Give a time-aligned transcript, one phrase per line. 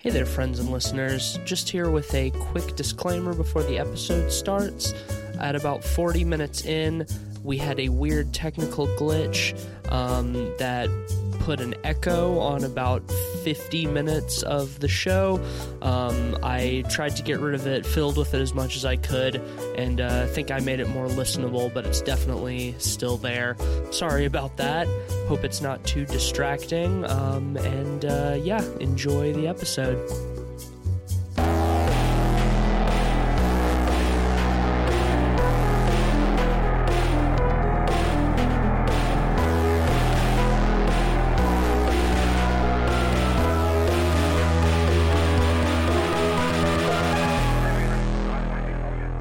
[0.00, 1.40] Hey there, friends and listeners.
[1.44, 4.94] Just here with a quick disclaimer before the episode starts.
[5.40, 7.04] At about 40 minutes in,
[7.42, 9.58] we had a weird technical glitch
[9.90, 10.88] um, that
[11.48, 13.02] put an echo on about
[13.42, 15.40] 50 minutes of the show.
[15.80, 18.96] Um, I tried to get rid of it, filled with it as much as I
[18.96, 19.36] could,
[19.74, 23.56] and uh, think I made it more listenable, but it's definitely still there.
[23.92, 24.86] Sorry about that.
[25.26, 27.06] Hope it's not too distracting.
[27.06, 30.37] Um, and uh, yeah, enjoy the episode.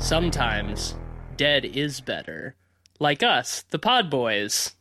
[0.07, 0.95] Sometimes
[1.35, 2.55] dead is better.
[2.97, 4.73] Like us, the Pod Boys.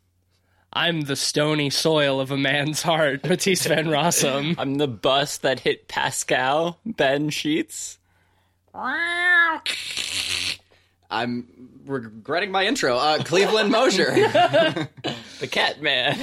[0.73, 4.55] I'm the stony soil of a man's heart, Matisse Van Rossum.
[4.57, 7.99] I'm the bus that hit Pascal, Ben Sheets.
[11.11, 11.49] I'm
[11.87, 12.97] regretting my intro.
[12.97, 14.13] Uh, Cleveland Mosier.
[15.41, 16.17] The cat man.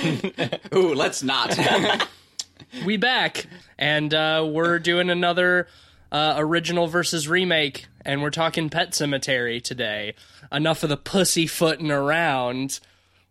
[0.74, 1.56] Ooh, let's not.
[2.86, 3.46] we back,
[3.78, 5.68] and uh, we're doing another
[6.14, 10.14] uh, original versus remake, and we're talking Pet Sematary today.
[10.52, 12.80] Enough of the pussyfooting around.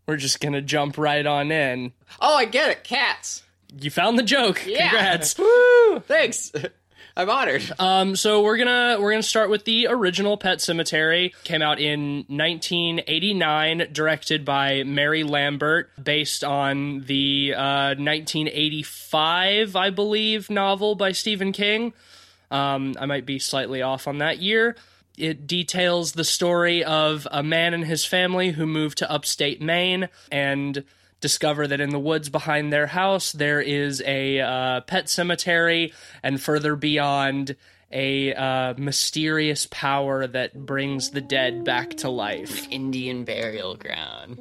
[0.06, 1.92] We're just gonna jump right on in.
[2.20, 2.84] oh, I get it.
[2.84, 3.44] Cats.
[3.80, 4.66] You found the joke.
[4.66, 4.90] Yeah.
[4.90, 5.38] Congrats.
[5.38, 6.00] Woo!
[6.06, 6.52] Thanks.
[7.16, 7.62] I'm honored.
[7.78, 11.32] Um, so we're gonna we're gonna start with the original Pet Sematary.
[11.44, 20.48] Came out in 1989, directed by Mary Lambert, based on the uh, 1985, I believe,
[20.48, 21.92] novel by Stephen King.
[22.52, 24.76] Um, I might be slightly off on that year.
[25.18, 30.08] It details the story of a man and his family who move to upstate Maine
[30.30, 30.84] and
[31.20, 36.40] discover that in the woods behind their house there is a uh, pet cemetery, and
[36.40, 37.56] further beyond,
[37.92, 42.66] a uh, mysterious power that brings the dead back to life.
[42.70, 44.38] Indian burial ground.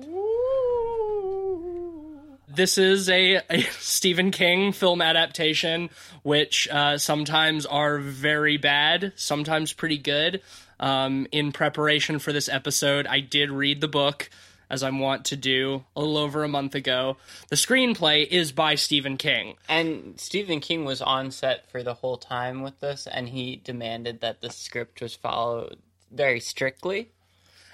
[2.53, 5.89] This is a, a Stephen King film adaptation,
[6.23, 10.41] which uh, sometimes are very bad, sometimes pretty good.
[10.79, 14.29] Um, in preparation for this episode, I did read the book,
[14.69, 17.17] as I'm wont to do, a little over a month ago.
[17.49, 19.55] The screenplay is by Stephen King.
[19.69, 24.21] And Stephen King was on set for the whole time with this, and he demanded
[24.21, 25.77] that the script was followed
[26.11, 27.11] very strictly.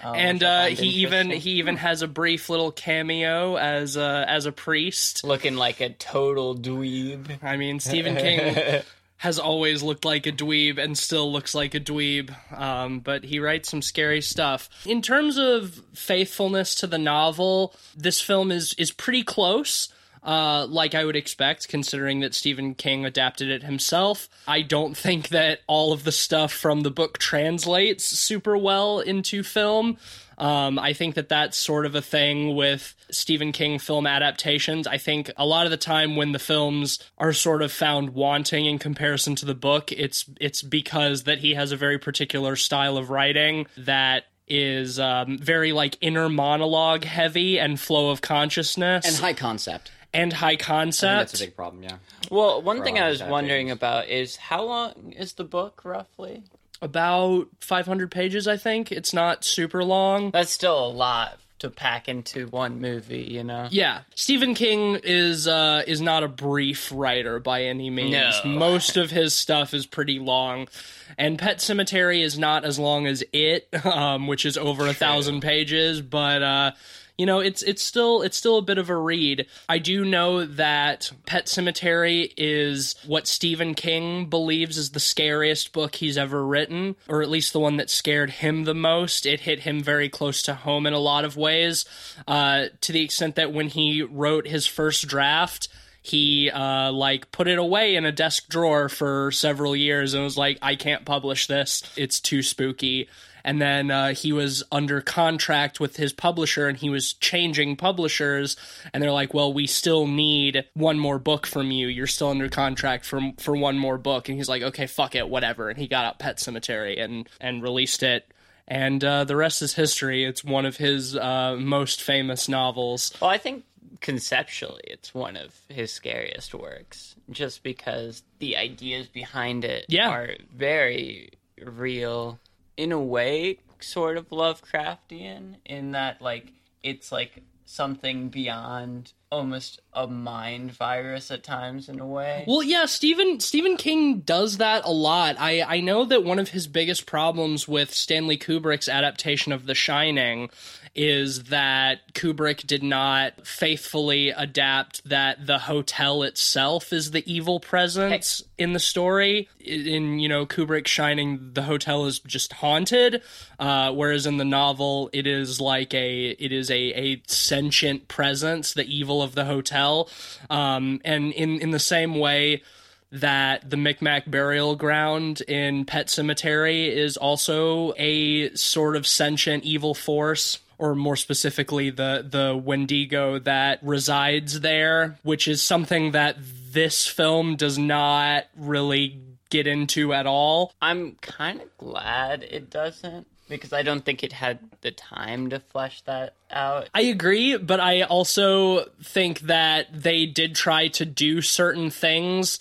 [0.02, 4.46] Um, and uh, he even he even has a brief little cameo as a, as
[4.46, 5.24] a priest.
[5.24, 7.42] looking like a total dweeb.
[7.42, 8.82] I mean, Stephen King
[9.18, 13.40] has always looked like a dweeb and still looks like a dweeb, um, but he
[13.40, 14.70] writes some scary stuff.
[14.86, 19.88] In terms of faithfulness to the novel, this film is is pretty close.
[20.28, 24.28] Uh, like I would expect, considering that Stephen King adapted it himself.
[24.46, 29.42] I don't think that all of the stuff from the book translates super well into
[29.42, 29.96] film.
[30.36, 34.86] Um, I think that that's sort of a thing with Stephen King film adaptations.
[34.86, 38.66] I think a lot of the time when the films are sort of found wanting
[38.66, 42.98] in comparison to the book, it's it's because that he has a very particular style
[42.98, 49.16] of writing that is um, very like inner monologue heavy and flow of consciousness And
[49.16, 49.90] high concept.
[50.18, 51.30] And high I think concept.
[51.30, 51.96] that's a big problem, yeah.
[52.30, 53.78] Well, one For thing I was wondering adaptations.
[53.78, 56.42] about is how long is the book roughly?
[56.80, 58.92] About 500 pages, I think.
[58.92, 60.30] It's not super long.
[60.30, 63.66] That's still a lot to pack into one movie, you know?
[63.70, 68.12] Yeah, Stephen King is uh, is not a brief writer by any means.
[68.12, 68.50] No.
[68.50, 70.68] Most of his stuff is pretty long,
[71.16, 75.40] and Pet Sematary is not as long as it, um, which is over a thousand
[75.40, 76.00] pages.
[76.00, 76.70] But uh,
[77.18, 79.46] you know, it's it's still it's still a bit of a read.
[79.68, 85.96] I do know that Pet Sematary is what Stephen King believes is the scariest book
[85.96, 89.26] he's ever written, or at least the one that scared him the most.
[89.26, 91.84] It hit him very close to home in a lot of ways,
[92.28, 95.68] uh, to the extent that when he wrote his first draft
[96.00, 100.38] he uh, like put it away in a desk drawer for several years and was
[100.38, 103.08] like i can't publish this it's too spooky
[103.48, 108.56] and then uh, he was under contract with his publisher and he was changing publishers.
[108.92, 111.88] And they're like well we still need one more book from you.
[111.88, 114.28] You're still under contract for for one more book.
[114.28, 115.70] And he's like okay fuck it whatever.
[115.70, 118.30] And he got out pet cemetery and and released it.
[118.70, 120.24] And uh, the rest is history.
[120.24, 123.12] It's one of his uh, most famous novels.
[123.20, 123.64] Well, I think
[124.00, 130.10] conceptually it's one of his scariest works just because the ideas behind it Yeah.
[130.10, 131.30] are very
[131.60, 132.38] real
[132.78, 136.52] in a way sort of lovecraftian in that like
[136.82, 142.44] it's like something beyond almost a mind virus at times in a way.
[142.46, 145.36] Well, yeah, Stephen Stephen King does that a lot.
[145.38, 149.74] I I know that one of his biggest problems with Stanley Kubrick's adaptation of The
[149.74, 150.50] Shining
[150.94, 158.42] is that Kubrick did not faithfully adapt that the hotel itself is the evil presence
[158.56, 159.48] in the story.
[159.60, 163.22] In you know Kubrick Shining, the hotel is just haunted,
[163.58, 168.74] uh, whereas in the novel it is like a it is a a sentient presence,
[168.74, 170.08] the evil of the hotel,
[170.50, 172.62] um, and in in the same way
[173.10, 179.94] that the Micmac burial ground in Pet Sematary is also a sort of sentient evil
[179.94, 186.36] force or more specifically the the Wendigo that resides there, which is something that
[186.72, 189.20] this film does not really
[189.50, 190.72] get into at all.
[190.80, 195.60] I'm kind of glad it doesn't because I don't think it had the time to
[195.60, 196.88] flesh that out.
[196.94, 202.58] I agree, but I also think that they did try to do certain things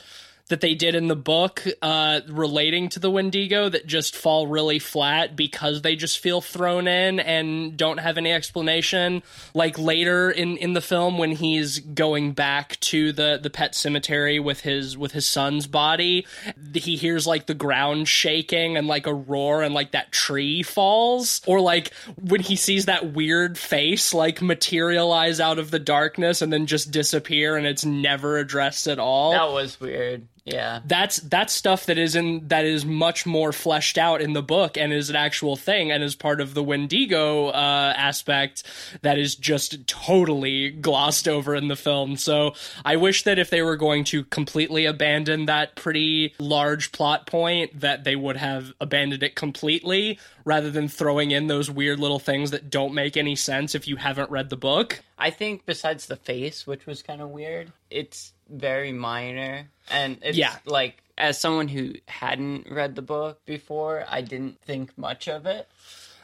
[0.50, 4.80] that they did in the book uh, relating to the Wendigo that just fall really
[4.80, 9.24] flat because they just feel thrown in and don't have any explanation.
[9.54, 14.40] Like later in, in the film when he's going back to the, the pet cemetery
[14.40, 16.26] with his with his son's body,
[16.74, 21.42] he hears like the ground shaking and like a roar and like that tree falls.
[21.46, 26.54] Or like when he sees that weird face like materialize out of the darkness and
[26.54, 29.32] then just disappear and it's never addressed at all.
[29.32, 30.26] That was weird.
[30.48, 30.80] Yeah.
[30.86, 34.78] That's that's stuff that is in that is much more fleshed out in the book
[34.78, 38.64] and is an actual thing and is part of the Wendigo uh, aspect
[39.02, 42.16] that is just totally glossed over in the film.
[42.16, 42.54] So
[42.86, 47.82] I wish that if they were going to completely abandon that pretty large plot point,
[47.82, 52.52] that they would have abandoned it completely rather than throwing in those weird little things
[52.52, 55.04] that don't make any sense if you haven't read the book.
[55.18, 60.38] I think besides the face, which was kind of weird, it's very minor and it's
[60.38, 60.56] Yeah.
[60.66, 65.68] like as someone who hadn't read the book before, I didn't think much of it.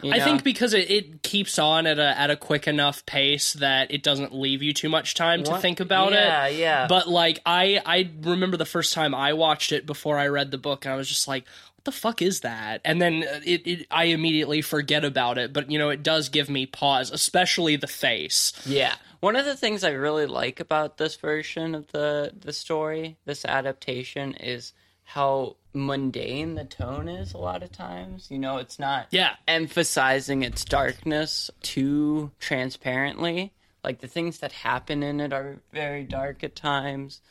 [0.03, 3.53] you I think because it, it keeps on at a at a quick enough pace
[3.53, 6.55] that it doesn't leave you too much time to think about yeah, it.
[6.55, 6.59] yeah.
[6.59, 6.87] yeah.
[6.87, 10.57] But like I I remember the first time I watched it before I read the
[10.57, 11.45] book and I was just like
[11.77, 12.79] what the fuck is that?
[12.85, 16.29] And then uh, it, it I immediately forget about it, but you know it does
[16.29, 18.53] give me pause, especially the face.
[18.65, 18.93] Yeah.
[19.23, 23.45] One of the things I really like about this version of the the story, this
[23.45, 24.73] adaptation, is
[25.05, 28.27] how mundane the tone is a lot of times.
[28.29, 29.37] You know, it's not Yeah.
[29.47, 33.53] emphasizing its darkness too transparently.
[33.81, 37.21] Like the things that happen in it are very dark at times,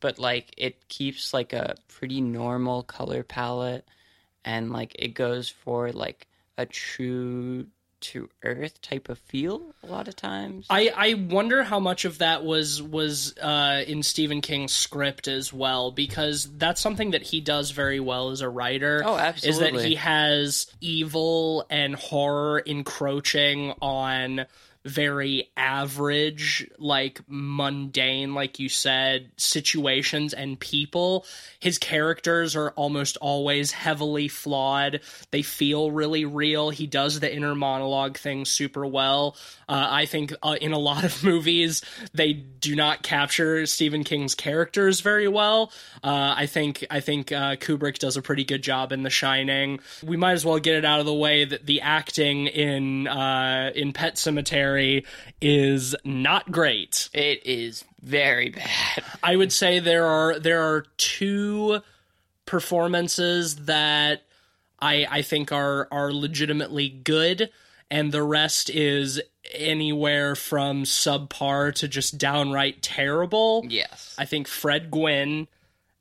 [0.00, 3.86] but like it keeps like a pretty normal color palette
[4.42, 7.66] and like it goes for like a true
[8.02, 10.66] to earth type of feel a lot of times.
[10.68, 15.52] I, I wonder how much of that was was uh, in Stephen King's script as
[15.52, 19.02] well, because that's something that he does very well as a writer.
[19.04, 24.46] Oh, absolutely Is that he has evil and horror encroaching on
[24.84, 31.24] very average, like mundane, like you said, situations and people.
[31.60, 35.00] His characters are almost always heavily flawed.
[35.30, 36.70] They feel really real.
[36.70, 39.36] He does the inner monologue thing super well.
[39.68, 41.82] Uh, I think uh, in a lot of movies,
[42.12, 45.72] they do not capture Stephen King's characters very well.
[46.02, 49.80] Uh, I think I think uh, Kubrick does a pretty good job in The Shining.
[50.02, 53.70] We might as well get it out of the way that the acting in uh,
[53.74, 54.71] in Pet Sematary
[55.40, 57.08] is not great.
[57.12, 59.04] It is very bad.
[59.22, 61.80] I would say there are there are two
[62.46, 64.22] performances that
[64.80, 67.50] I I think are are legitimately good,
[67.90, 69.20] and the rest is
[69.52, 73.64] anywhere from subpar to just downright terrible.
[73.68, 74.14] Yes.
[74.18, 75.48] I think Fred Gwynne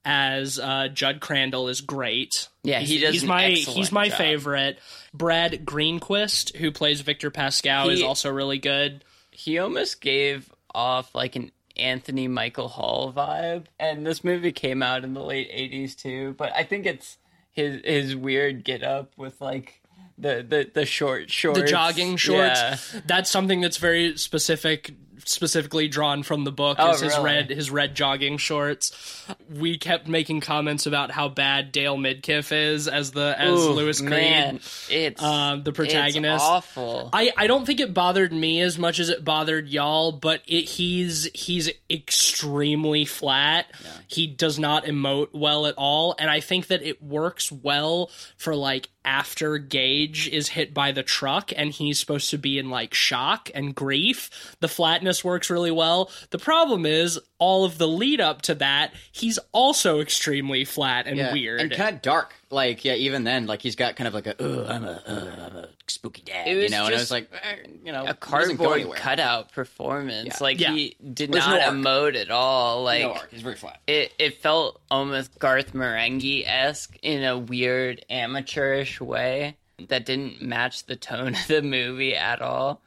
[0.03, 2.48] as uh, Judd Crandall is great.
[2.63, 4.17] Yeah, he He's- does He's my he's my job.
[4.17, 4.79] favorite.
[5.13, 9.03] Brad Greenquist, who plays Victor Pascal, is also really good.
[9.31, 13.65] He almost gave off like an Anthony Michael Hall vibe.
[13.79, 17.17] And this movie came out in the late 80s too, but I think it's
[17.51, 19.81] his his weird get up with like
[20.17, 21.60] the the the short shorts.
[21.60, 22.93] the jogging shorts.
[22.93, 23.01] Yeah.
[23.05, 24.91] That's something that's very specific,
[25.25, 26.78] specifically drawn from the book.
[26.80, 27.25] Oh, is his really?
[27.25, 29.25] red his red jogging shorts.
[29.50, 34.00] We kept making comments about how bad Dale Midkiff is as the as Ooh, Louis
[34.00, 34.10] Creed.
[34.12, 34.60] Man,
[34.90, 36.36] it's um, the protagonist.
[36.36, 37.10] It's awful.
[37.13, 40.63] I, I don't think it bothered me as much as it bothered y'all, but it
[40.63, 43.68] he's he's extremely flat.
[44.08, 48.56] He does not emote well at all, and I think that it works well for
[48.56, 52.93] like after Gage is hit by the truck and he's supposed to be in like
[52.93, 54.55] shock and grief.
[54.60, 56.10] The flatness works really well.
[56.29, 61.17] The problem is all of the lead up to that, he's also extremely flat and
[61.17, 61.62] Yeah, weird.
[61.62, 62.36] and kind of dark.
[62.51, 65.46] Like yeah, even then, like he's got kind of like a "Ugh, I'm a, uh,
[65.48, 66.86] I'm a spooky dad, It you was know.
[66.86, 68.20] And I just was like, eh, you know, a he doesn't
[68.58, 68.98] go cardboard anywhere.
[68.98, 70.27] cutout performance.
[70.27, 70.38] Yeah.
[70.41, 70.72] Like Yeah.
[70.74, 71.75] he did There's not no arc.
[71.75, 72.84] emote at all.
[72.84, 73.31] Like no arc.
[73.31, 73.79] He's very flat.
[73.88, 79.55] it, it felt almost Garth Marenghi esque in a weird amateurish way
[79.88, 82.81] that didn't match the tone of the movie at all.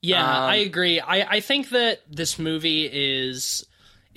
[0.00, 1.00] Yeah, Um, I agree.
[1.00, 3.66] I, I think that this movie is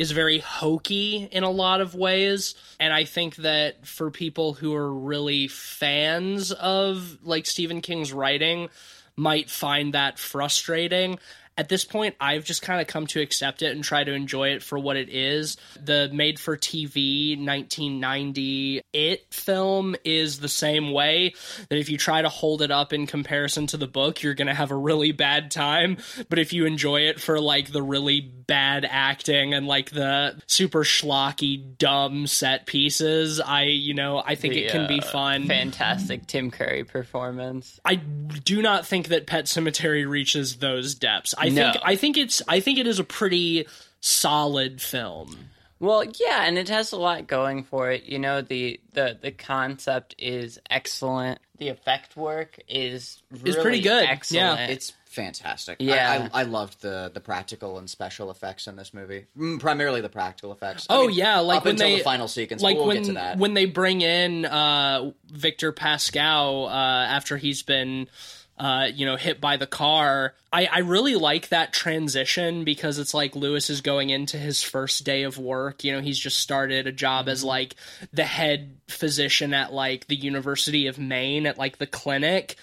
[0.01, 4.74] is very hokey in a lot of ways, and I think that for people who
[4.74, 8.70] are really fans of like Stephen King's writing,
[9.15, 11.20] might find that frustrating.
[11.58, 14.50] At this point, I've just kind of come to accept it and try to enjoy
[14.50, 15.58] it for what it is.
[15.84, 21.34] The made for TV 1990 It film is the same way
[21.70, 24.48] that if you try to hold it up in comparison to the book, you're going
[24.48, 25.98] to have a really bad time.
[26.29, 30.84] But if you enjoy it for like the really bad acting and like the super
[30.84, 35.48] schlocky, dumb set pieces, I, you know, I think it can be uh, fun.
[35.48, 37.79] Fantastic Tim Curry performance.
[37.84, 41.36] I do not think that Pet Sematary reaches those depths.
[41.45, 41.71] I No.
[41.71, 43.67] think I think it's I think it is a pretty
[44.00, 45.50] solid film.
[45.79, 48.03] Well, yeah, and it has a lot going for it.
[48.03, 51.39] You know, the the the concept is excellent.
[51.57, 54.12] The effect work is really pretty good, yeah.
[54.12, 54.71] Excellent.
[54.71, 55.77] It's fantastic.
[55.79, 56.29] Yeah.
[56.33, 59.25] I, I, I loved the the practical and special effects in this movie.
[59.36, 60.86] Mm, primarily the practical effects.
[60.88, 62.62] I Oh mean, yeah, like up when until they the final sequence.
[62.62, 63.38] like but we'll when get to that.
[63.39, 68.07] when they bring in uh, Victor Pascal uh, after he's been.
[68.62, 70.36] Uh, you know, hit by the car.
[70.53, 75.03] I, I really like that transition because it's like Louis is going into his first
[75.03, 75.84] day of work.
[75.84, 77.74] You know, he's just started a job as like
[78.13, 82.56] the head physician at like the University of Maine at like the clinic.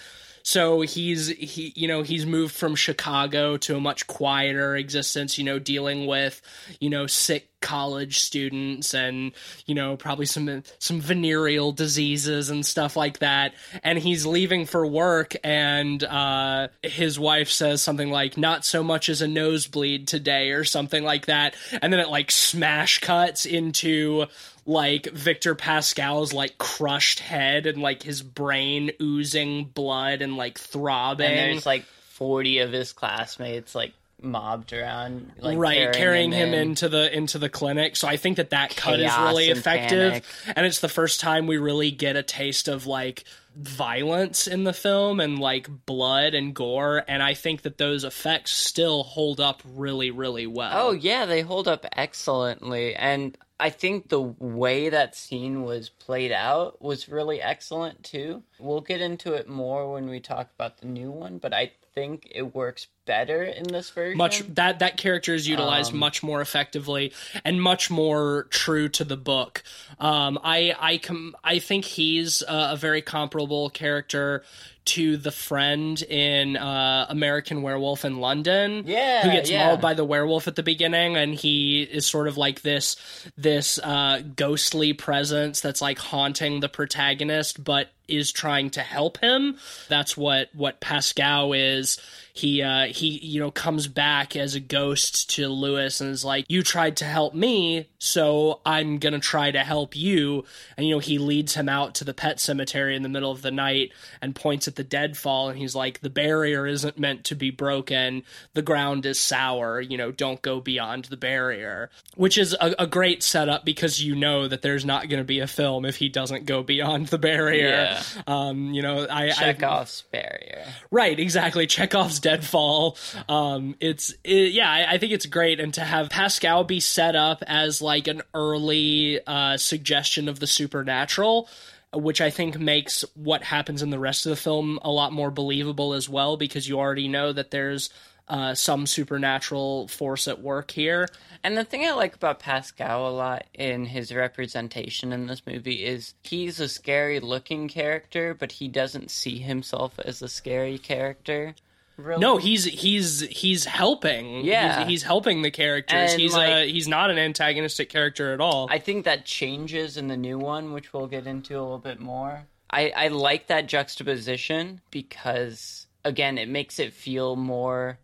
[0.49, 5.43] So he's he you know he's moved from Chicago to a much quieter existence, you
[5.43, 6.41] know, dealing with,
[6.79, 9.33] you know, sick college students and,
[9.67, 13.53] you know, probably some some venereal diseases and stuff like that.
[13.83, 19.07] And he's leaving for work and uh his wife says something like not so much
[19.07, 21.53] as a nosebleed today or something like that.
[21.79, 24.25] And then it like smash cuts into
[24.65, 31.25] like Victor Pascal's like crushed head and like his brain oozing blood and like throbbing.
[31.27, 36.69] and there's like forty of his classmates like mobbed around, like right, carrying, him, in.
[36.69, 37.95] into the into the clinic.
[37.95, 40.23] So I think that that cut is really and effective, panic.
[40.55, 43.23] and it's the first time we really get a taste of like
[43.55, 47.03] violence in the film and like blood and gore.
[47.07, 50.71] And I think that those effects still hold up really, really well.
[50.73, 56.31] Oh yeah, they hold up excellently, and I think the way that scene was played
[56.31, 58.43] out was really excellent too.
[58.57, 62.27] We'll get into it more when we talk about the new one, but I think
[62.31, 64.17] it works better in this version.
[64.17, 67.11] much that that character is utilized Um, much more effectively
[67.43, 69.63] and much more true to the book.
[69.99, 74.43] Um, I I com- I think he's a, a very comparable character
[74.89, 79.67] to the friend in uh, American Werewolf in London, Yeah, who gets yeah.
[79.67, 82.95] mauled by the werewolf at the beginning, and he is sort of like this
[83.37, 89.57] this uh, ghostly presence that's like haunting the protagonist, but is trying to help him.
[89.87, 91.99] That's what what Pascal is.
[92.39, 96.45] He uh, he you know comes back as a ghost to Louis and is like,
[96.47, 100.45] "You tried to help me, so I'm gonna try to help you."
[100.77, 103.41] And you know he leads him out to the pet cemetery in the middle of
[103.41, 103.91] the night
[104.21, 108.23] and points at the deadfall, and he's like, "The barrier isn't meant to be broken.
[108.53, 109.81] The ground is sour.
[109.81, 114.15] You know, don't go beyond the barrier." Which is a, a great setup because you
[114.15, 117.17] know that there's not going to be a film if he doesn't go beyond the
[117.17, 117.67] barrier.
[117.67, 118.03] Yeah.
[118.27, 120.65] Um, you know, I I Chekhov's barrier.
[120.89, 121.67] Right, exactly.
[121.67, 122.97] Chekhov's Deadfall.
[123.27, 127.15] Um, it's it, yeah, I, I think it's great, and to have Pascal be set
[127.15, 131.49] up as like an early uh, suggestion of the supernatural,
[131.93, 135.31] which I think makes what happens in the rest of the film a lot more
[135.31, 137.89] believable as well, because you already know that there's
[138.27, 141.07] uh, some supernatural force at work here.
[141.43, 145.83] And the thing I like about Pascal a lot in his representation in this movie
[145.85, 151.55] is he's a scary looking character, but he doesn't see himself as a scary character.
[151.99, 152.21] Really.
[152.21, 154.45] No, he's he's he's helping.
[154.45, 154.79] Yeah.
[154.79, 156.11] he's, he's helping the characters.
[156.13, 158.67] And, he's uh like- he's not an antagonistic character at all.
[158.71, 161.99] I think that changes in the new one, which we'll get into a little bit
[161.99, 162.47] more.
[162.71, 167.97] I, I like that juxtaposition because, again, it makes it feel more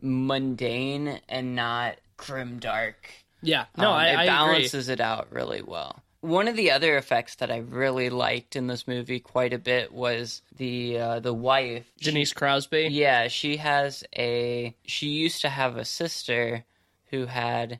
[0.00, 3.10] mundane and not grim dark.
[3.42, 6.02] yeah, no, Um, I, it I balances it out really well.
[6.20, 9.92] One of the other effects that I really liked in this movie quite a bit
[9.92, 11.86] was the uh, the wife.
[11.98, 12.88] Janice Crosby.
[12.90, 14.74] Yeah, she has a.
[14.84, 16.64] She used to have a sister
[17.10, 17.78] who had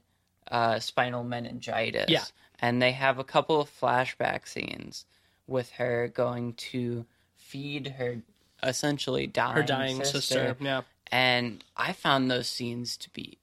[0.51, 2.09] uh, spinal meningitis.
[2.09, 2.25] Yeah.
[2.61, 5.05] and they have a couple of flashback scenes
[5.47, 8.23] with her going to feed her
[8.63, 10.21] essentially dying her dying sister.
[10.21, 10.57] sister.
[10.61, 10.83] Yeah.
[11.11, 13.39] and I found those scenes to be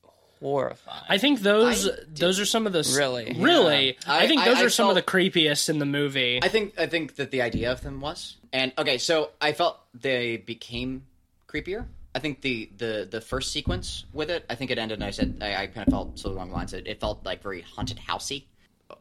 [0.45, 1.03] horrifying.
[1.09, 3.33] I think those I those are some of the Really?
[3.37, 3.85] really.
[3.87, 3.93] Yeah.
[4.13, 6.39] I, I- think those I are some of the creepiest in the movie.
[6.43, 9.79] I think I think that the idea of them was and okay, so I felt
[9.93, 11.05] they became
[11.47, 11.85] creepier.
[12.13, 14.99] I think the the the first sequence with it, I think it ended.
[14.99, 16.73] and I said I, I kind of felt so along the lines.
[16.73, 18.43] It, it felt like very haunted housey,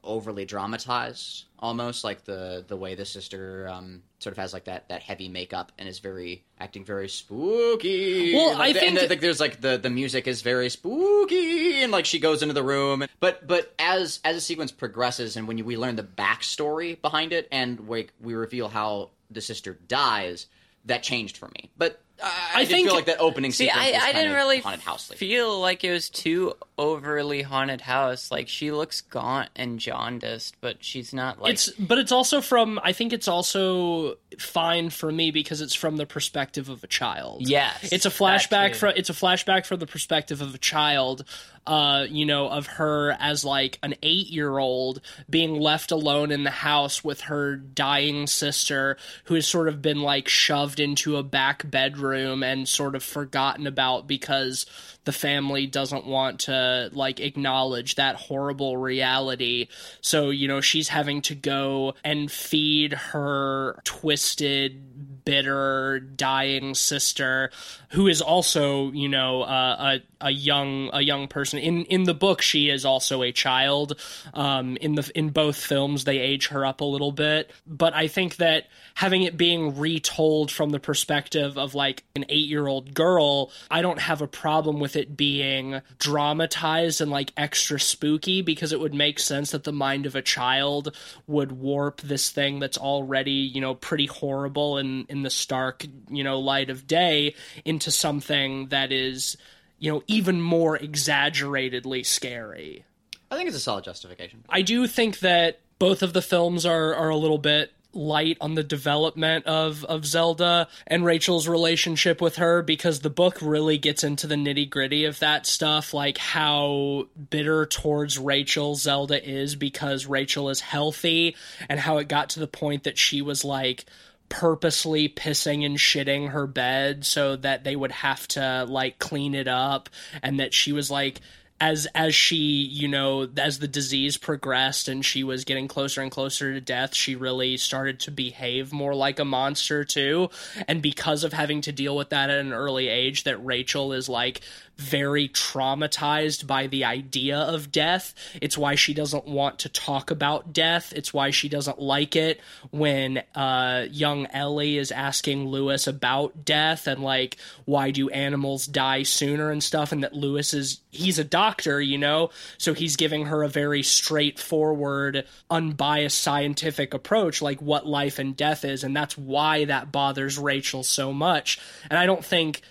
[0.05, 4.89] overly dramatized, almost like the the way the sister um, sort of has like that
[4.89, 8.35] that heavy makeup and is very acting very spooky.
[8.35, 11.83] Well, like, I the- think- and, like there's like the the music is very spooky
[11.83, 13.05] and like she goes into the room.
[13.21, 17.33] But but as as the sequence progresses and when you, we learn the backstory behind
[17.33, 20.47] it and we we reveal how the sister dies
[20.87, 21.71] that changed for me.
[21.79, 24.61] But I, I did think- feel like that opening See, sequence I, I didn't really
[24.61, 28.31] haunted housely feel like it was too overly haunted house.
[28.31, 32.81] Like she looks gaunt and jaundiced, but she's not like it's but it's also from
[32.83, 37.49] I think it's also fine for me because it's from the perspective of a child.
[37.49, 41.25] Yes, It's a flashback from it's a flashback from the perspective of a child
[41.67, 45.01] uh you know of her as like an 8-year-old
[45.31, 50.03] being left alone in the house with her dying sister who has sort of been
[50.03, 54.67] like shoved into a back bedroom and sort of forgotten about because
[55.05, 59.69] the family doesn't want to like acknowledge that horrible reality.
[60.01, 67.51] So, you know, she's having to go and feed her twisted, bitter, dying sister
[67.91, 71.59] who is also, you know, uh, a a young a young person.
[71.59, 73.99] In in the book she is also a child.
[74.33, 78.09] Um in the in both films they age her up a little bit, but I
[78.09, 83.83] think that having it being retold from the perspective of like an 8-year-old girl, I
[83.83, 88.95] don't have a problem with it being dramatized and like extra spooky because it would
[88.95, 93.61] make sense that the mind of a child would warp this thing that's already, you
[93.61, 98.93] know, pretty horrible in in the stark, you know, light of day into something that
[98.93, 99.37] is,
[99.79, 102.85] you know, even more exaggeratedly scary.
[103.31, 106.95] i think it's a solid justification I do think that both of the films are
[106.95, 112.37] are a little bit light on the development of of Zelda and Rachel's relationship with
[112.37, 117.67] her because the book really gets into the nitty-gritty of that stuff like how bitter
[117.67, 121.37] towards Rachel Zelda is because Rachel is healthy
[121.69, 123.85] and how it got to the point that she was like
[124.29, 129.49] purposely pissing and shitting her bed so that they would have to like clean it
[129.49, 129.89] up
[130.23, 131.21] and that she was like
[131.61, 136.11] as as she you know as the disease progressed and she was getting closer and
[136.11, 140.31] closer to death she really started to behave more like a monster too.
[140.67, 144.09] And because of having to deal with that at an early age that Rachel is
[144.09, 144.41] like
[144.77, 148.15] very traumatized by the idea of death.
[148.41, 150.93] It's why she doesn't want to talk about death.
[150.95, 156.87] It's why she doesn't like it when uh young Ellie is asking Louis about death
[156.87, 161.25] and like why do animals die sooner and stuff and that Louis is he's a
[161.25, 162.31] doctor you know?
[162.59, 168.65] So he's giving her a very straightforward unbiased scientific approach like what life and death
[168.65, 171.61] is and that's why that bothers Rachel so much.
[171.89, 172.63] And I don't think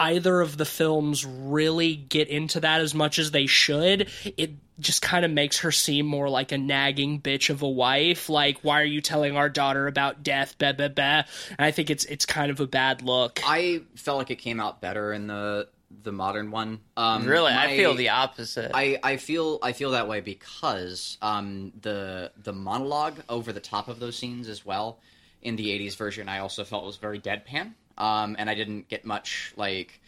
[0.00, 4.08] either of the films really get into that as much as they should.
[4.36, 8.28] It just kind of makes her seem more like a nagging bitch of a wife.
[8.28, 10.56] Like, why are you telling our daughter about death?
[10.58, 11.22] Bah, bah, bah.
[11.50, 13.40] And I think it's it's kind of a bad look.
[13.44, 15.68] i felt like it came out better in the
[16.02, 17.52] the modern one um really.
[17.52, 18.70] I feel the opposite.
[18.72, 23.88] I, I feel I feel that way because um, the the monologue over the top
[23.88, 24.98] of those scenes as well
[25.42, 29.04] in the '80s version I also felt was very deadpan, um, and I didn't get
[29.04, 30.00] much like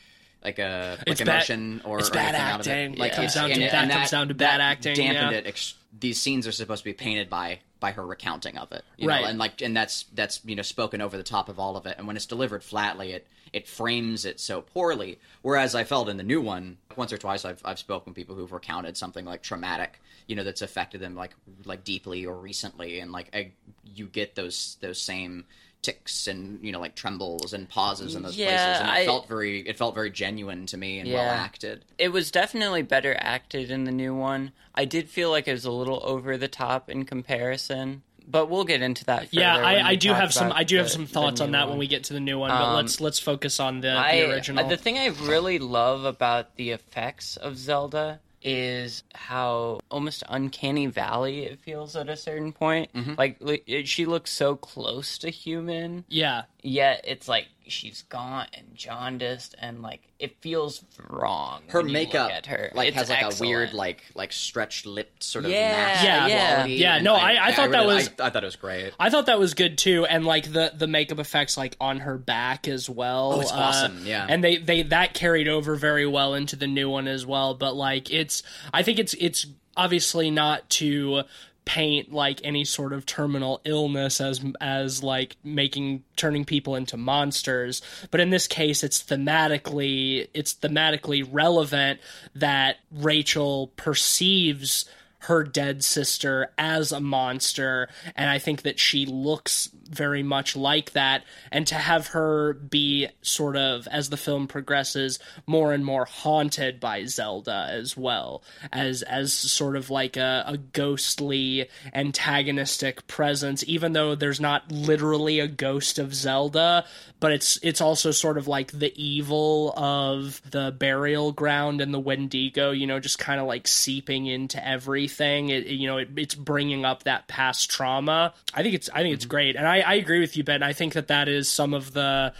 [0.45, 2.95] like a like It's bad- emotion or, it's or bad anything out of acting.
[2.95, 2.99] it.
[2.99, 5.39] That comes down to- and- that and comes down to bad that acting, Dampened yeah.
[5.39, 5.47] it.
[5.47, 9.09] Ex- these scenes are supposed to be painted by by her recounting of it, you
[9.09, 9.23] Right.
[9.23, 11.85] know, and like and that's that's you know spoken over the top of all of
[11.87, 15.19] it, and when it's delivered flatly, it it frames it so poorly.
[15.43, 18.35] Whereas I felt in the new one, once or twice I've I've spoken with people
[18.35, 22.99] who've recounted something like traumatic, you know, that's affected them like like deeply or recently,
[23.01, 23.51] and like I,
[23.85, 25.45] you get those those same
[25.83, 29.05] ticks and you know like trembles and pauses in those Yeah, places, and it I-
[29.07, 31.17] felt very it felt very genuine to me and Yeah.
[31.17, 31.85] well acted.
[31.99, 34.53] it was definitely better acted in the new one.
[34.75, 38.65] I did feel like it was a little over the top in comparison, but we'll
[38.65, 39.29] get into that.
[39.35, 41.63] yeah, further when I, I do have some I do have some thoughts on that
[41.63, 41.71] one.
[41.71, 42.51] when we get to the new one.
[42.51, 44.69] But Um, let's let's focus on the, I, the original.
[44.69, 51.45] The thing I really love about the effects of Zelda is how almost uncanny valley
[51.45, 52.93] it feels at a certain point.
[52.93, 53.15] Mm-hmm.
[53.17, 56.43] Like li- it- she looks so close to human, Yeah.
[56.63, 61.63] yet it's like she's gaunt and jaundiced, and like it feels wrong.
[61.69, 62.71] Her when you look makeup at her.
[62.75, 66.55] like It's has like a weird like like stretched lipped sort of Yeah, mask Yeah.
[66.55, 68.93] quality, Yeah, no, I- I thought that really- was- I, I thought it was great.
[69.01, 72.19] I thought that was good too, and like the the makeup effects like on her
[72.19, 73.33] back as well.
[73.35, 74.27] Oh, it's uh, awesome, yeah.
[74.29, 77.55] and they they that carried over very well into the new one as well.
[77.55, 81.23] But like it's, I think it's it's obviously not to
[81.65, 87.83] paint like any sort of terminal illness as as like making turning people into monsters.
[88.11, 92.01] But in this case it's thematically it's thematically relevant
[92.35, 94.87] that Rachel perceives
[95.27, 100.93] her dead sister as a monster and i think that she looks very much like
[100.93, 106.05] that and to have her be sort of as the film progresses more and more
[106.05, 113.63] haunted by zelda as well as as sort of like a, a ghostly antagonistic presence
[113.67, 116.85] even though there's not literally a ghost of zelda
[117.21, 122.01] but it's it's also sort of like the evil of the burial ground and the
[122.01, 125.49] wendigo you know just kind of like seeping into everything.
[125.49, 128.35] It, you know it, it's bringing up that past trauma.
[128.55, 129.31] I think it's i think it's mm-hmm.
[129.31, 131.93] great and i i agree with you ben i think that that is some of
[131.93, 132.33] the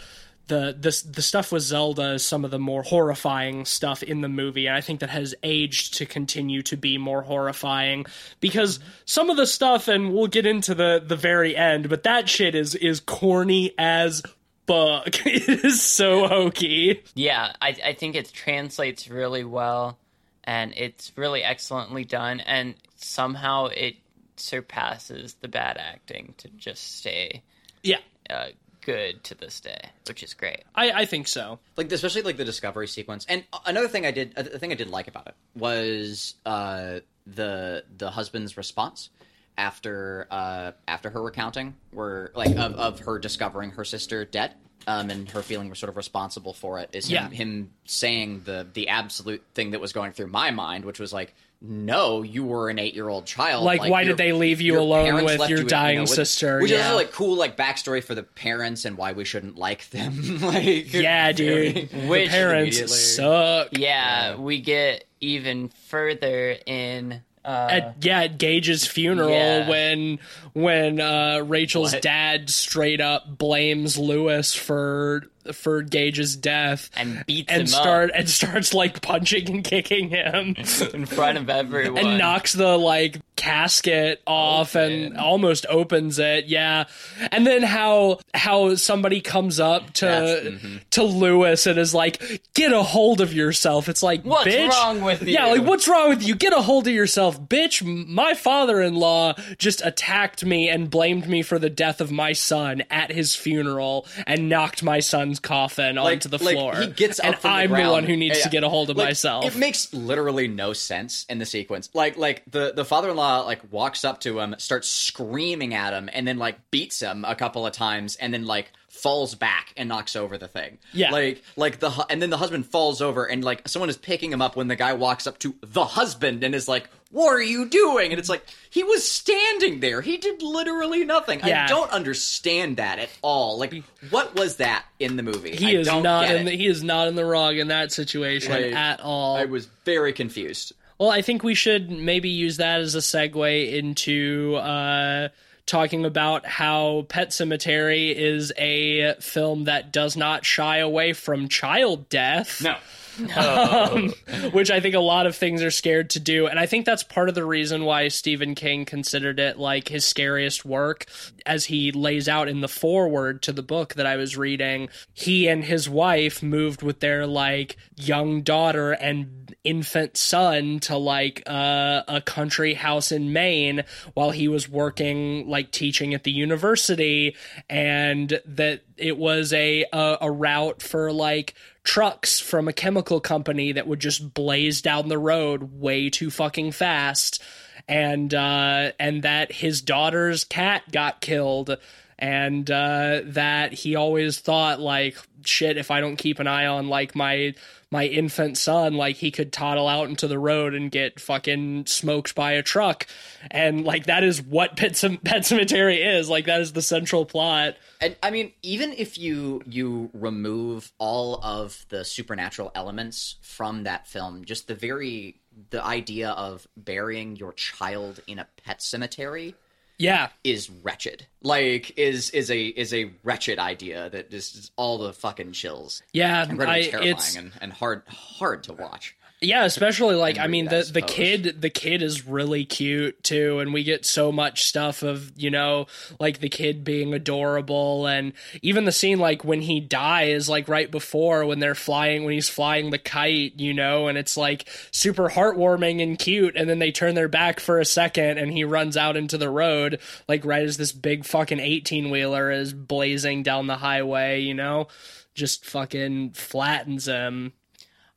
[0.47, 4.29] the the the stuff with Zelda is some of the more horrifying stuff in the
[4.29, 8.05] movie, and I think that has aged to continue to be more horrifying
[8.39, 12.27] because some of the stuff, and we'll get into the the very end, but that
[12.27, 14.21] shit is is corny as
[14.67, 15.07] fuck.
[15.25, 17.03] it is so hokey.
[17.15, 19.97] Yeah, I, I think it translates really well,
[20.43, 23.95] and it's really excellently done, and somehow it
[24.43, 27.41] surpasses the bad acting to just stay
[27.83, 27.97] Yeah,
[28.29, 28.47] uh,
[28.81, 30.63] good to this day, which is great.
[30.75, 31.59] I I think so.
[31.77, 34.89] like especially like the discovery sequence and another thing i did the thing i did
[34.89, 39.09] like about it was uh the the husband's response
[39.57, 44.53] after uh after her recounting were like of, of her discovering her sister dead
[44.87, 47.29] um and her feeling sort of responsible for it is him, Yeah.
[47.29, 51.33] him saying the the absolute thing that was going through my mind which was like
[51.65, 54.77] no you were an eight year old child Like, why your- did they leave you
[54.79, 56.59] alone parents with your you in- dying with- sister?
[56.59, 56.89] which Yeah.
[56.89, 60.93] is like cool like backstory for the parents and why we shouldn't like them like
[60.93, 61.89] Yeah, very- dude.
[61.89, 63.69] the Which parents immediately- suck.
[63.71, 67.21] Yeah, we get even further in.
[67.45, 69.67] Uh, at yeah at Gage's funeral Yeah.
[69.69, 70.19] when
[70.53, 72.01] when uh, Rachel's What?
[72.01, 78.29] dad straight up blames Louis for for Gage's death and beats and him start and
[78.29, 80.55] starts like punching and kicking him.
[80.93, 81.97] In front of everyone.
[82.05, 86.85] and knocks the like casket off and almost opens it yeah.
[87.31, 90.79] And then how how somebody comes up to That's- mhm.
[90.91, 93.89] to Louis and is like get a hold of yourself.
[93.89, 94.69] It's like What's bitch.
[94.69, 95.33] wrong with you?
[95.33, 96.35] yeah like what's wrong with you?
[96.35, 97.83] Get a hold of yourself bitch.
[98.07, 103.11] My father-in-law just attacked me and blamed me for the death of my son at
[103.11, 104.99] his funeral and knocked my
[105.39, 107.91] coffin onto the like, floor he gets up and the i'm the, ground.
[107.91, 110.73] one who needs Yeah, to get a hold of like, myself It makes literally no
[110.73, 111.89] sense in the sequence.
[111.93, 115.93] Like like the the father in law like walks up to him, starts screaming at
[115.93, 119.73] him, and then like beats him a couple of times, and then like falls back
[119.75, 120.77] and knocks over the thing.
[120.93, 121.11] Yeah.
[121.11, 124.41] Like like the and then the husband falls over and like someone is picking him
[124.41, 127.69] up when the guy walks up to the husband and is like, "What are you
[127.69, 130.01] doing?" And it's like he was standing there.
[130.01, 131.39] He did literally nothing.
[131.45, 131.63] Yeah.
[131.63, 133.57] I don't understand that at all.
[133.57, 135.55] Like what was that in the movie?
[135.55, 138.51] he I is not in the, he is not in the wrong in that situation
[138.73, 139.37] at all.
[139.37, 140.73] I was very confused.
[140.99, 145.29] well, I think we should maybe use that as a segue into uh,
[145.65, 152.09] talking about how Pet Sematary is a film that does not shy away from child
[152.09, 152.61] death.
[152.61, 152.75] No.
[153.35, 154.13] um,
[154.51, 156.47] which I think a lot of things are scared to do.
[156.47, 160.05] And I think that's part of the reason why Stephen King considered it like his
[160.05, 161.05] scariest work.
[161.45, 165.47] As he lays out in the foreword to the book that I was reading, he
[165.47, 172.03] and his wife moved with their like young daughter and infant son to like uh,
[172.07, 177.35] a country house in Maine while he was working like teaching at the university
[177.69, 183.73] and that it was a a, a route for like trucks from a chemical company
[183.73, 187.41] that would just blaze down the road way too fucking fast.
[187.87, 191.77] And uh and that his daughter's cat got killed.
[192.17, 196.87] And uh that he always thought like shit if i don't keep an eye on
[196.87, 197.53] like my
[197.93, 202.33] my infant son like he could toddle out into the road and get fucking smoked
[202.33, 203.05] by a truck.
[203.51, 206.27] And like that is what pet, pet cemetery is.
[206.27, 207.75] Like that is the central plot.
[208.01, 214.07] And I mean, even if you you remove all of the supernatural elements from that
[214.07, 219.53] film, just the very the idea of burying your child in a pet cemetery
[219.97, 220.29] Yeah.
[220.43, 221.27] is wretched.
[221.41, 226.01] Like is is a is a wretched idea that just is all the fucking chills.
[226.13, 226.43] Yeah.
[226.43, 229.15] Incredibly I, terrifying it's and, and hard hard to watch.
[229.43, 233.73] Yeah, especially like I mean the the kid the kid is really cute too and
[233.73, 238.85] we get so much stuff of, you know, like the kid being adorable and even
[238.85, 242.89] the scene like when he dies like right before when they're flying when he's flying
[242.89, 247.13] the kite, you know, and it's like super heartwarming and cute and then they turn
[247.13, 250.77] their back for a second and he runs out into the road like right as
[250.77, 254.87] this big fucking 18-wheeler is blazing down the highway, you know,
[255.35, 257.51] just fucking flattens him.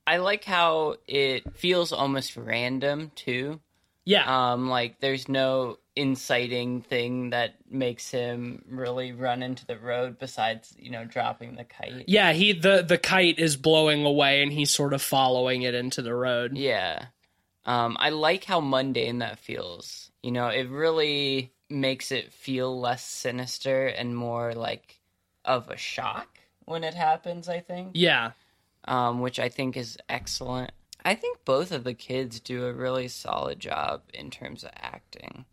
[0.07, 3.61] I like how it feels almost random too.
[4.05, 4.53] Yeah.
[4.53, 10.75] Um, like there's no inciting thing that makes him really run into the road besides
[10.79, 12.05] you know dropping the kite.
[12.07, 16.03] Yeah, he the the kite is blowing away and he's sort of following it into
[16.03, 16.57] the road.
[16.57, 17.07] Yeah.
[17.65, 20.13] Um, I like how mundane that feels.
[20.23, 25.01] You know, it really makes it feel less sinister and more like
[25.45, 27.93] of a shock when it happens, I think.
[27.95, 28.33] Yeah.
[28.87, 30.71] Um, which I think is excellent.
[31.05, 35.45] I think both of the kids do a really solid job in terms of acting.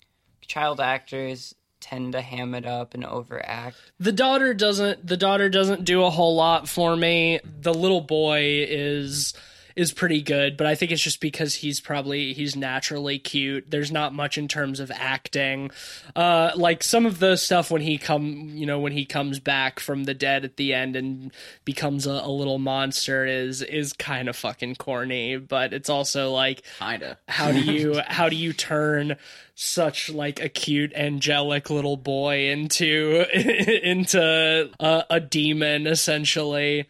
[0.41, 3.77] Child actors tend to ham it up and overact.
[3.99, 7.39] The daughter doesn't the daughter doesn't do a whole lot for me.
[7.43, 9.33] The little boy is
[9.75, 13.69] is pretty good, but I think it's just because he's probably he's naturally cute.
[13.69, 15.71] There's not much in terms of acting.
[16.15, 19.79] Uh like some of the stuff when he come, you know, when he comes back
[19.79, 21.31] from the dead at the end and
[21.65, 26.63] becomes a, a little monster is is kind of fucking corny, but it's also like
[26.79, 27.17] Kinda.
[27.27, 29.17] how do you how do you turn
[29.55, 33.25] such like a cute angelic little boy into
[33.87, 36.87] into a, a demon essentially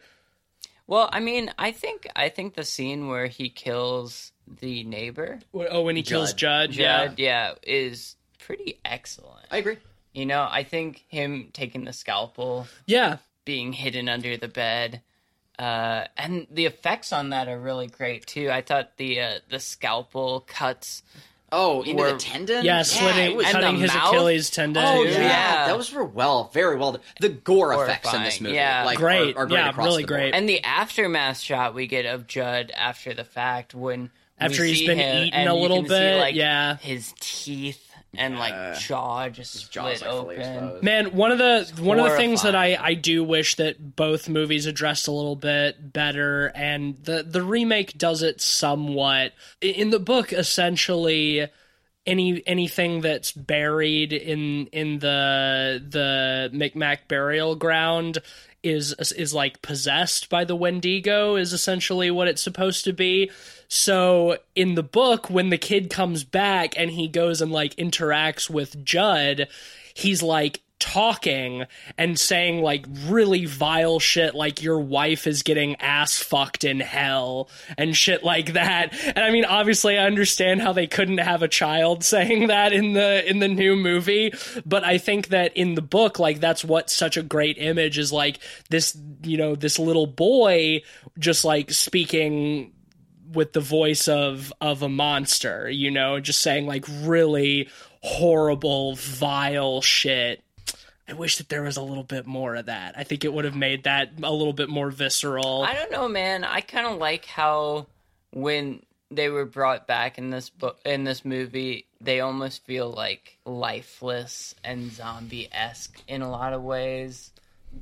[0.86, 5.82] Well, I mean, I think I think the scene where he kills the neighbor, oh
[5.82, 6.72] when he kills Judd.
[6.72, 9.46] judd yeah Judd, yeah, is pretty excellent.
[9.50, 9.78] I agree.
[10.12, 15.00] You know, I think him taking the scalpel, yeah being hidden under the bed,
[15.58, 18.50] uh, and the effects on that are really great too.
[18.50, 21.02] I thought the uh, the scalpel cuts.
[21.54, 22.64] Oh, into Or- the tendon?
[22.64, 24.08] yeah slitting was- And cutting his mouth?
[24.12, 25.20] achilles tendon Oh, yeah.
[25.20, 25.68] Yeah.
[25.68, 26.92] those were well, very well.
[26.92, 27.00] done.
[27.20, 28.84] The gore effects in this movie, yeah.
[28.84, 29.36] like, Great.
[29.36, 30.20] are, are great Yeah, across really the board.
[30.20, 30.34] great.
[30.34, 34.78] And the aftermath shot we get of Judd after the fact when After we he's
[34.78, 36.76] see been him, eaten and a you little can see, bit, like, yeah.
[36.78, 37.83] his teeth
[38.18, 40.54] and like jaw just Jaws split like fully open.
[40.54, 40.84] exposed.
[40.84, 42.76] Man, one of the one of the things that I.
[42.80, 47.96] I do wish that both movies addressed a little bit better, and the the remake
[47.98, 49.32] does it somewhat.
[49.62, 51.48] I- In the book, essentially,
[52.06, 58.18] any anything that's buried in in the the Micmac burial ground
[58.62, 63.30] is is like possessed by the Wendigo is essentially what it's supposed to be.
[63.68, 68.48] So in the book when the kid comes back and he goes and like interacts
[68.48, 69.48] with Judd,
[69.94, 71.64] he's like talking
[71.96, 77.48] and saying like really vile shit like your wife is getting ass fucked in hell
[77.78, 78.92] and shit like that.
[79.02, 82.92] And I mean obviously I understand how they couldn't have a child saying that in
[82.92, 84.34] the in the new movie,
[84.66, 88.12] but I think that in the book like that's what such a great image is
[88.12, 90.82] like this you know this little boy
[91.18, 92.72] just like speaking
[93.32, 97.68] with the voice of of a monster, you know, just saying like really
[98.02, 100.42] horrible, vile shit.
[101.08, 102.94] I wish that there was a little bit more of that.
[102.96, 105.62] I think it would have made that a little bit more visceral.
[105.62, 106.44] I don't know, man.
[106.44, 107.86] I kind of like how
[108.32, 113.38] when they were brought back in this book in this movie, they almost feel like
[113.44, 117.32] lifeless and zombie esque in a lot of ways.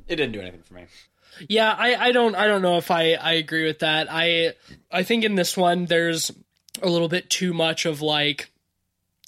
[0.08, 0.86] It didn't do anything for me.
[1.48, 4.08] Yeah, I, I don't I don't know if I, I agree with that.
[4.10, 4.54] I
[4.90, 6.30] I think in this one there's
[6.82, 8.50] a little bit too much of like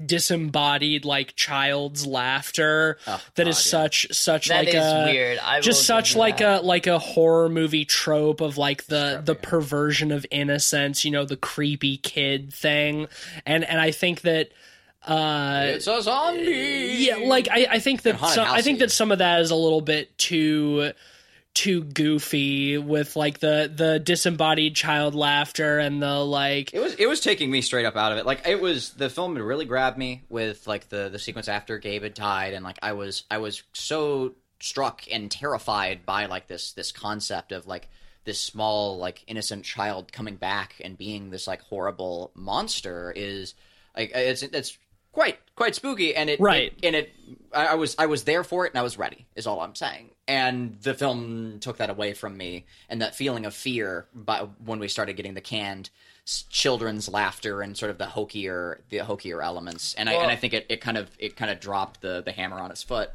[0.04, 3.70] disembodied like child's laughter Oh, that God, is yeah.
[3.70, 5.38] such such That like is a weird.
[5.38, 6.62] I just such like that.
[6.62, 11.24] a like a horror movie trope of like the the perversion of innocence, you know,
[11.24, 13.06] the creepy kid thing.
[13.46, 14.50] And and I think that
[15.06, 16.96] uh It's a zombie.
[16.98, 19.56] yeah, like I, I think that some, I think that some of that is a
[19.56, 20.92] little bit too
[21.54, 27.06] too goofy with like the the disembodied child laughter and the like It was it
[27.06, 28.26] was taking me straight up out of it.
[28.26, 31.78] Like it was the film had really grabbed me with like the the sequence after
[31.78, 36.48] Gabe had died, and like I was I was so struck and terrified by like
[36.48, 37.88] this this concept of like
[38.24, 43.54] this small like innocent child coming back and being this like horrible monster is
[43.96, 44.76] like it's it's
[45.14, 46.72] quite quite spooky and it Right.
[46.76, 47.12] it- and it
[47.52, 49.74] I, I was I was there for it and I was ready is all I'm
[49.74, 54.40] saying and the film took that away from me and that feeling of fear by
[54.64, 55.90] when we started getting the canned
[56.48, 59.94] children's laughter and sort of the hokier the hokier elements.
[59.94, 62.32] And I and I think it, it kind of it kind of dropped the the
[62.32, 63.10] hammer on its foot.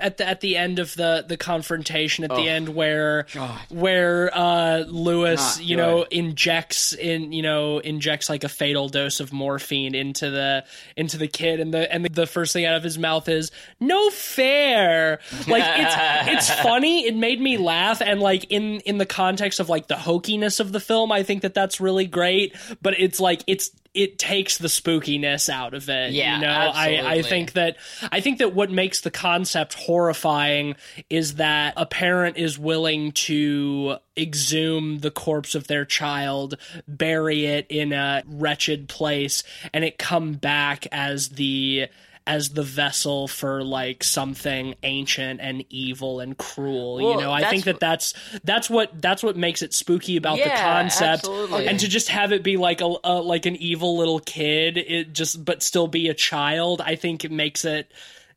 [0.00, 3.26] At the at the end of the the confrontation at the end where
[3.70, 9.20] where uh Louis Not you know injects in you know injects like a fatal dose
[9.20, 10.64] of morphine into the
[10.96, 11.60] into the kid.
[11.60, 15.20] And the and the, the first thing out of his mouth is no fair.
[15.46, 15.94] Like it's
[16.50, 17.06] it's funny.
[17.06, 18.00] It made me laugh.
[18.00, 21.42] And like in in the context of like the hokiness of the film I think
[21.42, 22.54] that that's really great.
[22.82, 26.48] But it's like it's it takes the spookiness out of it Yeah, you know?
[26.48, 27.76] I I think that
[28.10, 30.74] I think that what makes the concept horrifying
[31.08, 36.56] is that a parent is willing to exhume the corpse of their child,
[36.88, 41.88] bury it in a wretched place, and it come back as the
[42.26, 47.30] as the vessel for like something ancient and evil and cruel you know?
[47.30, 51.24] I think that that's that's what that's what makes it spooky about the concept.
[51.24, 51.66] absolutely.
[51.66, 55.12] and to just have it be like a, a like an evil little kid it
[55.12, 57.90] just but still be a child i think it makes it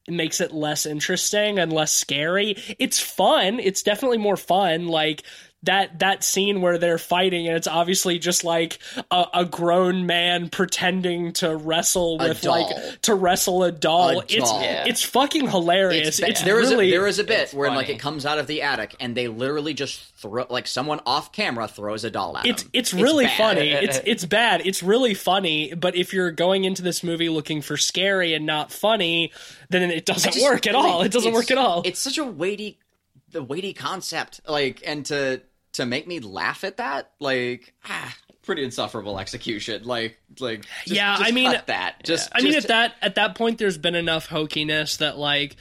[0.08, 2.56] it makes it less interesting and less scary.
[2.80, 3.60] It's fun.
[3.60, 5.24] It's definitely more fun like
[5.68, 8.80] that that scene where they're fighting and it's obviously just like
[9.12, 14.36] a, a grown man pretending to wrestle with like to wrestle a doll, A it's
[14.36, 14.60] doll.
[14.62, 17.54] It's fucking hilarious It's, it's, ba- there is really a, there is a bit it's
[17.54, 21.00] where like it comes out of the attic and they literally just throw like someone
[21.06, 22.70] off camera throws a doll at it's him.
[22.74, 23.38] it's really bad.
[23.38, 23.70] funny.
[23.70, 24.66] It's it's bad.
[24.66, 25.74] It's really funny.
[25.76, 29.32] But if you're going into this movie looking for scary and not funny,
[29.70, 31.02] then it doesn't just work at really- all.
[31.04, 31.84] It doesn't work at all.
[31.86, 32.80] It's such a weighty,
[33.32, 34.42] the weighty concept.
[34.48, 35.42] Like, and to
[35.78, 39.84] to make me laugh at that, like, ah, pretty insufferable execution.
[39.86, 42.04] Like, like, just, Yeah, just I mean- that.
[42.04, 45.56] Just, I mean, just- at that at that point, there's been enough hokiness that like.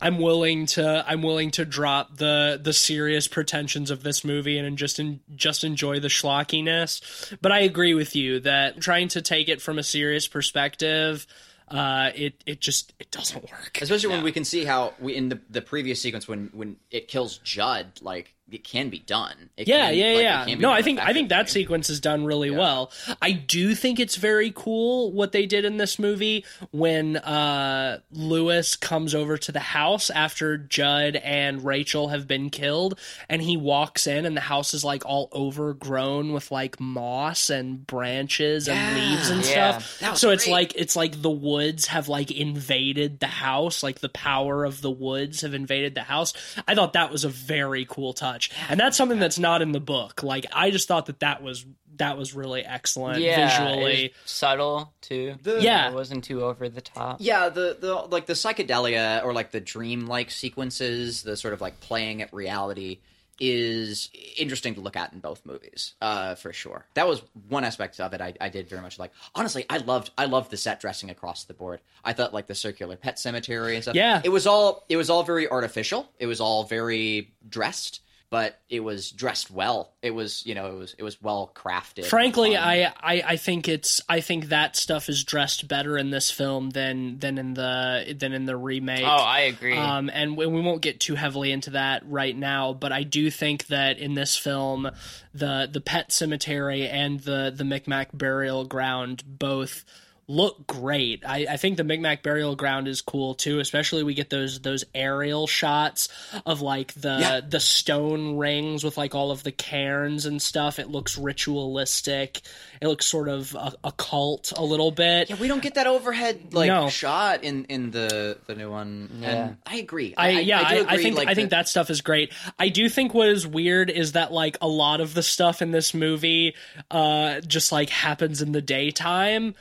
[0.00, 4.78] I'm willing to I'm willing to drop the the serious pretensions of this movie and
[4.78, 7.36] just en- just enjoy the schlockiness.
[7.42, 11.26] But I agree with you that trying to take it from a serious perspective,
[11.68, 13.78] uh, it it just it doesn't work.
[13.82, 17.08] especially when we can see how we in the the previous sequence when when it
[17.08, 19.50] kills Judd, like it can be done.
[19.56, 20.54] It Yeah, can- yeah, like, yeah.
[20.56, 22.90] No, I think I think that sequence is done really well.
[23.22, 28.76] I do think it's very cool what they did in this movie when uh, Louis
[28.76, 34.06] comes over to the house after Judd and Rachel have been killed, and he walks
[34.06, 38.94] in, and the house is like all overgrown with like moss and branches and Yeah.
[39.10, 39.78] leaves and Yeah.
[39.78, 40.16] stuff.
[40.18, 44.64] So it's like it's like the woods have like invaded the house, like the power
[44.64, 46.32] of the woods have invaded the house.
[46.66, 49.80] I thought that was a very cool touch, and that's something that's not in the
[49.80, 50.22] book.
[50.22, 54.14] Like I just thought that that was that was really excellent yeah, visually.
[54.24, 55.34] subtle too.
[55.42, 55.90] The- Yeah.
[55.90, 57.18] it wasn't too over the top.
[57.20, 61.60] Yeah, the the like the psychedelia or like the dream like sequences, the sort of
[61.60, 63.00] like playing at reality
[63.42, 66.84] is interesting to look at in both movies, uh, for sure.
[66.92, 69.12] That was one aspect of it I, I did very much like.
[69.34, 71.80] Honestly, I loved I loved the set dressing across the board.
[72.04, 73.94] I thought like the circular pet cemetery and stuff.
[73.94, 74.20] Yeah.
[74.22, 76.10] it was all it was all very artificial.
[76.18, 79.92] It was all very dressed, but it was dressed well.
[80.02, 82.06] It was you know it was it was well crafted.
[82.06, 82.56] Frankly.
[82.56, 86.70] I, I I think it's I think that stuff is dressed better in this film
[86.70, 89.04] than than in the than in the remake.
[89.04, 89.76] Oh, I agree.
[89.76, 93.30] Um, and we, we won't get too heavily into that right now, but I do
[93.30, 94.88] think that in this film,
[95.34, 99.84] the the pet cemetery and the the Micmac burial ground both
[100.30, 101.24] look great.
[101.26, 104.84] I, I think the Micmac burial ground is cool too, especially we get those those
[104.94, 106.08] aerial shots
[106.46, 107.40] of like the Yeah.
[107.40, 110.78] the stone rings with like all of the cairns and stuff.
[110.78, 112.42] It looks ritualistic.
[112.80, 115.30] It looks sort of occult a little bit.
[115.30, 116.88] Yeah, we don't get that overhead like No.
[116.88, 119.10] shot in in the the new one.
[119.20, 119.28] Yeah.
[119.28, 120.14] And I agree.
[120.16, 122.32] I, yeah, I, do I, think like, I think the- that stuff is great.
[122.58, 125.72] I do think what is weird is that like a lot of the stuff in
[125.72, 126.54] this movie,
[126.90, 129.54] uh, just like happens in the daytime.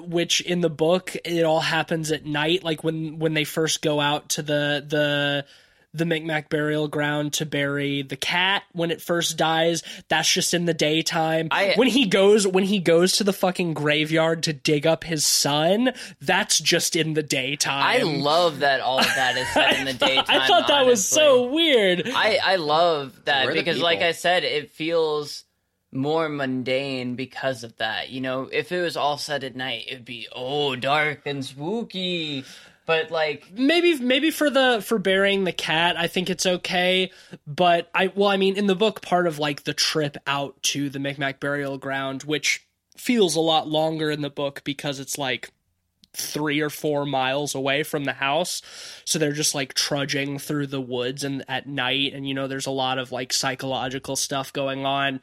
[0.00, 4.00] Which in the book it all happens at night, like when when they first go
[4.00, 5.44] out to the the
[5.94, 9.82] the Micmac burial ground to bury the cat when it first dies.
[10.08, 11.48] That's just in the daytime.
[11.50, 15.24] I- when he goes when he goes to the fucking graveyard to dig up his
[15.24, 17.82] son, that's just in the daytime.
[17.82, 20.24] I love that all of that is set in the daytime.
[20.28, 22.02] I thought that was so weird.
[22.14, 24.02] I I love that We're because, like.
[24.02, 25.44] I said, it feels
[25.96, 28.10] more mundane because of that.
[28.10, 32.44] You know, if it was all set at night, it'd be oh dark and spooky.
[32.86, 37.10] But like, maybe maybe for the for burying the cat, I think it's okay.
[37.46, 40.88] But I well, I mean, in the book, part of like the trip out to
[40.88, 42.66] the Micmac burial ground, which
[42.96, 45.50] feels a lot longer in the book because it's like
[46.16, 48.62] three or four miles away from the house.
[49.04, 52.66] So they're just like trudging through the woods and at night and you know there's
[52.66, 55.20] a lot of like psychological stuff going on.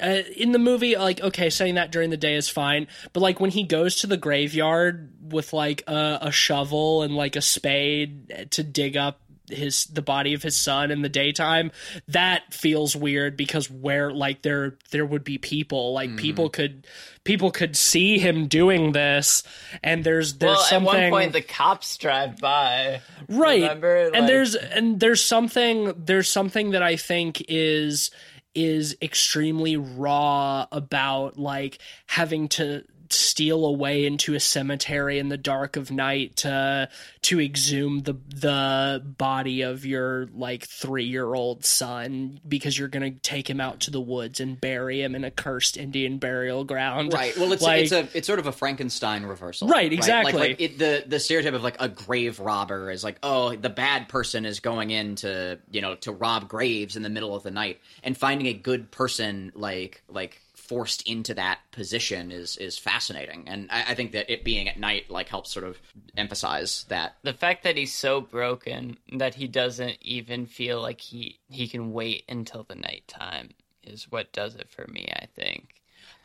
[0.00, 3.40] Uh, in the movie like okay saying that during the day is fine but like
[3.40, 8.48] when he goes to the graveyard with like a, a shovel and like a spade
[8.50, 9.20] to dig up
[9.50, 11.70] his the body of his son in the daytime
[12.08, 16.18] that feels weird because where like there there would be people like Mm-hmm.
[16.18, 16.86] people could
[17.24, 19.42] people could see him doing this
[19.82, 23.00] and there's there's well, something at one point the cops drive by.
[23.28, 28.10] right Remember, and like- there's and there's something there's something that i think is
[28.54, 32.82] is extremely raw about like having to
[33.12, 36.88] steal away into a cemetery in the dark of night to
[37.22, 43.48] to exhume the the body of your like 3-year-old son because you're going to take
[43.48, 47.12] him out to the woods and bury him in a cursed Indian burial ground.
[47.12, 47.36] Right.
[47.36, 49.68] Well, it's Like- it's a it's sort of a Frankenstein reversal.
[49.68, 50.32] Right, Like- exactly.
[50.32, 54.08] Like, it, the the stereotype of like a grave robber is like, oh, the bad
[54.08, 57.50] person is going in to you know to rob graves in the middle of the
[57.50, 63.44] night, and finding a good person like like forced into that position is is fascinating,
[63.46, 65.78] and I, I think that it being at night like helps sort of
[66.16, 67.16] emphasize that.
[67.22, 71.92] the fact that he's so broken that he doesn't even feel like he he can
[71.92, 73.50] wait until the nighttime
[73.82, 75.08] is what does it for me.
[75.14, 75.74] I think.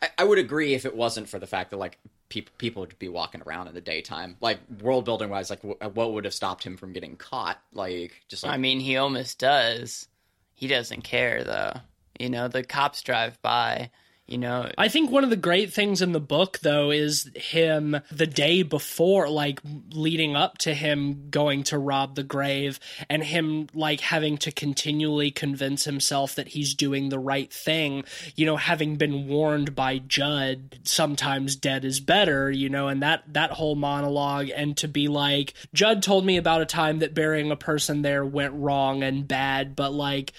[0.00, 2.98] I, I would agree if it wasn't for the fact that like people people would
[2.98, 6.34] be walking around in the daytime, like world building wise, like w- what would have
[6.34, 7.60] stopped him from getting caught?
[7.72, 10.08] Like just like I mean, he almost does.
[10.54, 11.74] He doesn't care though.
[12.18, 13.90] You know, the cops drive by.
[14.28, 18.00] You know, I think one of the great things in the book, though, is him
[18.10, 19.60] the day before, like
[19.90, 22.78] leading up to him going to rob the grave,
[23.10, 28.04] and him like having to continually convince himself that he's doing the right thing.
[28.36, 32.50] You know, having been warned by Judd, sometimes dead is better.
[32.50, 36.62] You know, and that that whole monologue, and to be like, Judd told me about
[36.62, 40.32] a time that burying a person there went wrong and bad, but like.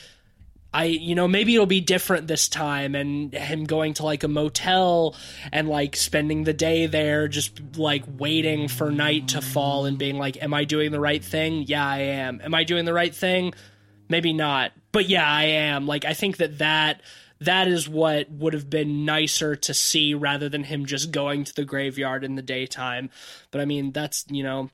[0.74, 4.28] I, you know, maybe it'll be different this time, and him going to like a
[4.28, 5.16] motel
[5.52, 10.18] and like spending the day there, just like waiting for night to fall and being
[10.18, 11.66] like, Am I doing the right thing?
[11.68, 12.42] Yeah, I am.
[12.44, 13.54] Am I doing the right thing?
[14.10, 14.72] Maybe not.
[14.92, 15.86] But yeah, I am.
[15.86, 17.02] Like, I think that that.
[17.42, 21.54] That is what would have been nicer to see rather than him just going to
[21.54, 23.10] the graveyard in the daytime.
[23.52, 24.70] But I mean, that's, you know,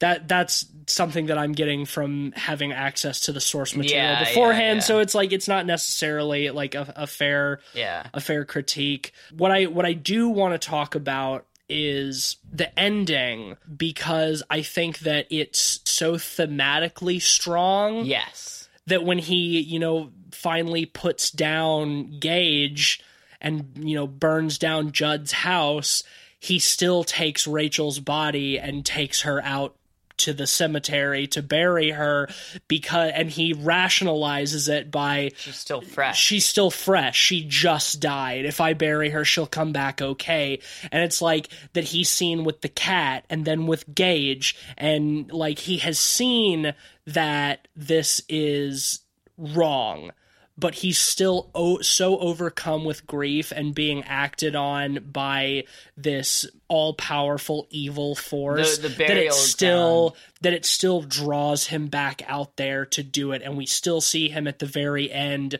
[0.00, 4.28] that that's something that I'm getting from having access to the source material Yeah, yeah,
[4.28, 4.76] beforehand.
[4.78, 4.82] yeah.
[4.84, 8.06] So it's like it's not necessarily like a, a fair yeah.
[8.12, 9.12] a fair critique.
[9.36, 14.98] What I what I do want to talk about is the ending because I think
[15.00, 18.68] that it's so thematically strong Yes.
[18.86, 23.00] that when he, you know, finally puts down Gage
[23.40, 26.02] and, you know, burns down Judd's house,
[26.40, 29.76] he still takes Rachel's body and takes her out
[30.20, 32.28] to the cemetery to bury her
[32.68, 36.20] because and he rationalizes it by She's still fresh.
[36.20, 37.18] she's still fresh.
[37.18, 38.44] She just died.
[38.44, 40.60] If I bury her, she'll come back okay.
[40.90, 45.58] And it's like that he's seen with the cat and then with Gage, and like
[45.58, 46.74] he has seen
[47.06, 49.00] that this is
[49.36, 50.12] wrong.
[50.60, 55.64] But he's still o- so overcome with grief and being acted on by
[55.96, 62.22] this all-powerful evil force The- the that it still that it still draws him back
[62.26, 63.40] out there to do it.
[63.42, 65.58] And we still see him at the very end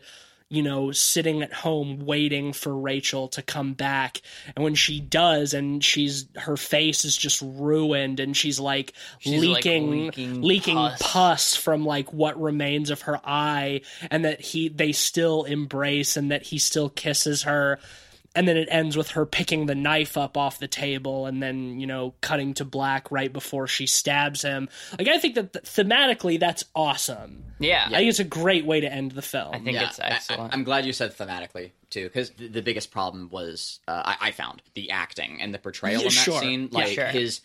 [0.51, 4.21] you know sitting at home waiting for Rachel to come back
[4.55, 9.41] and when she does and she's her face is just ruined and she's like She's,
[9.43, 11.01] like, leaking leaking leaking pus.
[11.01, 13.81] pus from like what remains of her eye
[14.11, 17.79] and that he they still embrace and that he still kisses her
[18.35, 21.79] and then it ends with her picking the knife up off the table and then
[21.79, 25.65] you know cutting to black right before she stabs him like i think that th-
[25.65, 27.85] thematically that's awesome yeah.
[27.87, 30.07] i think it's a great way to end the film I think Yeah, it's I-
[30.07, 30.53] excellent.
[30.53, 34.27] I, am glad you said thematically too, because the, the biggest problem was uh, I,
[34.27, 36.39] I found the acting and the portrayal Yeah, in that sure.
[36.39, 36.69] scene.
[36.71, 37.05] Yeah, Like sure.
[37.07, 37.41] his,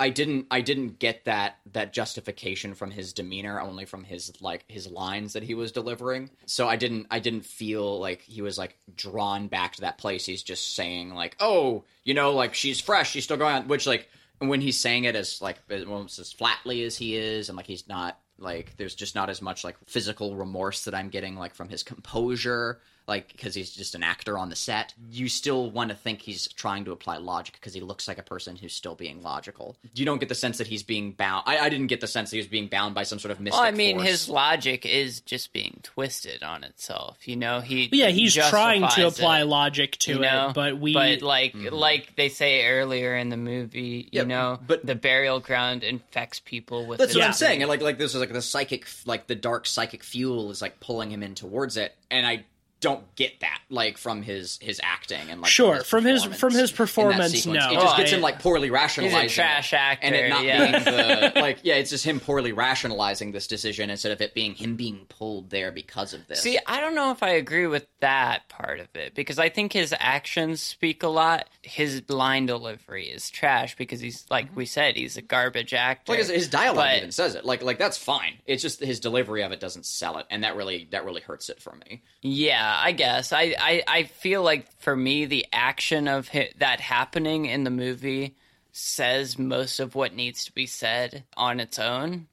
[0.00, 4.64] I didn't, I didn't get that that justification from his demeanor, only from his like
[4.68, 6.30] his lines that he was delivering.
[6.46, 10.24] So I didn't, I didn't feel like he was like drawn back to that place.
[10.24, 13.86] He's just saying like, oh, you know, like she's fresh, she's still going on, which
[13.86, 17.66] like when he's saying it as like almost as flatly as he is, and like
[17.66, 21.54] he's not like there's just not as much like physical remorse that I'm getting like
[21.54, 22.80] from his composure.
[23.08, 24.94] Like because he's just an actor on the set.
[25.10, 28.22] You still want to think he's trying to apply logic because he looks like a
[28.22, 29.76] person who's still being logical.
[29.94, 31.44] You don't get the sense that he's being bound.
[31.46, 33.40] I, I didn't get the sense that he was being bound by some sort of
[33.40, 33.58] mystic.
[33.58, 34.08] Well, I mean, force.
[34.08, 37.26] his logic is just being twisted on itself.
[37.26, 40.50] You know, he yeah, he's trying to apply it, logic to you know?
[40.50, 41.74] it, but we but like mm-hmm.
[41.74, 46.40] like they say earlier in the movie, you Yeah, know, but- the burial ground infects
[46.40, 46.98] people with.
[46.98, 47.62] That's its what I'm saying.
[47.62, 50.80] And like like this is like the psychic like the dark psychic fuel is like
[50.80, 52.44] pulling him in towards it, and I
[52.80, 56.50] don't get that like from his his acting and like Sure, from his- performance from
[56.52, 57.52] his in that performance, no.
[57.52, 59.26] it just Oh, gets I- him like poorly rationalizing.
[59.26, 60.70] it, trash actor, and it not yeah.
[60.70, 64.54] being the like yeah, it's just him poorly rationalizing this decision instead of it being
[64.54, 66.40] him being pulled there because of this.
[66.40, 69.72] See, I don't know if I agree with that part of it because I think
[69.72, 71.48] his actions speak a lot.
[71.62, 76.12] His line delivery is trash because he's like we said, he's a garbage actor.
[76.12, 77.44] like his, his dialogue But- even says it.
[77.44, 78.34] Like like that's fine.
[78.46, 81.48] It's just his delivery of it doesn't sell it, and that really that really hurts
[81.48, 82.02] it for me.
[82.22, 83.32] Yeah, I guess.
[83.32, 88.36] I, I, I feel like for me, the action of that happening in the movie
[88.72, 92.28] says most of what needs to be said on its own.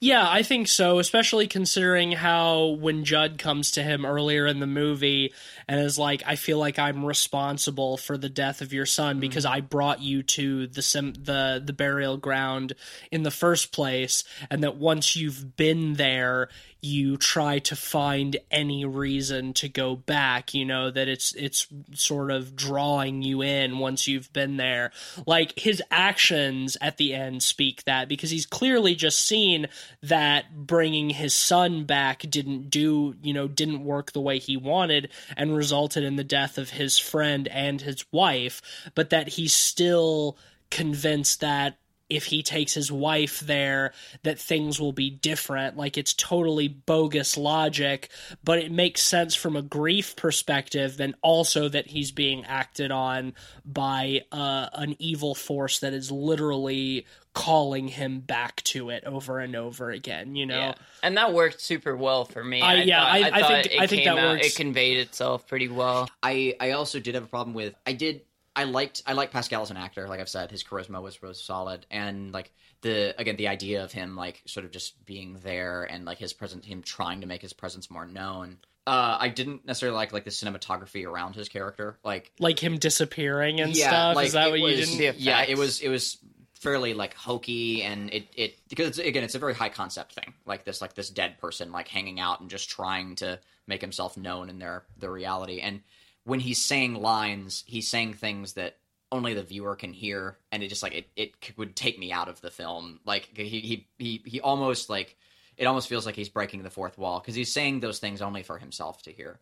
[0.00, 4.66] Yeah, I think so, especially considering how when Judd comes to him earlier in the
[4.66, 5.32] movie
[5.68, 9.20] and is like, I feel like I'm responsible for the death of your son mm.
[9.20, 12.72] because I brought you to the sim- the the burial ground
[13.12, 16.48] in the first place and that once you've been there,
[16.80, 22.30] you try to find any reason to go back, you know, that it's it's sort
[22.30, 24.92] of drawing you in once you've been there.
[25.26, 29.66] Like his actions at the end speak that because he's clearly just seen
[30.02, 35.10] that bringing his son back didn't do, you know, didn't work the way he wanted
[35.36, 38.62] and resulted in the death of his friend and his wife,
[38.94, 40.38] but that he's still
[40.70, 41.78] convinced that
[42.08, 43.92] if he takes his wife there
[44.22, 45.76] that things will be different.
[45.76, 48.08] Like it's totally bogus logic
[48.42, 53.34] but it makes sense from a grief perspective and also that he's being acted on
[53.64, 57.06] by uh, an evil force that is literally
[57.38, 60.74] calling him back to it over and over again you know Yeah.
[61.02, 62.60] And that worked super well for me.
[62.60, 64.46] I- yeah, thought- I- I thought think- it I think that out- works.
[64.48, 66.08] It conveyed itself pretty well.
[66.22, 68.22] I I also did have a problem with I did
[68.56, 70.08] I liked I like Pascow as an actor.
[70.08, 73.92] Like I've said, his charisma was was solid, and like the again the idea of
[73.92, 77.40] him like sort of just being there and like his presence, him trying to make
[77.42, 78.58] his presence more known.
[78.84, 81.98] Uh, I didn't necessarily like like the cinematography around his character.
[82.02, 85.42] Like like him disappearing and yeah, stuff like is that what was, you didn't Yeah,
[85.42, 86.18] it was it was
[86.58, 90.64] fairly like hokey and it it because again it's a very high concept thing like
[90.64, 93.38] this like this dead person like hanging out and just trying to
[93.68, 95.60] make himself known in their their reality.
[95.60, 95.82] And
[96.24, 98.76] when he's saying lines he's saying things that
[99.12, 102.28] only the viewer can hear and it just like it, it would take me out
[102.28, 103.00] of the film.
[103.04, 105.16] Like he he he, he almost like
[105.56, 108.42] it almost feels like he's breaking the fourth wall because he's saying those things only
[108.42, 109.38] for himself to hear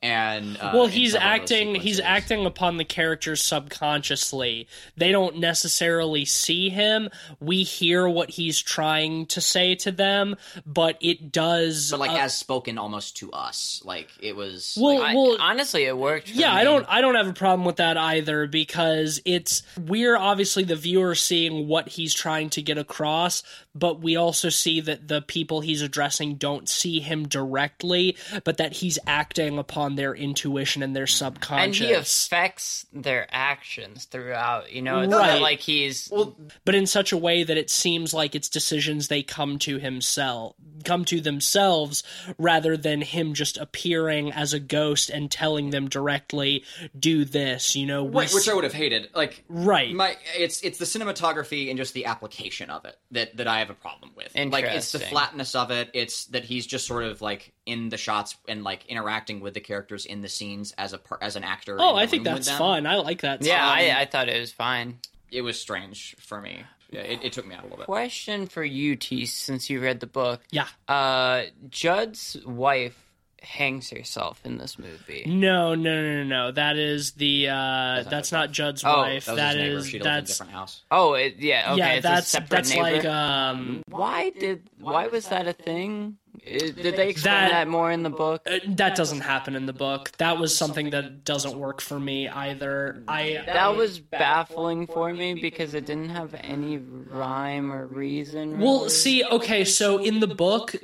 [0.00, 4.68] and uh, well he's several of those acting he's acting upon the characters subconsciously.
[4.96, 7.08] They don't necessarily see him.
[7.40, 10.36] We hear what he's trying to say to them
[10.66, 13.82] but it does but like uh, as spoken almost to us.
[13.84, 16.28] Like it was Well, like, I, honestly, it worked.
[16.28, 20.16] for yeah, I don't I don't have a problem with that either because it's we're
[20.16, 23.42] obviously the viewer seeing what he's trying to get across,
[23.74, 28.74] but we also see that the people he's addressing don't see him directly, but that
[28.74, 31.80] he's acting upon their intuition and their subconscious.
[31.80, 34.72] and he affects their actions throughout.
[34.72, 35.34] You know, it's Right.
[35.34, 39.08] not like he's well but in such a way that it seems like it's decisions
[39.08, 42.02] they come to himself come to themselves
[42.38, 46.62] rather than him just appearing as a ghost and telling them directly
[46.98, 49.08] do this you know we right, which I would have hated.
[49.14, 49.92] Like Right.
[49.94, 53.70] my it's it's the cinematography and just the application of it that that I have
[53.70, 54.34] a problem with.
[54.36, 55.90] Like it's the flatness of it.
[55.94, 59.60] It's that he's just sort of like in the shots and like interacting with the
[59.60, 61.76] characters in the scenes as a per, as an actor.
[61.78, 62.86] Oh, I think that's fun.
[62.86, 63.44] I like that.
[63.44, 63.64] yeah.
[63.64, 64.98] I, I thought it was fine.
[65.30, 66.64] It was strange for me.
[66.90, 67.84] Yeah, it, it took me out a little bit.
[67.86, 70.40] Question for you, T, since you read the book.
[70.50, 70.66] yeah.
[70.88, 72.96] Uh, Judd's wife
[73.42, 75.24] hangs herself in this movie.
[75.26, 76.50] No, no, no, no, no.
[76.52, 77.48] That is the.
[77.50, 78.56] uh not That's not wife.
[78.56, 79.26] Judd's Oh, wife.
[79.26, 80.30] That was That his is She lived in a that's.
[80.32, 80.82] different house.
[80.90, 81.72] Oh, it, yeah.
[81.72, 82.82] Okay, yeah, it's that's a separate that's neighbor.
[82.82, 83.82] like um.
[83.88, 86.16] why did why was that a thing?
[86.46, 88.42] Uh, Did they explain That- that, more in the book?
[88.50, 90.12] uh, That doesn't happen in the book.
[90.18, 93.02] That was something that doesn't work for me either.
[93.08, 98.58] I That was baffling for me because it didn't have any rhyme or reason.
[98.60, 98.90] Well, really.
[98.90, 100.74] see, okay, so in the book,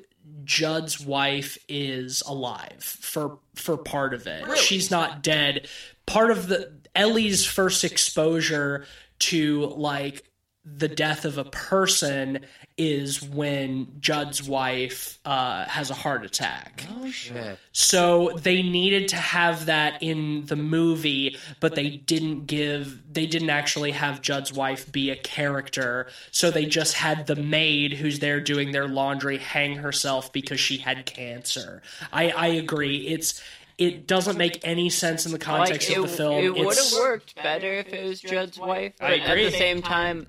[0.44, 4.58] Judd's wife is alive for for part of it.
[4.58, 5.68] She's not dead.
[6.06, 8.84] Part of the Ellie's first exposure
[9.20, 10.22] to like
[10.64, 12.40] the death of a person
[12.76, 16.86] is when Judd's wife uh, has a heart attack.
[16.98, 17.58] Oh shit.
[17.72, 23.50] So they needed to have that in the movie, but they didn't give they didn't
[23.50, 26.08] actually have Judd's wife be a character.
[26.30, 30.78] So they just had the maid who's there doing their laundry hang herself because she
[30.78, 31.82] had cancer.
[32.12, 33.06] I, I agree.
[33.06, 33.42] It's
[33.76, 36.44] it doesn't make any sense in the context like, of it, the film.
[36.44, 38.94] It would have worked better if it was Judd's wife.
[38.98, 39.46] But I agree.
[39.46, 40.24] At the same time,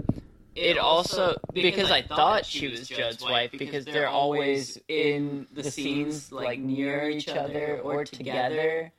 [0.55, 6.31] it also because I thought she was Judd's wife because they're always in the scenes
[6.31, 8.91] like near each other or together.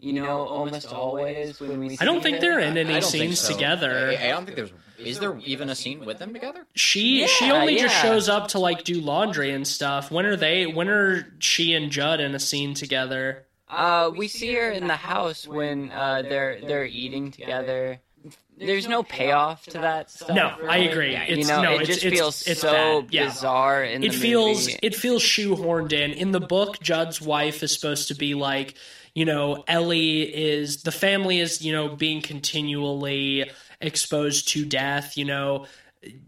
[0.00, 1.96] You know, almost always when we.
[2.00, 3.52] I don't think they're in any I don't think scenes so.
[3.54, 4.08] together.
[4.08, 4.72] I, I don't think there's.
[4.98, 6.66] Is there even a scene with them together?
[6.74, 10.10] She she Yeah, only just shows up to like do laundry and stuff.
[10.10, 10.66] When are they?
[10.66, 13.46] When are she and Judd in a scene together?
[13.68, 18.00] Uh, we see her in the house when uh, they're they're eating together.
[18.56, 20.30] There's no payoff to that stuff.
[20.30, 21.12] No, I agree.
[21.12, 23.24] you It's- know, no, it it's- just it's- feels it's so yeah.
[23.26, 24.78] bizarre in It the feels movie.
[24.82, 26.12] it feels shoehorned in.
[26.12, 28.74] In the book, Judd's wife is supposed to be like,
[29.14, 33.50] you know, Ellie is the family is, you know, being continually
[33.80, 35.66] exposed to death, you know,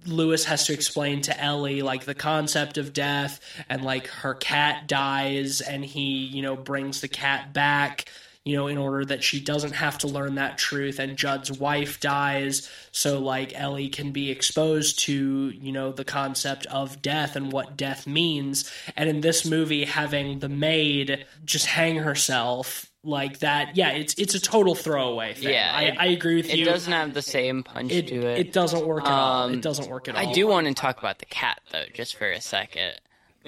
[0.06, 4.86] Louis has to explain to Ellie like the concept of death and like her cat
[4.88, 8.06] dies and he, you know, brings the cat back,
[8.46, 11.98] you know, in order that she doesn't have to learn that truth and Judd's wife
[11.98, 17.50] dies so like Ellie can be exposed to, you know, the concept of death and
[17.50, 18.70] what death means.
[18.96, 24.36] And in this movie having the maid just hang herself like that, yeah, it's it's
[24.36, 25.52] a total throwaway thing.
[25.52, 26.66] Yeah, I, it- I agree with it you.
[26.66, 28.38] It doesn't have the same punch it, to it.
[28.38, 29.42] it doesn't work at all.
[29.46, 30.20] Um, It doesn't work at all.
[30.28, 32.92] I do want to talk about the cat though, just for a second.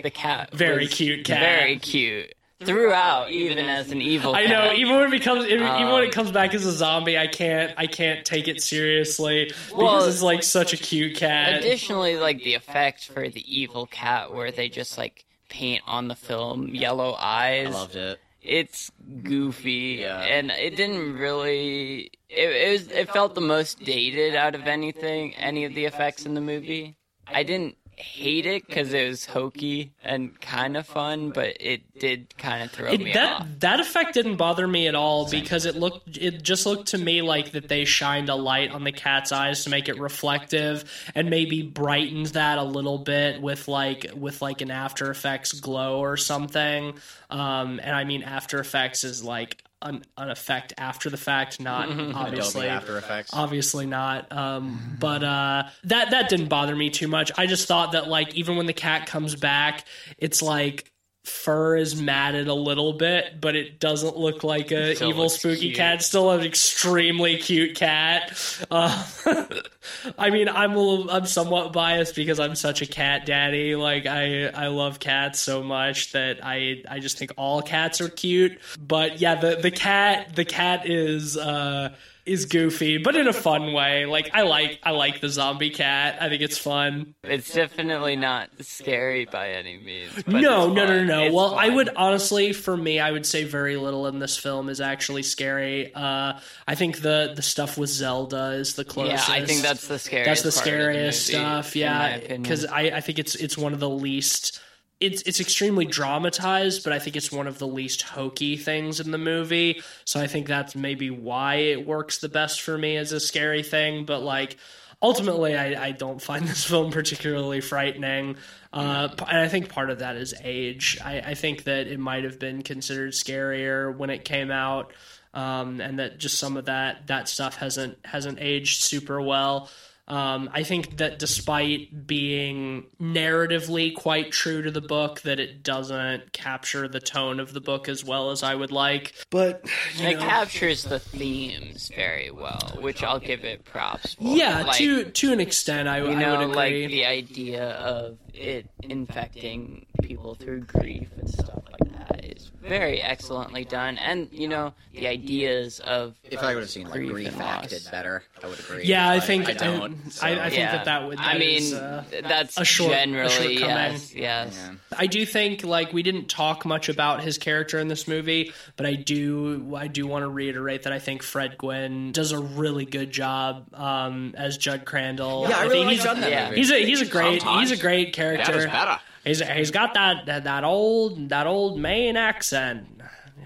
[0.02, 1.40] The cat, Very cute cat.
[1.40, 2.32] very cute
[2.64, 4.34] throughout, even as an evil.
[4.34, 4.72] I know.
[4.72, 7.72] Even when it becomes, even when Um, it comes back as a zombie, I can't.
[7.76, 11.54] I can't take it seriously because Well, it's like such a cute cat.
[11.54, 16.14] Additionally, like the effect for the evil cat, where they just like paint on the
[16.14, 17.68] film yellow eyes.
[17.68, 18.18] I loved it.
[18.42, 18.90] it's
[19.22, 20.20] goofy Yeah.
[20.20, 25.34] and it didn't really it, it was it felt the most dated out of anything
[25.36, 26.96] any of the effects in the movie
[27.26, 32.32] i didn't hate it because it was hokey and kind of fun but it did
[32.38, 35.66] kind of throw me It, that off that effect didn't bother me at all because
[35.66, 38.92] it looked it just looked to me like that they shined a light on the
[38.92, 40.84] cat's eyes to make it reflective
[41.14, 45.98] and maybe brightened that a little bit with like with like an After Effects glow
[46.00, 46.94] or something.
[47.30, 51.88] Um, and I mean After Effects is like an, an effect after the fact, not
[51.88, 53.30] obviously Adobe After Effects.
[53.32, 57.92] obviously not um but uh that that didn't bother me too much i just thought
[57.92, 59.84] that like even when the cat comes back
[60.18, 60.90] it's like
[61.28, 65.60] fur is matted a little bit but it doesn't look like a Still evil spooky
[65.60, 65.76] cute.
[65.76, 65.96] cat.
[65.96, 68.32] It's still an extremely cute cat.
[68.70, 69.04] Uh,
[70.18, 73.76] i mean i'm a little, i'm somewhat biased because i'm such a cat daddy.
[73.76, 78.08] Like i i love cats so much that i i just think all cats are
[78.08, 78.58] cute.
[78.80, 81.94] But yeah the the cat the cat is uh
[82.28, 84.06] is goofy, but in a fun way.
[84.06, 86.18] Like I like I like the zombie cat.
[86.20, 87.14] I think it's fun.
[87.22, 91.88] it's definitely not scary by any means no, no, no, no, It's Well, I would
[91.94, 95.94] honestly, for me, I would say very little in this film is actually scary.
[95.94, 99.28] Uh, I think the the stuff with Zelda is the closest.
[99.28, 101.76] yeah i think that's the scariest that's the scariest movie, stuff.
[101.76, 104.60] Yeah, because I I think it's it's one of the least.
[105.00, 109.12] It's it's extremely dramatized, but I think it's one of the least hokey things in
[109.12, 109.80] the movie.
[110.04, 113.62] So I think that's maybe why it works the best for me as a scary
[113.62, 114.04] thing.
[114.04, 114.56] But like
[115.02, 118.36] ultimately, I, I don't find this film particularly frightening.
[118.72, 120.98] Uh, and I think part of that is age.
[121.02, 124.92] I, I think that it might have been considered scarier when it came out,
[125.32, 129.70] um, and that just some of that that stuff hasn't hasn't aged super well.
[130.08, 136.32] Um, I think that despite being narratively quite true to the book, that it doesn't
[136.32, 139.12] capture the tone of the book as well as I would like.
[139.30, 144.22] But it know, captures the themes very well, which I'll give it props for.
[144.22, 148.16] yeah, Like, to to an extent, I, you I know, would like the idea of
[148.34, 154.48] it infecting people through grief and stuff like that is very excellently done, and you
[154.48, 157.90] know the ideas of If I would have seen like Grief grief and acted loss.
[157.90, 158.84] better, I would agree.
[158.84, 160.10] yeah, I think I don't.
[160.12, 161.18] so- I, I think yeah, that that would.
[161.18, 163.58] I mean, is, uh, that's a short- a generally shortcoming.
[163.92, 164.68] yes, yes.
[164.68, 164.74] Yeah.
[164.98, 168.86] I do think like we didn't talk much about his character in this movie, but
[168.86, 172.84] I do I do want to reiterate that I think Fred Gwynne does a really
[172.84, 175.46] good job um, as Judd Crandall.
[175.48, 176.44] Yeah, I really think like he's Judd in that yeah.
[176.48, 176.56] movie.
[176.60, 177.70] he's a he's a great Sometimes.
[177.70, 178.66] he's a great character.
[178.66, 178.98] better.
[179.24, 182.86] He's he's got that, that that old that old Maine accent.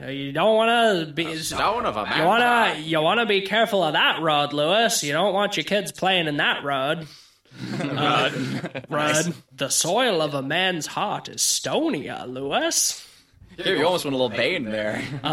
[0.06, 1.36] You don't want to be.
[1.36, 2.18] Stone of a man.
[2.18, 5.02] You wanna you wanna be careful of that road, Louis.
[5.02, 7.06] You don't want your kids playing in that road.
[7.82, 8.30] Uh,
[8.88, 9.34] Run.
[9.54, 13.06] The soil of a man's heart is stonier, uh, Louis.
[13.56, 15.02] Dude, you almost went a little Bane there.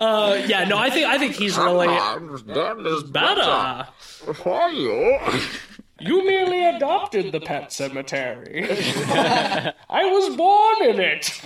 [0.00, 1.86] Uh, yeah, no, I think I think he's really
[3.02, 3.86] better.
[6.00, 8.66] You merely adopted the pet cemetery.
[8.70, 11.40] I was born in it.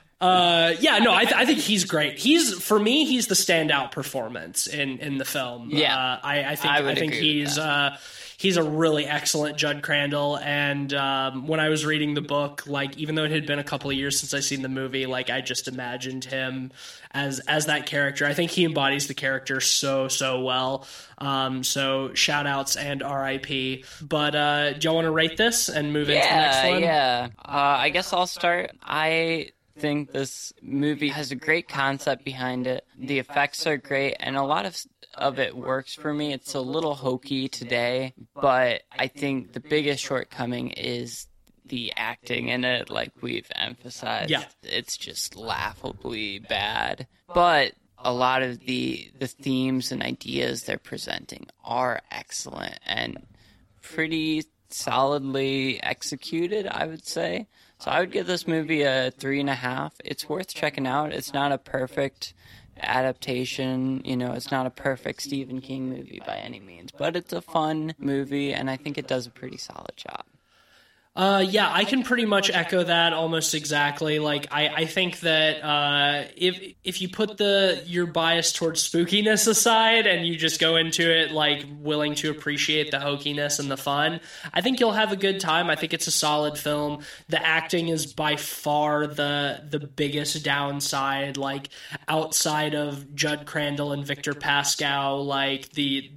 [0.20, 2.18] uh, yeah, no, I, th- I think he's great.
[2.18, 5.70] He's for me, he's the standout performance in in the film.
[5.72, 5.96] Yeah.
[5.96, 7.58] uh, I, I think I I, think he's.
[7.58, 7.96] Uh,
[8.38, 12.96] He's a really excellent Judd Crandall, and um, when I was reading the book, like
[12.96, 15.28] even though it had been a couple of years since I seen the movie, like
[15.28, 16.70] I just imagined him
[17.10, 18.26] as as that character.
[18.26, 20.86] I think he embodies the character so so well.
[21.18, 23.84] Um, so shout outs and RIP.
[24.00, 26.80] But uh, do y'all want to rate this and move into the next one?
[26.80, 27.28] yeah.
[27.44, 27.48] Uh,
[27.80, 28.70] I guess I'll start.
[28.84, 29.50] I
[29.80, 32.84] think this movie has a great concept behind it.
[32.98, 34.76] The effects are great, and a lot of
[35.14, 36.32] of it works for me.
[36.32, 41.26] It's a little hokey today, but I think the biggest shortcoming is
[41.66, 42.88] the acting in it.
[42.90, 44.44] Like we've emphasized, Yeah.
[44.62, 47.06] it's just laughably bad.
[47.32, 53.26] But a lot of the the themes and ideas they're presenting are excellent and
[53.82, 57.48] pretty solidly executed, I would say.
[57.78, 59.94] So I would give this movie a three and a half.
[60.04, 61.12] It's worth checking out.
[61.12, 62.34] It's not a perfect
[62.80, 67.32] adaptation, you know, it's not a perfect Stephen King movie by any means, but it's
[67.32, 70.24] a fun movie and I think it does a pretty solid job.
[71.18, 74.20] Uh, yeah, I can pretty much echo that almost exactly.
[74.20, 79.48] Like, I, I think that uh, if if you put the your bias towards spookiness
[79.48, 83.76] aside and you just go into it like willing to appreciate the hokiness and the
[83.76, 84.20] fun,
[84.54, 85.70] I think you'll have a good time.
[85.70, 87.02] I think it's a solid film.
[87.28, 91.36] The acting is by far the the biggest downside.
[91.36, 91.70] Like
[92.06, 96.12] outside of Judd Crandall and Victor Pascow, like the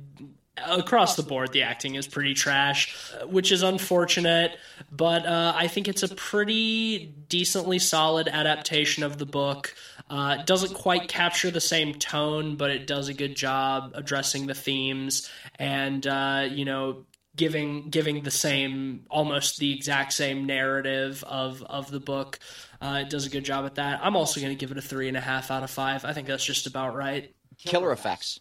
[0.67, 4.57] across the board the acting is pretty trash uh, which is unfortunate
[4.91, 9.73] but uh, i think it's a pretty decently solid adaptation of the book.
[10.09, 14.47] Uh, it doesn't quite capture the same tone but it does a good job addressing
[14.47, 17.05] the themes and uh, you know
[17.35, 22.39] giving giving the same almost the exact same narrative of of the book.
[22.81, 23.99] Uh, it does a good job at that.
[24.03, 26.03] I'm also going to give it a three and a half out of five.
[26.03, 27.33] I think that's just about right.
[27.57, 28.39] Killer effects.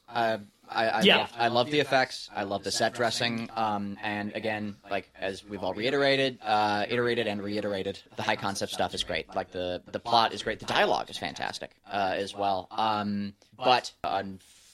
[0.71, 1.16] I, I, Yeah.
[1.18, 2.31] love, I love the effects.
[2.35, 3.51] I love the set dressing.
[3.57, 8.73] Um, and again, like as we've all reiterated, uh, iterated and reiterated, the high concept
[8.73, 9.35] stuff is great.
[9.35, 10.61] Like the the plot is great.
[10.61, 12.68] The dialogue is fantastic uh, as well.
[12.71, 13.93] Um, but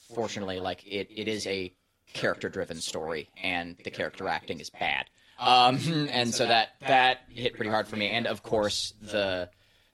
[0.09, 1.73] unfortunately, like it, it is a
[2.13, 5.05] character driven story, and the character acting is bad.
[5.39, 5.77] Um,
[6.11, 8.09] and so that that hit pretty hard for me.
[8.09, 9.49] And of course, the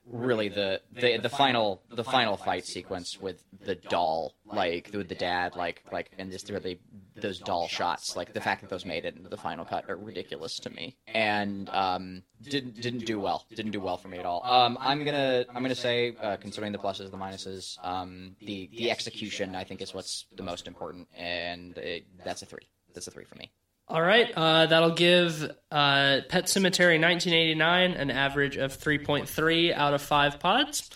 [0.06, 5.14] really the, the the final the final fight sequence with the doll like with the
[5.14, 6.78] dad like like and just really
[7.16, 9.96] those doll shots like the fact that those made it into the final cut are
[9.96, 10.96] ridiculous to me.
[11.06, 14.44] And um didn't didn't do well didn't do well for me at all.
[14.44, 18.90] Um i'm gonna i'm gonna say uh, considering the pluses the minuses um the the
[18.90, 22.68] execution i think is what's the most important and it, that's a three.
[22.92, 23.50] That's a three for me
[23.86, 30.00] All right, uh, that'll give uh, Pet Sematary 1989 an average of 3.3 out of
[30.00, 30.90] 5 pods.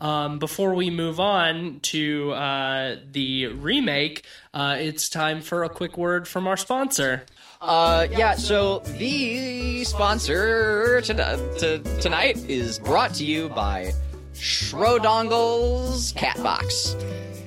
[0.00, 5.96] Um, before we move on to uh, the remake, uh, it's time for a quick
[5.96, 7.24] word from our sponsor.
[7.60, 11.14] Uh, yeah, so the sponsor to,
[11.58, 13.92] to, tonight is brought to you by
[14.34, 16.96] Schrodongle's Cat Box.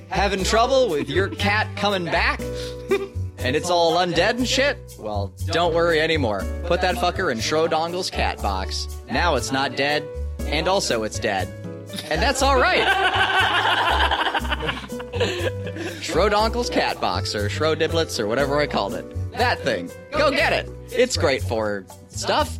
[0.08, 2.40] Having trouble with your cat coming back?
[3.38, 4.78] and it's all undead and shit?
[4.98, 6.44] Well, don't worry anymore.
[6.66, 8.88] Put that fucker in Schrodongle's Cat Box.
[9.10, 10.04] Now it's not dead,
[10.40, 11.48] and also it's dead.
[12.10, 12.86] And that's alright!
[16.00, 19.32] Schrodonkle's Cat Box, or Schrodiblets, or whatever I called it.
[19.32, 19.90] That thing.
[20.10, 20.68] Go get it!
[20.90, 22.58] It's great for stuff.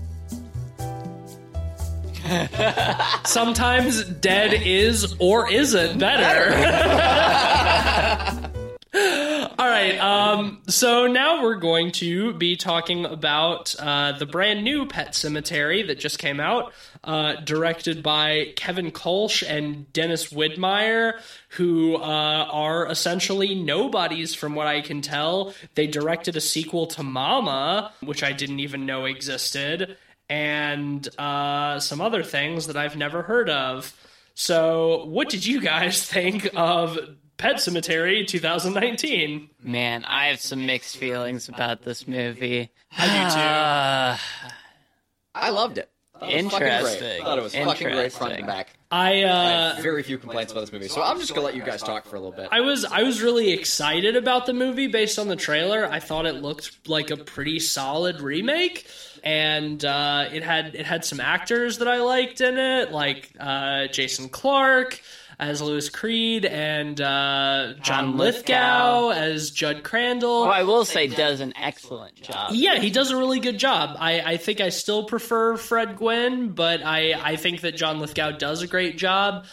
[3.24, 6.50] Sometimes dead is or isn't better.
[9.58, 9.96] All right.
[9.98, 15.86] Um, so now we're going to be talking about uh, the brand new Pet Sematary
[15.86, 16.72] that just came out,
[17.04, 21.20] uh, directed by Kevin Kolsch and Dennis Widmyer,
[21.50, 22.00] who uh,
[22.50, 25.54] are essentially nobodies from what I can tell.
[25.74, 29.96] They directed a sequel to Mama, which I didn't even know existed,
[30.28, 33.94] and uh, some other things that I've never heard of.
[34.34, 36.98] So, what did you guys think of
[37.38, 39.48] Pet Sematary 2019?
[39.62, 42.70] Man, I have some mixed feelings about this movie.
[42.96, 43.40] I do too.
[43.40, 44.18] Uh,
[45.46, 45.88] I loved it.
[46.20, 47.20] Interesting.
[47.20, 48.70] I thought it was fucking great front and back.
[48.90, 51.54] I I uh, have very few complaints about this movie, so I'm just gonna let
[51.54, 52.48] you guys talk for a little bit.
[52.50, 55.86] I was I was really excited about the movie based on the trailer.
[55.86, 58.86] I thought it looked like a pretty solid remake,
[59.22, 63.86] and uh, it had it had some actors that I liked in it, like uh,
[63.86, 65.00] Jason Clarke
[65.38, 69.22] as Louis Creed and uh, John John Lithgow Lithgow.
[69.22, 70.44] as Judd Crandall.
[70.44, 72.50] Who I will say does an excellent job.
[72.52, 73.96] Yeah, he does a really good job.
[73.98, 78.32] I, I think I still prefer Fred Gwynne, but I, I think that John Lithgow
[78.32, 79.46] does a great job.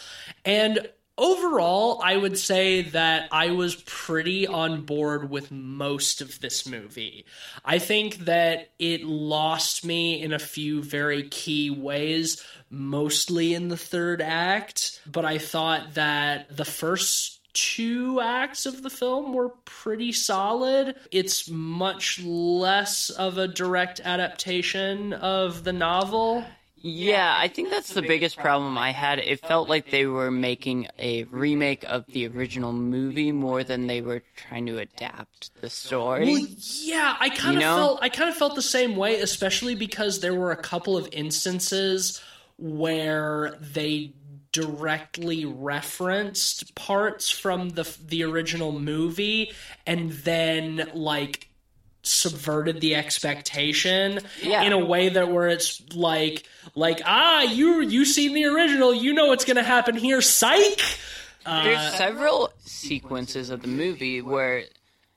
[0.44, 6.66] And overall, I would say that I was pretty on board with most of this
[6.66, 7.26] movie.
[7.64, 13.76] I think that it lost me in a few very key ways, mostly in the
[13.76, 20.12] third act, but I thought that the first two acts of the film were pretty
[20.12, 20.94] solid.
[21.10, 26.44] It's much less of a direct adaptation of the novel.
[26.78, 29.18] Yeah, I think that's the biggest problem I had.
[29.18, 34.02] It felt like they were making a remake of the original movie more than they
[34.02, 36.26] were trying to adapt the story.
[36.26, 36.46] Well,
[36.82, 37.76] yeah, I kind You of know?
[37.76, 41.08] felt I kind of felt the same way, especially because there were a couple of
[41.10, 42.20] instances
[42.58, 44.12] where they
[44.52, 49.52] directly referenced parts from the the original movie
[49.86, 51.48] and then like
[52.02, 54.62] subverted the expectation Yeah.
[54.62, 56.44] in a way that where it's like
[56.74, 58.94] like ah you you seen the original.
[58.94, 60.22] You know what's gonna happen here.
[60.22, 60.80] Psych!
[61.44, 64.64] There's Uh, several sequences of the movie where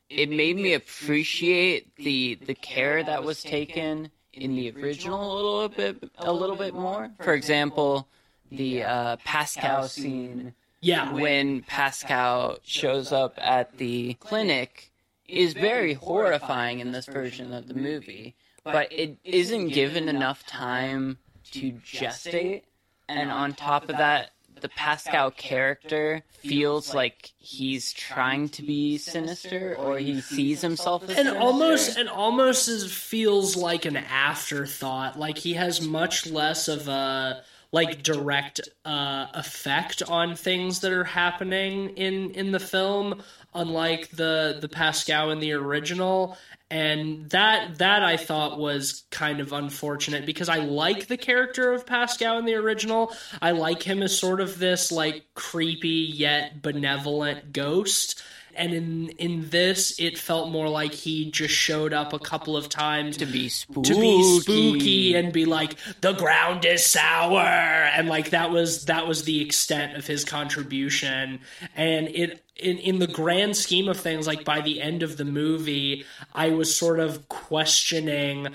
[0.09, 5.69] it made me appreciate the the care that was taken in the original a little
[5.69, 7.11] bit a little bit more.
[7.21, 8.07] For example,
[8.51, 14.91] the uh, Pascow scene yeah when Pascow shows up at the clinic
[15.27, 21.19] is very horrifying in this version of the movie, but it isn't given enough time
[21.51, 22.63] to gestate.
[23.07, 24.31] And on top of that,
[24.61, 31.09] the Pascow character feels like he's trying to be sinister or he sees himself as
[31.09, 31.39] and sinister.
[31.39, 37.43] almost and almost is, feels like an afterthought like he has much less of a
[37.71, 43.21] like direct uh, effect on things that are happening in in the film
[43.53, 46.37] unlike the the Pascow in the original
[46.71, 51.85] and that that i thought was kind of unfortunate because i like the character of
[51.85, 53.13] Pascow in the original.
[53.41, 58.21] I like him as sort of this like creepy yet benevolent ghost
[58.59, 62.69] and in in this it felt more like he just showed up a couple of
[62.69, 63.93] times to be spooky.
[63.93, 69.07] to be spooky and be like the ground is sour and like that was that
[69.07, 71.39] was the extent of his contribution
[71.75, 75.25] and it in in the grand scheme of things like by the end of the
[75.25, 76.05] movie
[76.35, 78.47] i was sort of questioning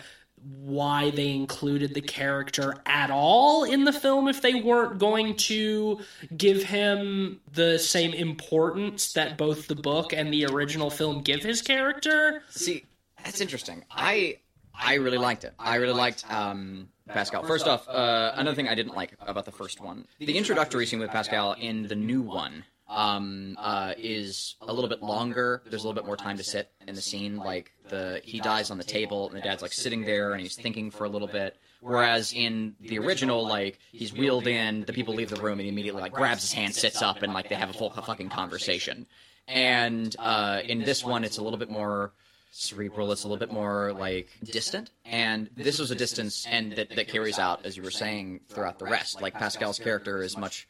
[0.45, 5.99] why they included the character at all in the film if they weren't going to
[6.37, 11.63] give him the same importance that both the book and the original film give his
[11.63, 12.85] character See,
[13.25, 13.85] that's interesting.
[13.91, 14.39] I
[14.75, 15.55] I really liked it.
[15.59, 17.47] I really liked um, Pascow.
[17.47, 20.99] First off, uh, another thing I didn't like about the first one, the introductory scene
[20.99, 25.63] with Pascow in the new one um, uh, is a little bit longer.
[25.65, 27.37] There's a little bit more time to sit in the scene.
[27.37, 30.57] Like the he dies on the table, and the dad's like sitting there, and he's
[30.57, 31.57] thinking for a little bit.
[31.81, 35.69] Whereas in the original, like he's wheeled in, the people leave the room, and he
[35.69, 39.07] immediately like grabs his hand, sits up, and like they have a full fucking conversation.
[39.47, 42.13] And uh, in this one, it's a little bit more
[42.51, 43.13] cerebral.
[43.13, 47.09] It's a little bit more like distant, and this was a distance, and that, that
[47.09, 49.21] carries out, as you were saying, throughout the rest.
[49.21, 50.67] Like Pascow's character is much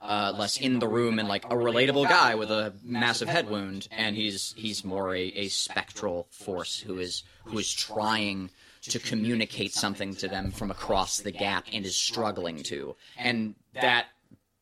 [0.00, 3.88] uh, less in the room and like a relatable guy with a massive head wound,
[3.90, 8.50] and he's he's more a, a spectral force who is who is trying
[8.82, 14.06] to communicate something to them from across the gap and is struggling to, and that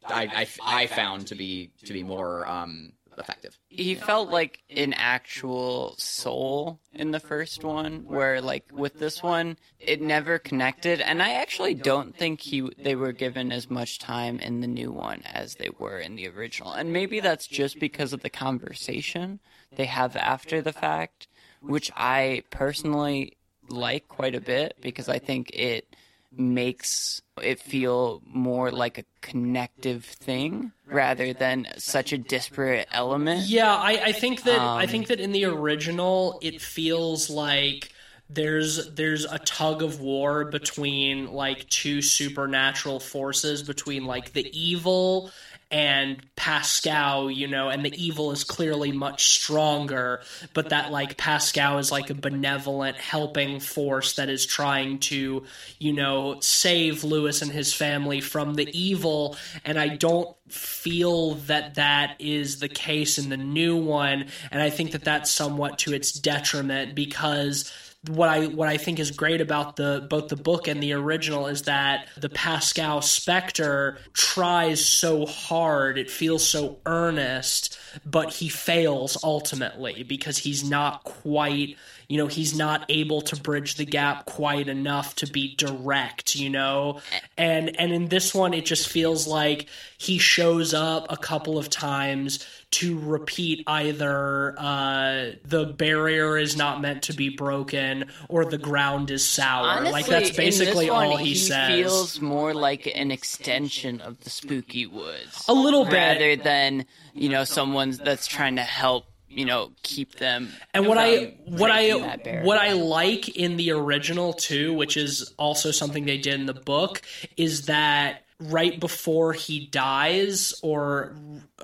[0.07, 3.59] I, I, I found to be to be more um, effective.
[3.69, 9.57] he felt like an actual soul in the first one where like with this one
[9.79, 14.39] it never connected and i actually don't think he they were given as much time
[14.39, 18.13] in the new one as they were in the original and maybe that's just because
[18.13, 19.41] of the conversation
[19.77, 21.29] they have after the fact
[21.61, 23.37] which i personally
[23.69, 25.97] like quite a bit because i think it
[26.39, 33.49] makes it feel more like a connective thing rather than such a disparate element.
[33.49, 37.93] Yeah, I, I think that I Um, think that in the original it feels like
[38.31, 45.31] there's there's a tug of war between like two supernatural forces between like the evil
[45.71, 50.21] and Pascow, you know, and the evil is clearly much stronger,
[50.55, 55.43] but that like Pascow is like a benevolent helping force that is trying to,
[55.79, 59.37] you know, save Louis and his family from the evil.
[59.65, 64.27] And I don't feel that that is the case in the new one.
[64.53, 67.73] And I think that that's somewhat to its detriment because
[68.09, 71.47] what I what I think is great about the both the book and the original
[71.47, 79.19] is that the Pascow Spectre tries so hard, it feels so earnest, but he fails
[79.23, 81.77] ultimately because he's not quite
[82.09, 86.51] you know he's not able to bridge the gap quite enough to be direct you
[86.51, 87.01] know?
[87.37, 91.71] And and in this one it just feels like he shows up a couple of
[91.71, 92.47] times
[92.77, 99.11] to repeat either uh, the barrier is not meant to be broken or the ground
[99.11, 99.67] is sour.
[99.67, 101.69] Honestly, like that's basically one, all he, he says.
[101.69, 105.43] feels more like an extension of the spooky woods.
[105.49, 105.95] A little bit.
[105.95, 110.51] rather than you know someone that's trying to help you know keep them.
[110.75, 115.71] and what I what I what I like in the original too, which is also
[115.71, 117.01] something they did in the book,
[117.39, 121.17] is that right before he dies or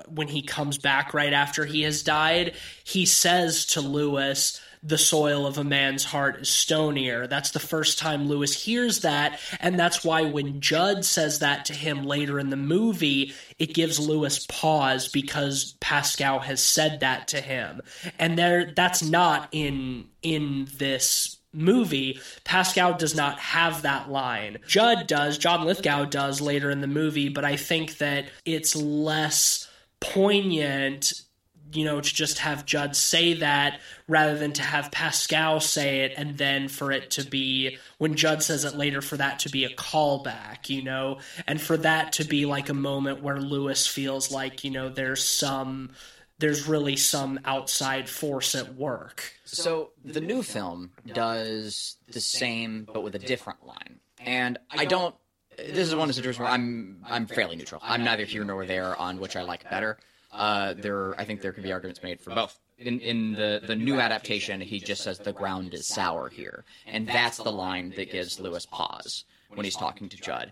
[0.07, 2.53] when he comes back right after he has died,
[2.83, 7.29] he says to Louis, the soil of a man's heart is stonier.
[7.29, 11.73] That's the first time Louis hears that, and that's why when Judd says that to
[11.73, 17.39] him later in the movie, it gives Louis pause because Pascow has said that to
[17.39, 17.81] him.
[18.19, 24.57] And there that's not in in this movie, Pascow does not have that line.
[24.67, 29.69] Judd does, John Lithgow does later in the movie, but I think that it's less
[29.99, 31.13] poignant,
[31.71, 36.13] you know, to just have Judd say that rather than to have Pascow say it
[36.17, 39.63] and then for it to be, when Judd says it later, for that to be
[39.63, 44.31] a callback, you know, and for that to be like a moment where Louis feels
[44.31, 45.91] like, you know, there's some.
[46.43, 49.31] There's really some outside force at work.
[49.45, 54.01] So the new film does the same, but with a different line.
[54.19, 55.15] And I don't.
[55.57, 57.79] This is one of the situations where I'm I'm fairly neutral.
[57.81, 59.97] I'm neither here nor there on which I like better.
[60.33, 62.59] Uh, there, I think there could be arguments made for both.
[62.77, 67.07] In in the the new adaptation, he just says the ground is sour here, and
[67.07, 70.51] that's the line that gives Louis pause when he's talking to Judd.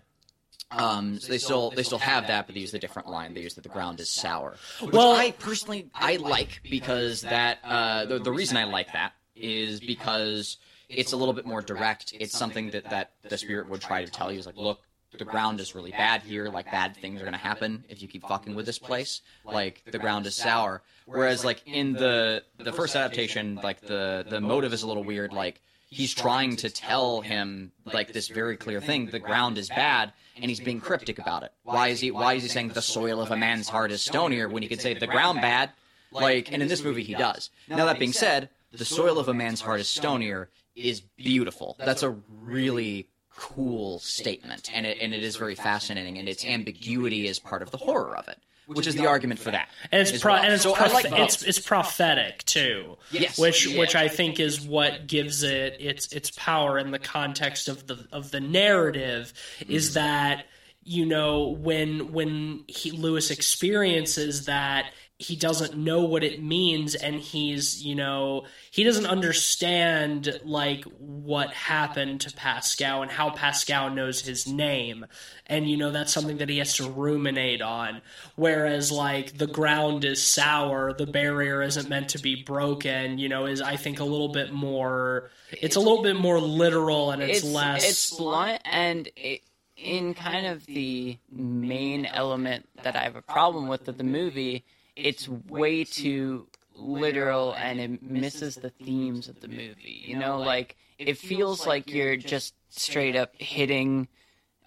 [0.76, 3.34] Um, so they still they still have that, but they use the different line.
[3.34, 4.56] They use that the ground is sour.
[4.80, 9.12] Which Well- I personally I like because that uh, the the reason I like that
[9.34, 10.58] is because
[10.88, 12.14] it's a little bit more direct.
[12.18, 14.80] It's something that that the spirit would try to tell you is like, look,
[15.18, 16.46] the ground is really bad here.
[16.48, 19.20] Like bad things are gonna happen if you keep fucking with this place.
[19.44, 20.82] Like the ground is sour.
[21.06, 25.32] Whereas like in the the first adaptation, like the the motive is a little weird.
[25.32, 25.60] Like
[25.90, 30.46] he's trying to tell him like this very clear thing: the ground is bad, and
[30.46, 31.52] he's being cryptic about it.
[31.62, 34.50] Why is he Why is he saying the soil of a man's heart is stonier
[34.50, 35.70] when he could say the ground bad?
[36.10, 37.50] Like, and in this movie he does.
[37.68, 41.76] Now that being said, the soil of a man's heart is stonier is beautiful.
[41.78, 47.26] That's a really cool statement, and it and it is very fascinating, and its ambiguity
[47.26, 49.68] is part of the horror of it, which is the argument for that.
[49.90, 50.42] and it's pro- well.
[50.42, 52.96] and it's So I proph- like it's it's prophetic too.
[53.10, 53.38] Yes.
[53.38, 53.80] which oh, Yeah.
[53.80, 58.06] which I think is what gives it its its power in the context of the
[58.12, 59.32] of the narrative
[59.68, 59.94] is mm.
[59.94, 60.46] that
[60.84, 64.86] you know when when he, Louis experiences that
[65.22, 71.50] he doesn't know what it means and he's you know he doesn't understand like what
[71.52, 75.06] happened to Pascow and how Pascow knows his name.
[75.46, 78.00] And you know that's something that he has to ruminate on.
[78.36, 83.46] Whereas like the ground is sour the barrier isn't meant to be broken you know
[83.46, 87.40] is I think a little bit more it's a little bit more literal and it's,
[87.40, 89.42] it's less It's blunt, and it,
[89.76, 94.64] in kind of the main element that I have a problem with of the movie,
[94.96, 100.02] it's way too literal and it misses the themes of the movie.
[100.06, 104.08] You know, like it feels like you're just straight up hitting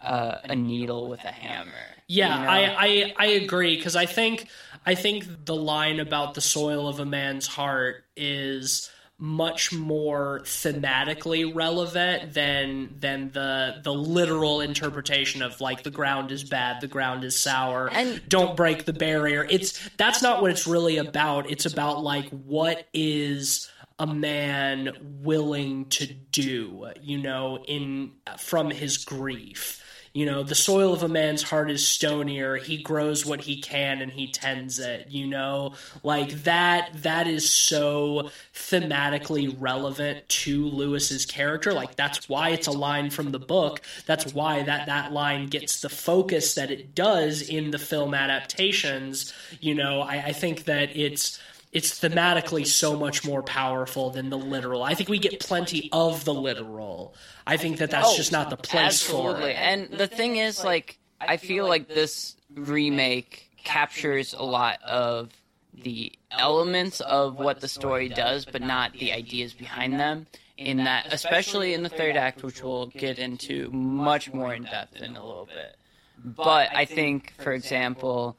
[0.02, 1.72] uh, a needle with a hammer.
[2.08, 2.50] Yeah, you know?
[2.50, 4.48] I, I I agree because I think
[4.86, 11.54] I think the line about the soil of a man's heart is much more thematically
[11.56, 17.24] relevant than than the the literal interpretation of like the ground is bad, the ground
[17.24, 19.48] is sour, And- don't break the barrier.
[19.50, 21.50] It's that's not what it's really about.
[21.50, 24.92] It's about like what is a man
[25.22, 29.82] willing to do, you know, in from his grief
[30.16, 32.58] You know, the soil of a man's heart is stonier.
[32.58, 35.08] He grows what he can and he tends it.
[35.10, 36.90] You know, like that.
[37.04, 41.74] That is so thematically relevant to Louis's character.
[41.74, 43.82] Like that's why it's a line from the book.
[44.06, 49.34] That's why that that line gets the focus that it does in the film adaptations.
[49.60, 51.42] You know, I, I think that it's
[51.76, 54.82] it's thematically so much more powerful than the literal.
[54.82, 57.14] I think we get plenty of the literal.
[57.46, 59.52] I think that that's Oh, just not the place for Absolutely.
[59.52, 59.56] it.
[59.56, 65.32] And the thing is, like, I feel like this remake captures a lot of
[65.74, 70.28] the elements of what the story does, but not the ideas behind them.
[70.58, 75.02] In that, especially in the third act, which we'll get into much more in depth
[75.02, 75.76] in a little bit.
[76.24, 78.38] But I think, for example,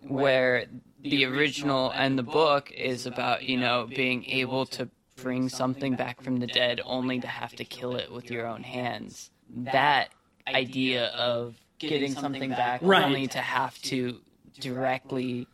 [0.00, 0.66] where
[1.02, 6.22] the original and the book is about, you know, being able to bring something back
[6.22, 9.30] from the dead only to have to kill it with your own hands.
[9.50, 10.08] That
[10.48, 13.04] idea of getting something back Right.
[13.04, 14.20] only to have to
[14.60, 15.46] directly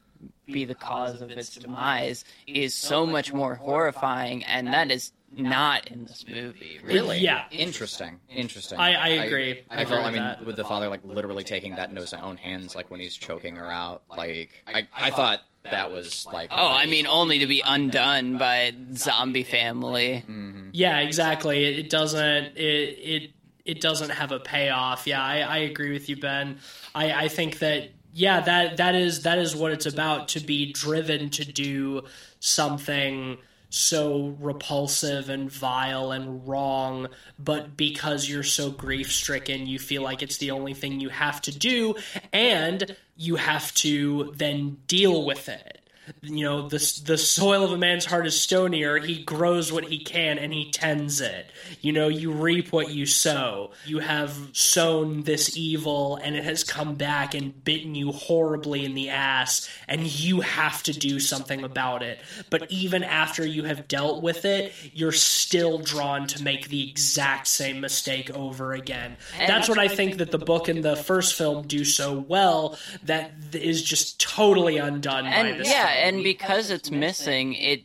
[0.47, 5.87] be the cause of its demise is so much more horrifying and that is not
[5.89, 7.45] in this movie really Yeah.
[7.51, 8.19] Interesting.
[8.29, 8.79] Interesting.
[8.79, 9.63] I- I agree.
[9.71, 10.07] I I, agree felt.
[10.07, 10.45] I mean, that.
[10.45, 13.57] with the father like literally taking that into his own hands, like when he's choking
[13.57, 14.03] her out.
[14.09, 16.49] Like I, I thought that was like.
[16.51, 20.71] oh i mean only to be undone by zombie family mm-hmm.
[20.73, 21.65] Yeah, exactly.
[21.65, 22.57] It, it doesn't.
[22.57, 23.31] It it
[23.65, 25.07] it doesn't have a payoff.
[25.07, 26.59] Yeah, I, I agree with you, Ben.
[26.95, 30.73] I, I think that yeah that that is that is what it's about to be
[30.73, 32.03] driven to do
[32.41, 33.37] something
[33.71, 37.07] so repulsive and vile and wrong
[37.39, 41.41] but because you're so grief stricken you feel like it's the only thing you have
[41.43, 41.95] to do
[42.33, 45.78] and you have to then deal with it
[46.23, 49.99] you know the the soil of a man's heart is stonier he grows what he
[49.99, 51.47] can and he tends it.
[51.81, 53.71] You know you reap what you sow.
[53.85, 58.95] You have sown this evil and it has come back and bitten you horribly in
[58.95, 62.19] the ass and you have to do something about it.
[62.51, 67.47] But even after you have dealt with it you're still drawn to make the exact
[67.47, 69.17] same mistake over again.
[69.39, 73.33] That's what i think that the book and the first film do so well that
[73.53, 75.87] is just totally undone by and this yeah.
[75.99, 77.83] And because it's missing it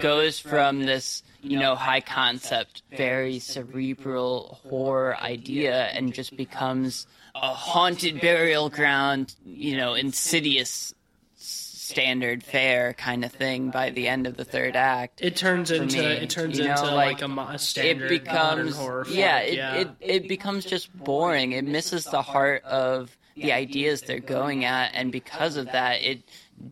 [0.00, 7.48] goes from this you know high concept very cerebral horror idea and just becomes a
[7.48, 10.94] haunted burial ground you know insidious
[11.36, 15.98] standard fare kind of thing by the end of the third act It turns into
[15.98, 19.40] me, it turns you know, into like, like, a, a standard modern becomes horror yeah,
[19.40, 19.74] it, yeah.
[19.74, 24.92] It, it becomes just boring it misses the heart of the ideas they're going at
[24.94, 26.22] and because of that it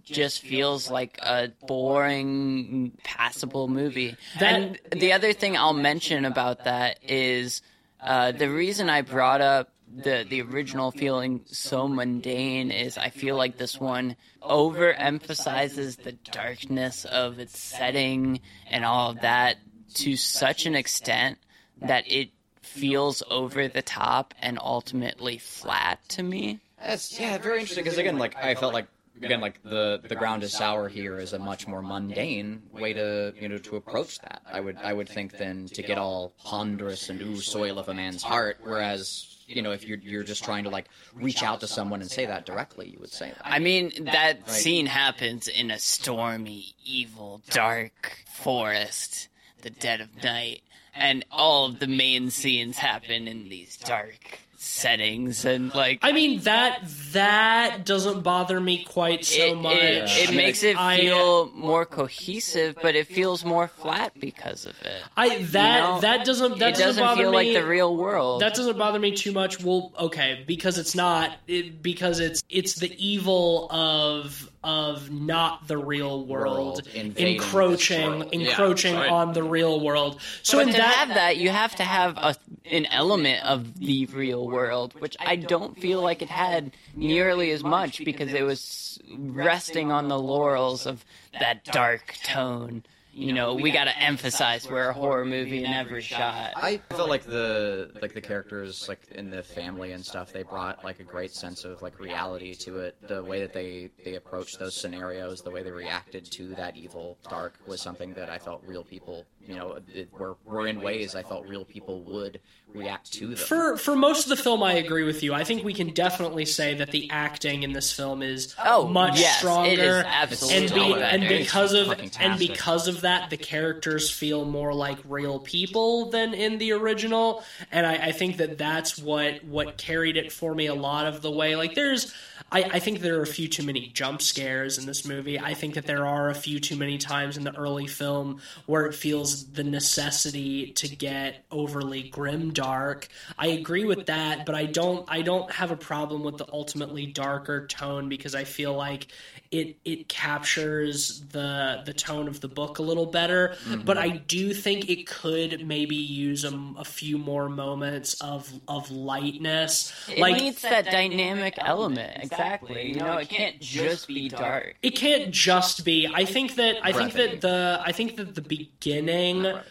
[0.04, 6.64] just feels like a boring passable movie That- and the other thing i'll mention about
[6.64, 7.62] that is
[8.00, 13.36] uh, the reason i brought up the the original feeling so mundane is I feel
[13.36, 19.58] like this one overemphasizes the darkness of its setting and all of that
[19.94, 21.38] to such an extent
[21.82, 22.30] that it
[22.62, 26.60] feels over the top and ultimately flat to me.
[26.80, 27.84] That's yeah, very interesting.
[27.84, 28.86] Because again, like I felt like
[29.22, 33.32] again, like the the ground is sour here is a much more mundane way to
[33.38, 34.42] you know to approach that.
[34.50, 37.94] I would I would think than to get all ponderous and ooh soil of a
[37.94, 38.58] man's heart.
[38.62, 42.10] Whereas you know if you're you're just trying to like reach out to someone and
[42.10, 43.42] say that directly, you would say that.
[43.44, 49.28] I mean, that scene happens in a stormy, evil, dark forest,
[49.62, 50.62] the dead of night,
[50.94, 56.40] and all of the main scenes happen in these dark settings, and like I mean
[56.42, 56.80] that
[57.12, 59.74] that doesn't bother me quite so it, much.
[59.76, 64.80] it, it makes it I- feel more cohesive, but it feels more flat because of
[64.82, 65.02] it.
[65.16, 67.36] I that You know, that doesn't that it doesn't bother feel me.
[67.54, 68.40] like the real world.
[68.42, 69.62] That doesn't bother me too much.
[69.62, 75.76] Well, okay, because it's not it, because it's it's the evil of of not the
[75.76, 78.28] real world, World encroaching world.
[78.32, 79.10] encroaching Yeah, right.
[79.10, 80.20] on the real world.
[80.44, 82.36] So but in to that have that, you have to have a,
[82.70, 87.64] an element of the real world, which I don't feel like it had nearly as
[87.64, 91.04] much because it was resting on the laurels of
[91.38, 92.84] that dark tone.
[93.14, 96.52] You know, we got to emphasize we're a horror movie in every shot.
[96.56, 100.82] I felt like the like the characters like in the family and stuff they brought
[100.82, 102.96] like a great sense of like reality to it.
[103.06, 107.18] The way that they they approached those scenarios, the way they reacted to that evil
[107.28, 111.14] dark was something that I felt real people you know it, were were in ways
[111.14, 113.36] I felt real people would react to them.
[113.36, 115.34] For for most of the film, I agree with you.
[115.34, 119.18] I think we can definitely say that the acting in this film is Oh, much
[119.18, 119.70] yes, stronger.
[119.70, 121.90] it is absolutely and, be, and because of
[122.20, 127.42] and because of that, the characters feel more like real people than in the original.
[127.70, 131.20] And I, I think that that's what what carried it for me a lot of
[131.22, 131.56] the way.
[131.56, 132.14] Like there's.
[132.50, 135.38] I, I think there are a few too many jump scares in this movie.
[135.40, 138.84] I think that there are a few too many times in the early film where
[138.84, 143.08] it feels the necessity to get overly grim dark.
[143.38, 147.06] I agree with that, but I don't I don't have a problem with the ultimately
[147.06, 149.08] darker tone because I feel like
[149.50, 153.54] it it captures the the tone of the book a little better.
[153.64, 153.82] Mm-hmm.
[153.82, 158.90] But I do think it could maybe use a, a few more moments of of
[158.90, 159.92] lightness.
[160.08, 162.22] It like needs that dynamic element.
[162.22, 162.92] Exactly.
[162.92, 164.76] You know, it can't just be dark.
[164.82, 168.40] it can't just be i think that i think that the i think that the
[168.40, 169.21] beginning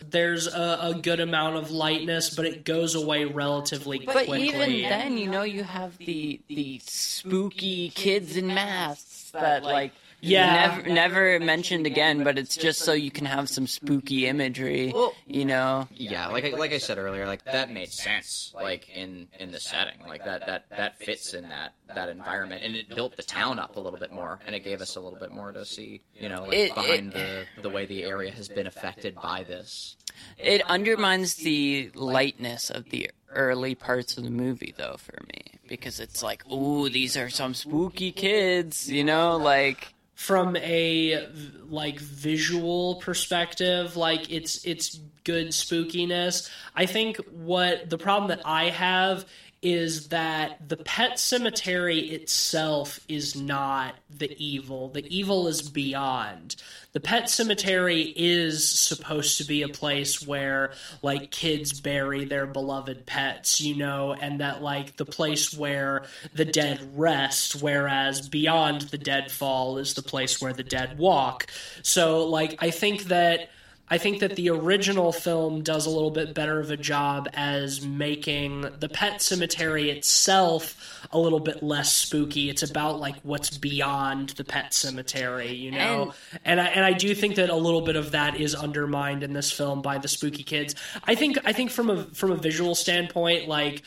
[0.10, 4.48] there's a, a good amount of lightness but it goes away relatively But quickly.
[4.50, 10.78] even then, you know, you have the the spooky kids in masks that like Yeah.
[10.78, 12.24] never never mentioned again.
[12.24, 14.94] But it's just so you can have some spooky imagery.
[15.28, 19.28] You know, Yeah, like I, like I said earlier, like that made sense, like in
[19.40, 23.18] in the setting, like that that that fits in that that environment, and it built
[23.18, 25.52] the town up a little bit more, and it gave us a little bit more
[25.52, 29.16] to see, you know, like It- behind the the way the area has been affected
[29.16, 29.96] by this.
[30.38, 36.00] it undermines the lightness of the early parts of the movie, though, for me, because
[36.00, 38.90] it's like, ooh, these are some spooky kids.
[38.92, 39.94] You know, like.
[40.22, 41.28] From a
[41.68, 46.48] like visual perspective like it's it's good spookiness.
[46.76, 49.26] I think what the problem that i have
[49.62, 54.90] is that the pet cemetery itself is not the evil.
[54.90, 56.56] The evil is beyond.
[56.94, 60.74] The pet cemetery is supposed to be a place where
[61.04, 66.46] like kids bury their beloved pets you know and that like the place where the
[66.46, 71.48] dead rest whereas beyond the deadfall is the place where the dead walk.
[71.84, 73.50] So like i think that
[73.92, 77.86] I think that the original film does a little bit better of a job as
[77.86, 82.50] making the pet cemetery itself a little bit less spooky.
[82.50, 86.14] It's about like what's beyond the pet cemetery, you know.
[86.46, 89.34] And, I and I do think that a little bit of that is undermined in
[89.34, 90.74] this film by the spooky kids.
[91.04, 93.84] I think I think from a from a visual standpoint, like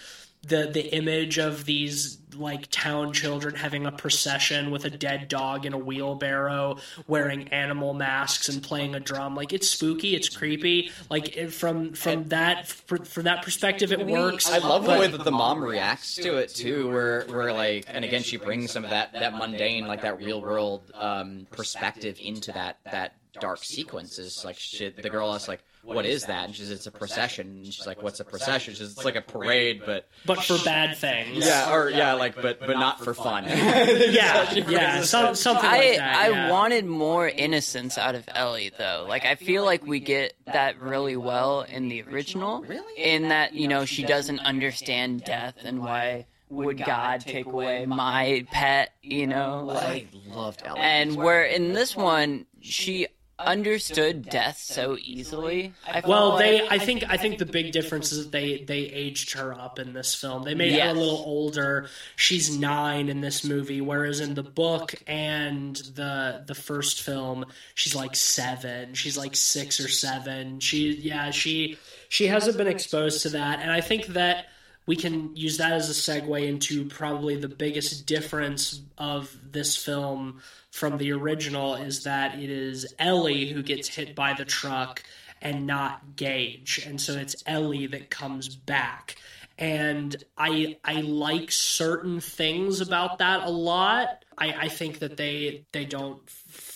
[0.49, 5.65] the the image of these like town children having a procession with a dead dog
[5.67, 6.77] in a wheelbarrow
[7.07, 11.93] wearing animal masks and playing a drum like it's spooky it's creepy like it, from
[11.93, 16.15] from that from that perspective it works I love the way that the mom reacts
[16.17, 19.87] to it too, where where like, and again, she brings some of that that mundane,
[19.87, 24.19] like that real world um, perspective into that that dark sequence.
[24.19, 25.01] Is like shit.
[25.01, 27.87] The girl is like, "What is that?" And she says, "It's a procession." And she's
[27.87, 31.47] like, "What's a procession?" She says, "It's like a parade, but but for bad things
[31.47, 35.97] yeah, or yeah, like but but not for fun." yeah yeah some, something like I
[35.97, 36.51] that I yeah.
[36.51, 39.07] wanted more innocence out of Ellie though.
[39.09, 42.63] Like I feel like we get that really well in the original.
[42.63, 43.01] Really?
[43.01, 48.47] In that, you know, she doesn't understand death and why would God take away my
[48.51, 50.81] pet, you know, I loved Ellie.
[50.81, 53.09] and where in this one she
[53.39, 55.73] understood death so easily.
[56.07, 56.39] Well, like.
[56.39, 59.79] they I think I think the big difference is that they they aged her up
[59.79, 60.45] in this film.
[60.45, 61.89] They made her a little older.
[62.17, 67.95] She's 9 in this movie whereas in the book and the the first film she's
[67.95, 68.95] like 7.
[68.95, 70.61] She's like 6 or 7.
[70.61, 71.79] She yeah, she
[72.09, 74.47] she hasn't been exposed to that and I think that
[74.87, 80.43] we can use that as a segue into probably the biggest difference of this film
[80.71, 85.03] from the original is that it is Ellie who gets hit by the truck
[85.41, 86.85] and not Gage.
[86.87, 89.17] And so it's Ellie that comes back.
[89.57, 94.25] And I I like certain things about that a lot.
[94.37, 96.21] I, I think that they they don't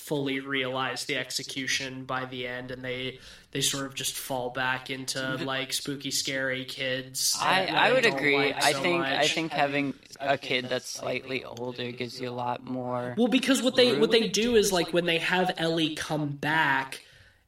[0.08, 3.18] fully realize the execution by the end and they
[3.50, 8.06] they sort of just fall back into like spooky scary kids I, that I would
[8.06, 8.36] agree.
[8.36, 12.30] like I so think I think having a kid that's slightly older gives you a
[12.30, 13.14] lot more.
[13.16, 17.04] Well, because what they what they do is like when they have Ellie come back,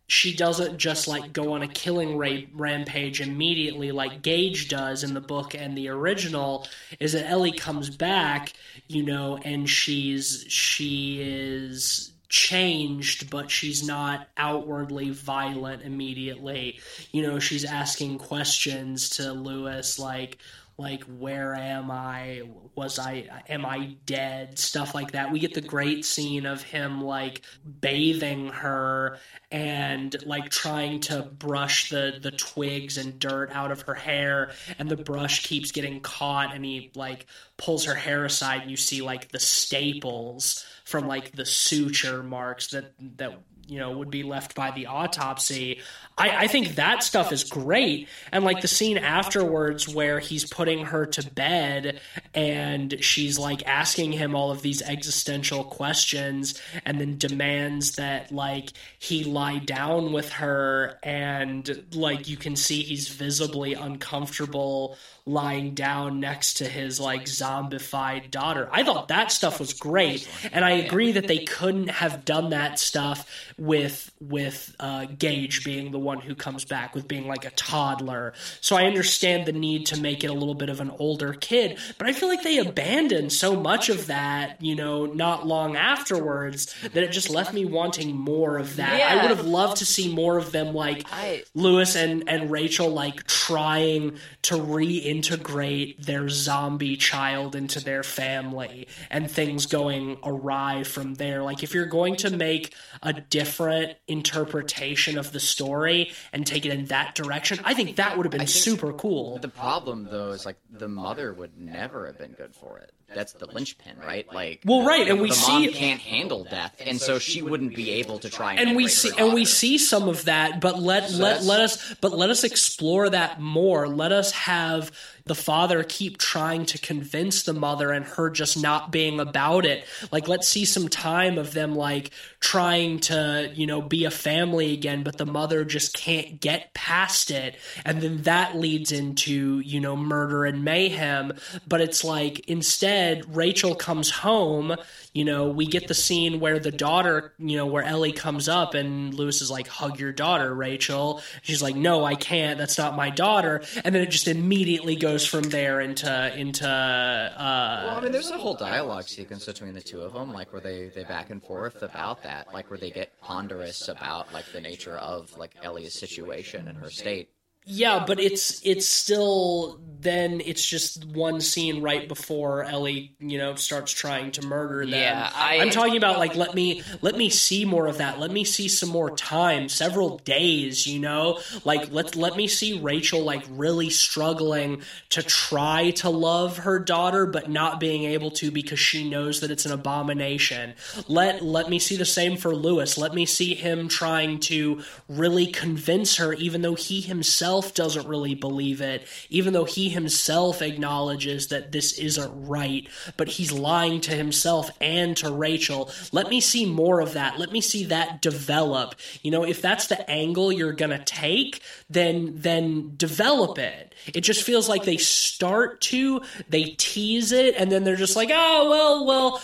[0.06, 5.14] she doesn't just like go on a killing ra- rampage immediately like Gage does in
[5.14, 6.66] the book and the original.
[6.98, 8.52] Is that Ellie comes back,
[8.86, 16.80] you know, and she's she is changed but she's not outwardly violent immediately
[17.12, 20.38] you know she's asking questions to louis like
[20.80, 22.42] like where am I?
[22.74, 24.58] Was I am I dead?
[24.58, 25.30] Stuff like that.
[25.30, 27.42] We get the great scene of him like
[27.80, 29.18] bathing her
[29.52, 34.88] and like trying to brush the the twigs and dirt out of her hair and
[34.88, 37.26] the brush keeps getting caught and he like
[37.58, 42.66] pulls her hair aside and you see like the staples from like the suture marks
[42.72, 43.32] that that
[43.68, 45.80] you know would be left by the autopsy
[46.20, 48.08] I, I think that stuff is great.
[48.32, 52.00] and like the scene afterwards where he's putting her to bed
[52.34, 58.70] and she's like asking him all of these existential questions and then demands that like
[58.98, 66.20] he lie down with her and like you can see he's visibly uncomfortable lying down
[66.20, 68.68] next to his like zombified daughter.
[68.72, 72.78] I thought that stuff was great, and I agree that they couldn't have done that
[72.78, 77.50] stuff with with uh, Gage being the one who comes back with being like a
[77.50, 78.32] toddler.
[78.60, 81.78] So I understand the need to make it a little bit of an older kid,
[81.98, 86.74] but I feel like they abandoned so much of that, you know, not long afterwards
[86.82, 88.92] that it just left me wanting more of that.
[89.18, 92.90] I would have loved to see more of them like I- Louis and, and Rachel
[92.90, 101.14] like trying to reintegrate their zombie child into their family and things going awry from
[101.14, 101.42] there.
[101.42, 105.99] Like if you're going to make a different interpretation of the story
[106.32, 109.38] and take it in that direction, I think that would have been super cool.
[109.38, 112.92] The problem, though, is like the mother would never have been good for it.
[113.14, 114.26] That's the linchpin, right?
[114.32, 117.74] Like, Well, right, and we the see- mom can't handle death, and so she wouldn't
[117.74, 118.60] be able to try and.
[118.68, 122.12] and we see and we see some of that but let let let us but
[122.12, 123.88] let us explore that more.
[123.88, 124.92] Let us have
[125.26, 129.84] the father keep trying to convince the mother and her just not being about it.
[130.12, 132.10] Like let's see some time of them like
[132.40, 137.30] trying to you know be a family again but the mother just can't get past
[137.30, 137.56] it.
[137.84, 141.32] And then that leads into you know murder and mayhem.
[141.66, 144.76] But it's like instead Rachel comes home
[145.12, 148.74] you know we get the scene where the daughter you know where Ellie comes up
[148.74, 151.22] and Louis is like hug your daughter Rachel.
[151.42, 152.58] She's like no I can't.
[152.58, 153.62] That's not my daughter.
[153.84, 158.30] And then it just immediately goes from there into into uh Well, I mean, there's
[158.30, 161.42] a whole dialogue sequence between the two of them, like where they they back and
[161.42, 165.98] forth about that, like where they get ponderous about like the nature of like Ellie's
[165.98, 167.30] situation and her state.
[167.66, 173.54] Yeah, but it's it's still then it's just one scene right before Ellie, you know,
[173.54, 174.94] starts trying to murder them.
[174.94, 178.18] Yeah, I- am talking about like let me let me see more of that.
[178.18, 181.40] Let me see some more time, several days, you know?
[181.64, 184.80] Like let let me see Rachel like really struggling
[185.10, 189.50] to try to love her daughter but not being able to because she knows that
[189.50, 190.74] it's an abomination.
[191.08, 192.96] Let let me see the same for Louis.
[192.96, 198.34] Let me see him trying to really convince her even though he himself doesn't really
[198.34, 204.12] believe it, even though he himself acknowledges that this isn't right, but he's lying to
[204.12, 205.90] himself and to Rachel.
[206.12, 207.38] Let me see more of that.
[207.38, 208.94] Let me see that develop.
[209.22, 213.94] You know, if that's the angle you're going to take, then then develop it.
[214.14, 218.30] It just feels like they start to, they tease it and then they're just like,
[218.32, 219.42] "Oh, well, well,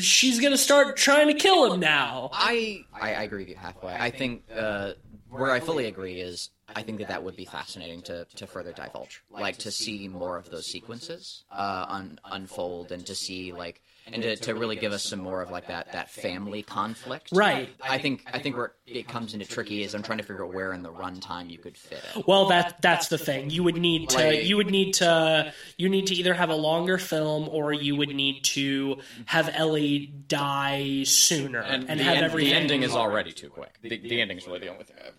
[0.00, 3.56] she's going to start trying to kill him now." I I, I agree with you
[3.56, 3.94] halfway.
[3.94, 4.92] I think uh,
[5.38, 8.72] where I fully agree is I think that that would be fascinating to, to further
[8.72, 13.80] divulge, like to see more of those sequences uh, un, unfold and to see like
[14.12, 17.28] and to, to really give us some more of like that that family conflict.
[17.32, 17.68] Right.
[17.82, 20.54] I think I think where it comes into tricky is I'm trying to figure out
[20.54, 22.26] where in the runtime you could fit it.
[22.26, 23.50] Well, that that's the thing.
[23.50, 26.98] You would need to you would need to you need to either have a longer
[26.98, 32.24] film or you would need to have Ellie die sooner and, And, the, have end-
[32.24, 32.50] everything.
[32.50, 33.78] the ending is already too quick.
[33.82, 35.10] The, the ending is really the only thing I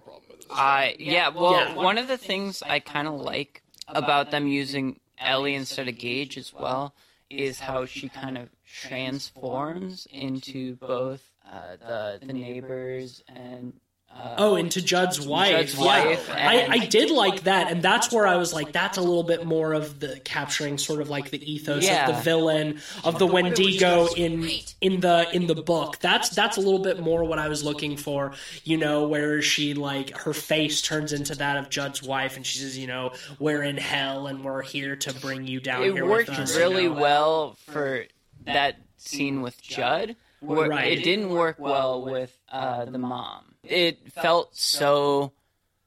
[0.50, 0.96] have a problem with.
[0.96, 1.76] I yeah, well, Yeah.
[1.76, 6.38] one of the things I kind of like about them using Ellie instead of Gage
[6.38, 6.94] as well
[7.30, 13.74] is how she kind of transforms into both uh, the the neighbors and
[14.20, 15.52] uh, Oh, into Judd's wife.
[15.52, 15.84] Judd's Yeah.
[15.86, 19.24] wife, I, I did like that, and that's where I was like, that's a little
[19.24, 22.10] bit more of the capturing sort of like the ethos Yeah.
[22.10, 24.50] of the villain of the Wendigo in
[24.82, 26.00] in the in the book.
[26.00, 28.34] That's that's a little bit more what I was looking for.
[28.64, 32.60] You know, where she like her face turns into that of Judd's wife, and she
[32.60, 36.06] says, you know, we're in hell and we're here to bring you down it here
[36.06, 36.58] worked with us.
[36.58, 37.02] really you know?
[37.02, 38.06] well for
[38.46, 40.16] that scene with Judd.
[40.40, 40.92] Where Right.
[40.98, 43.56] It didn't work well with uh, the mom.
[43.70, 45.34] It felt so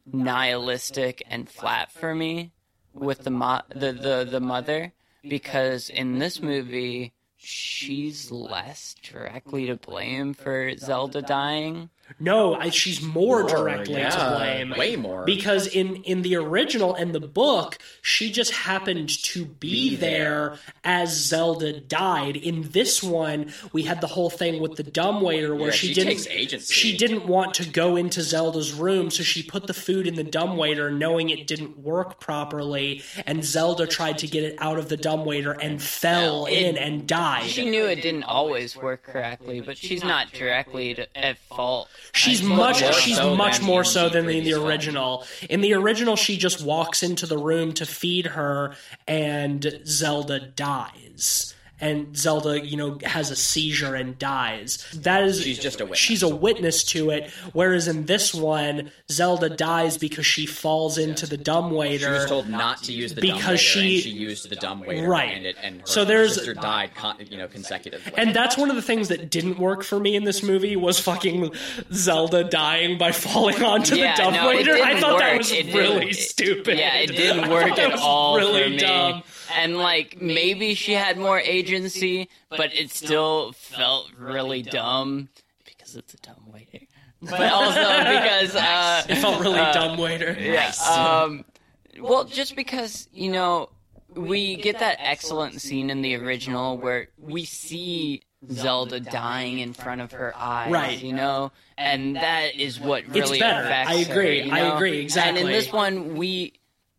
[0.07, 2.53] nihilistic and flat for me
[2.93, 4.93] with the mo- the, the the mother
[5.23, 11.91] because in this movie she's less directly to blame for Zelda dying.
[12.19, 14.75] No, I, she's more, directly to blame.
[14.77, 15.25] way more.
[15.25, 20.21] Because in in the original and the book, she just happened to be, Be there.
[20.51, 20.59] there.
[20.85, 22.37] as Zelda died.
[22.37, 25.95] In this one, we had the whole thing with the dumbwaiter where Yeah, she, she
[25.95, 26.75] didn't takes agency.
[26.75, 30.25] she didn't want to go into Zelda's room, so she put the food in the
[30.25, 34.97] dumbwaiter knowing it didn't work properly, and Zelda tried to get it out of the
[34.97, 37.45] dumbwaiter and fell in and died.
[37.49, 41.89] She knew it didn't always work correctly, but she's not directly to, at fault.
[42.13, 42.97] She's much suppose.
[42.97, 45.25] she's so much more so than in the original.
[45.49, 48.75] In the original she just walks into the room to feed her
[49.07, 51.55] and Zelda dies.
[51.81, 54.85] And Zelda, you know, has a seizure and dies.
[54.95, 55.99] That is She's just a witness.
[55.99, 57.31] She's a witness to it.
[57.55, 62.05] Whereas in this one, Zelda dies because she falls into the dumbwaiter.
[62.07, 65.09] She was told not to use the Because dumb she- she used the dumb waiter,
[65.09, 65.35] Right.
[65.37, 68.13] And, it, and her So there's- sister died, con- you know, consecutively.
[68.17, 71.01] And that's one of the things that didn't work for me in this movie was
[71.01, 71.51] fucking
[71.93, 74.73] Zelda dying by falling onto Yeah, the no, it dumbwaiter.
[74.75, 76.79] I didn't thought that was It really stupid.
[76.79, 78.69] Yeah, it didn't work at was all really for
[79.15, 79.25] me.
[79.51, 79.59] Dumb.
[79.65, 85.29] And like maybe she had more agency, but it still felt really dumb
[85.65, 86.87] because it's a dumb waiter.
[87.23, 90.37] But also because uh, It felt really dumb waiter.
[90.41, 91.45] yeah, um,
[92.01, 93.69] well, just because you know
[94.15, 100.01] we get that excellent scene in the original where we see Zelda dying in front
[100.01, 101.01] of her eyes, Right.
[101.03, 103.67] You know, and that is what really better.
[103.67, 104.41] affects I agree.
[104.41, 104.75] her, you I know?
[104.77, 105.41] agree, And exactly.
[105.43, 106.55] in this one, we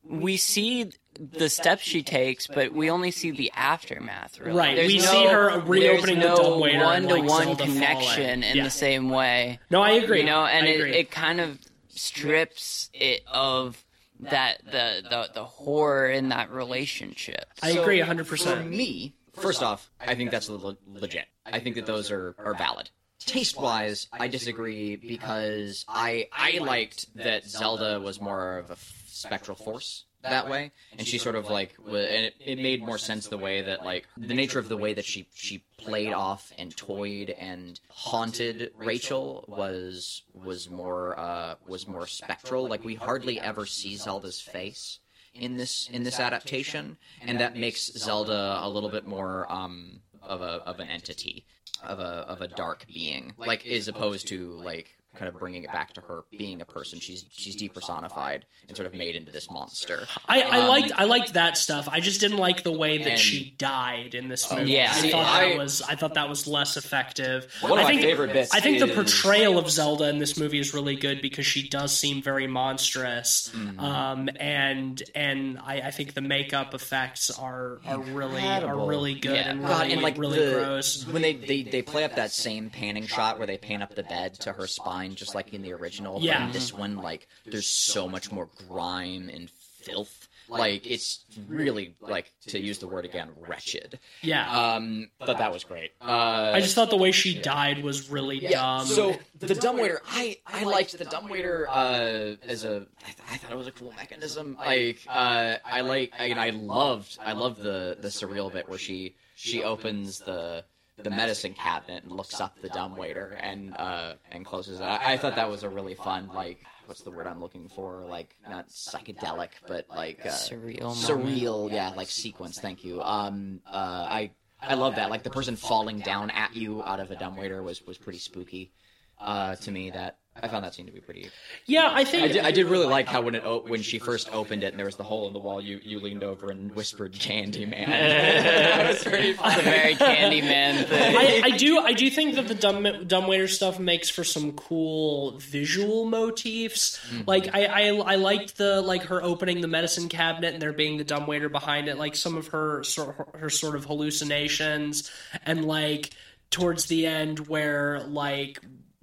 [0.07, 4.39] we see the steps she takes, but we only see the aftermath.
[4.39, 4.57] Really.
[4.57, 8.43] Right, There's we no, see her reopening the there's no dumbwaiter and, like, one-to-one connection
[8.43, 8.63] in Yeah.
[8.63, 9.59] the same way.
[9.69, 10.19] No, I agree.
[10.19, 11.59] You know, and it, it kind of
[11.89, 13.83] strips it of
[14.21, 17.45] that the the, the horror in that relationship.
[17.61, 18.57] I agree For 100%.
[18.57, 21.25] For me, first off, I think that's le- legit.
[21.45, 22.89] I think that those are, are valid.
[23.19, 28.77] Taste wise, I disagree because I I liked that Zelda was more of a
[29.07, 33.27] spectral force that way, and she sort of like and it, it made more sense
[33.27, 36.75] the way that like the nature of the way that she she played off and
[36.75, 42.67] toyed and haunted Rachel was was more uh was more spectral.
[42.67, 44.99] Like we hardly ever see Zelda's face
[45.33, 50.41] in this in this adaptation, and that makes Zelda a little bit more um of
[50.41, 51.45] a of an entity,
[51.83, 55.71] of a of a dark being, like as opposed to like kind of bringing it
[55.73, 56.99] back to her being a person.
[56.99, 60.07] She's she's depersonified and sort of made into this monster.
[60.27, 61.89] I, I Um, liked I liked that stuff.
[61.91, 64.71] I just didn't like the way that And- she died in this movie.
[64.71, 64.91] yeah.
[64.93, 67.51] I See, thought I- that was I thought that was less effective.
[67.61, 70.37] One of I my think, favorite bits I think the portrayal of Zelda in this
[70.37, 73.79] movie is really good because she does seem very monstrous, Mm-hmm.
[73.79, 79.35] um, and and I, I think the makeup effects are are really are really good
[79.35, 79.49] Yeah.
[79.51, 81.05] and really God, and like really the, gross.
[81.07, 84.03] when they, they they play up that same panning shot where they pan up the
[84.03, 86.13] bed to her spine, just like in the original.
[86.15, 86.45] but Yeah.
[86.45, 89.49] in this one, like there's so much more grime and
[89.81, 90.27] filth.
[90.49, 93.99] Like it's really like to use the word again, wretched.
[94.21, 95.91] Yeah, Um, but that was great.
[96.01, 98.85] Uh, I just thought the way she died was really dumb.
[98.85, 102.85] So the dumbwaiter, I I liked the dumbwaiter uh, as a.
[103.01, 104.57] I, th- I thought it was a cool mechanism.
[104.59, 109.15] Like uh, I like I, I loved I loved the the surreal bit where she
[109.35, 110.65] she opens the
[111.03, 114.83] the medicine cabinet and looks up the dumbwaiter and uh and closes it.
[114.83, 118.05] I, I thought that was a really fun like what's the word I'm looking for
[118.07, 122.59] like not psychedelic but like uh, Surreal surreal yeah like sequence.
[122.59, 123.01] Thank you.
[123.01, 125.09] Um uh I I love that.
[125.09, 128.71] Like the person falling down at you out of a dumbwaiter was was pretty spooky.
[129.19, 131.29] Uh, to me, that I found that scene to be pretty.
[131.65, 133.99] yeah, I think I did, I did really like how when it o- when she
[133.99, 136.49] first opened it and there was the hole in the wall, you you leaned over
[136.49, 139.51] and whispered "Candyman." that was pretty fun.
[139.51, 141.15] It's a very Candyman thing.
[141.15, 145.37] I, I do I do think that the dumb dumbwaiter stuff makes for some cool
[145.39, 146.99] visual motifs.
[147.09, 147.21] Mm-hmm.
[147.27, 150.97] Like I, I I liked the like her opening the medicine cabinet and there being
[150.97, 151.97] the dumbwaiter behind it.
[151.97, 155.11] Like some of her sort her sort of hallucinations
[155.45, 156.11] and like
[156.49, 158.59] towards the end where like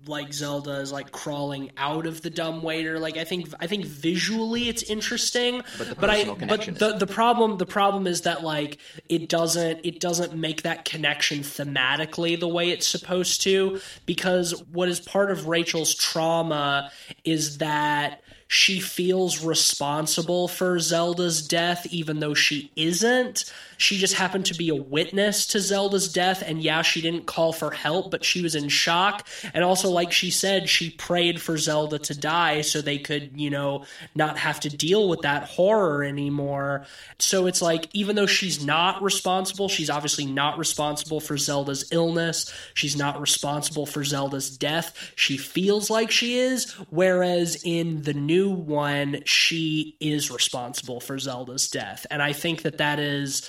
[0.09, 2.99] like Zelda is like crawling out of the dumb waiter.
[2.99, 6.99] Like I think I think visually it's interesting, But the but I but the, is-
[7.01, 8.79] the problem the problem is that like
[9.09, 14.89] it doesn't it doesn't make that connection thematically the way it's supposed to because what
[14.89, 16.91] is part of Rachel's trauma
[17.25, 23.45] is that she feels responsible for Zelda's death, even though she isn't.
[23.77, 27.53] She just happened to be a witness to Zelda's death, and yeah, she didn't call
[27.53, 29.29] for help, but she was in shock.
[29.53, 33.51] And also, like she said, she prayed for Zelda to die so they could, you
[33.51, 33.85] know,
[34.15, 36.87] not have to deal with that horror anymore.
[37.19, 42.53] So it's like, even though she's not responsible, she's obviously not responsible for Zelda's illness,
[42.73, 45.13] she's not responsible for Zelda's death.
[45.17, 51.19] She feels like she is, whereas in the new new one, she is responsible for
[51.19, 52.07] Zelda's death.
[52.11, 53.49] And I think that that is.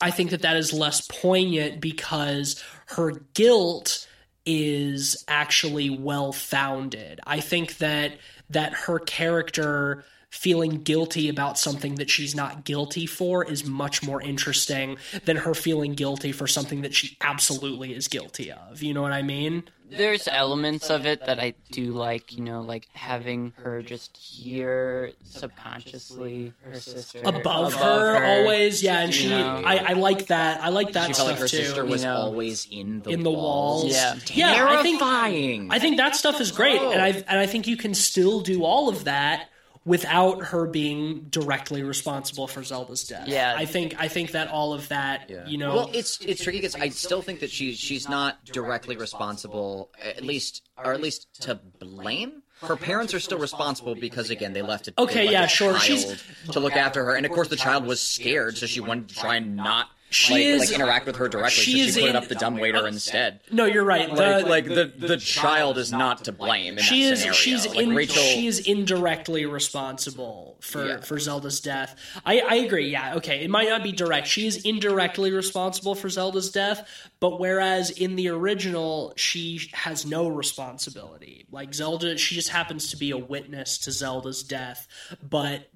[0.00, 4.06] I think that that is less poignant because her guilt
[4.44, 7.20] is actually well founded.
[7.26, 8.18] I think that
[8.50, 14.20] that her character feeling guilty about something that she's not guilty for is much more
[14.20, 18.82] interesting than her feeling guilty for something that she absolutely is guilty of.
[18.82, 19.64] You know what I mean?
[19.96, 25.12] There's elements of it that I do like, you know, like having her just hear
[25.24, 28.82] subconsciously her sister above, above her, her, always.
[28.82, 30.60] Yeah, and she, I, I, like that.
[30.60, 31.64] I like that she stuff felt like her too.
[31.64, 32.16] sister was you know?
[32.16, 33.84] always in the in the walls.
[33.84, 33.94] walls.
[33.94, 34.66] Yeah, yeah.
[34.68, 35.68] I think Terrifying.
[35.70, 38.64] I think that stuff is great, and I and I think you can still do
[38.64, 39.48] all of that
[39.84, 43.26] without her being directly responsible for Zelda's death.
[43.28, 45.46] Yeah, I think I think that all of that, Yeah.
[45.46, 48.96] you know, Well, it's it's tricky because I still think that she's she's not directly
[48.96, 52.42] responsible, at least or at least to blame.
[52.62, 54.94] Her parents are still responsible because again they left it.
[54.96, 56.22] Okay, left yeah, a sure, child she's-
[56.52, 59.16] to look after her, and of course the child was scared, so she wanted to
[59.16, 61.50] try and not She like, is- like interact with her directly.
[61.64, 63.40] she so is she put in- up the dumb waiter instead.
[63.50, 64.08] no, you're right.
[64.12, 66.78] Like, The- like the the child is not to blame.
[66.78, 67.34] In she that is scenario.
[67.36, 68.22] she's like, in, Rachel.
[68.22, 71.00] she is indirectly responsible for Yeah.
[71.00, 71.96] for Zelda's death.
[72.24, 72.90] I I agree.
[72.90, 73.42] Yeah, okay.
[73.44, 74.26] It might not be direct.
[74.26, 76.86] She is indirectly responsible for Zelda's death,
[77.20, 81.46] but whereas in the original she has no responsibility.
[81.50, 84.86] Like Zelda, she just happens to be a witness to Zelda's death,
[85.22, 85.68] but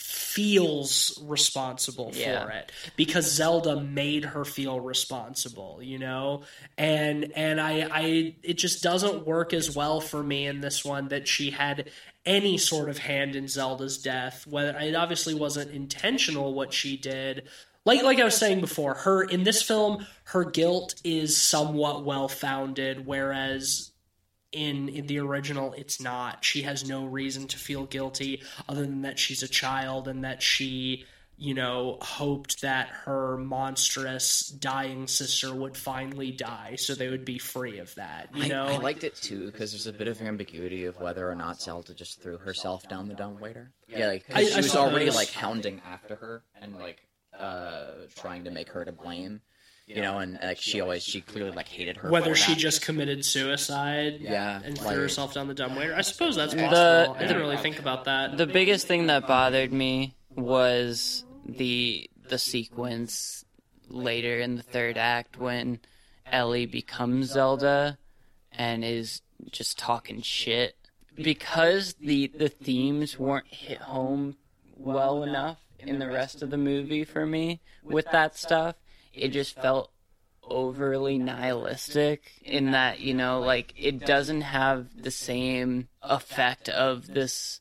[0.00, 2.44] feels responsible Yeah.
[2.44, 6.42] for it because Zelda made her feel responsible, you know?
[6.78, 11.08] And and I I it just doesn't work as well for me in this one
[11.08, 11.90] that she had
[12.24, 14.46] any sort of hand in Zelda's death.
[14.46, 17.48] Whether it obviously wasn't intentional what she did.
[17.84, 22.28] Like like I was saying before, her in this film, her guilt is somewhat well
[22.28, 23.89] founded, whereas
[24.52, 29.02] in in the original it's not she has no reason to feel guilty other than
[29.02, 31.04] that she's a child and that she
[31.36, 37.38] you know hoped that her monstrous dying sister would finally die so they would be
[37.38, 40.20] free of that you I, know I liked it too because there's a bit of
[40.20, 43.72] ambiguity of whether or not Zelda just threw herself down the dumbwaiter.
[43.88, 45.14] Yeah, like 'cause I- she I was already suppose.
[45.16, 47.06] like hounding after her and like
[47.38, 47.86] uh
[48.16, 49.40] trying to make her to blame.
[49.96, 52.10] You know, and like she always she clearly like hated her.
[52.10, 56.36] whether she just committed suicide Yeah, and like- threw herself down the dumbwaiter i suppose
[56.36, 57.16] that's The- possible.
[57.18, 58.36] I didn't really think about that.
[58.36, 63.44] The biggest thing that bothered me was the the sequence
[63.88, 65.80] later in the third act when
[66.30, 67.98] Ellie becomes Zelda
[68.52, 70.76] and is just talking shit.
[71.16, 74.36] Because the the themes weren't hit home
[74.76, 78.76] well enough in the rest of the movie for me with that stuff
[79.12, 79.90] it just felt
[80.42, 87.60] overly nihilistic in that you know like it doesn't have the same effect of this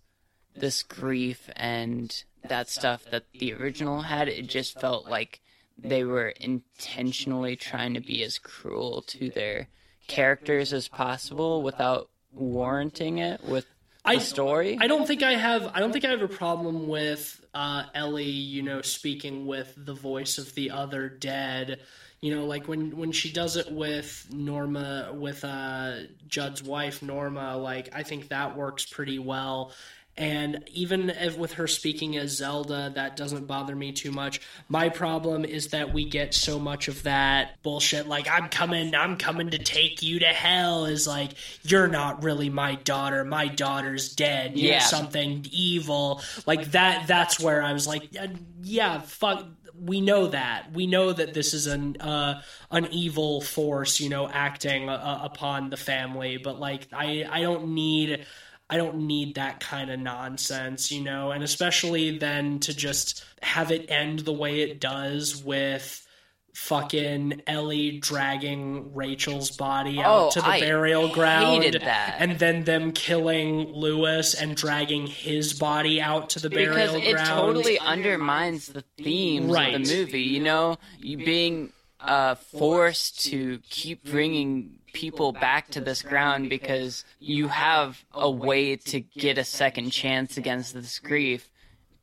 [0.55, 4.27] this grief and that stuff that the original had.
[4.27, 5.41] it just felt like
[5.77, 9.67] they were intentionally trying to be as cruel to their
[10.07, 13.65] characters as possible without warranting it with
[14.05, 14.77] the I- story.
[14.79, 15.71] I don't think I have.
[15.73, 18.23] I don't think I have a problem with uh, Ellie.
[18.23, 21.79] You know, speaking with the voice of the other dead.
[22.21, 27.57] You know, like when when she does it with Norma, with uh, Judd's wife Norma.
[27.57, 29.71] Like I think that works pretty well.
[30.19, 34.41] And even if with her speaking as Zelda, that doesn't bother me too much.
[34.67, 38.05] My problem is that we get so much of that bullshit.
[38.05, 40.83] Like I'm coming, I'm coming to take you to hell.
[40.85, 41.31] Is like
[41.63, 43.23] you're not really my daughter.
[43.23, 44.57] My daughter's dead.
[44.59, 44.79] You're Yeah.
[44.79, 46.21] something evil.
[46.45, 47.07] Like that.
[47.07, 48.27] That's where I was like, uh,
[48.61, 49.45] yeah, fuck.
[49.81, 50.73] We know that.
[50.73, 55.69] We know that this is an uh, an evil force, you know, acting uh, upon
[55.69, 56.35] the family.
[56.35, 58.25] But like, I I don't need.
[58.69, 63.71] I don't need that kind of nonsense, you know, and especially then to just have
[63.71, 66.05] it end the way it does with
[66.53, 72.17] fucking Ellie dragging Rachel's body out Oh, to the I burial ground hated that.
[72.19, 77.03] and then them killing Louis and dragging his body out to the because burial ground.
[77.05, 79.75] Because it totally undermines the themes Right.
[79.75, 80.21] of the movie.
[80.21, 81.71] You know, you being
[82.01, 88.75] uh, forced to keep bringing people back to this ground because you have a way
[88.75, 91.49] to get a second chance against this grief,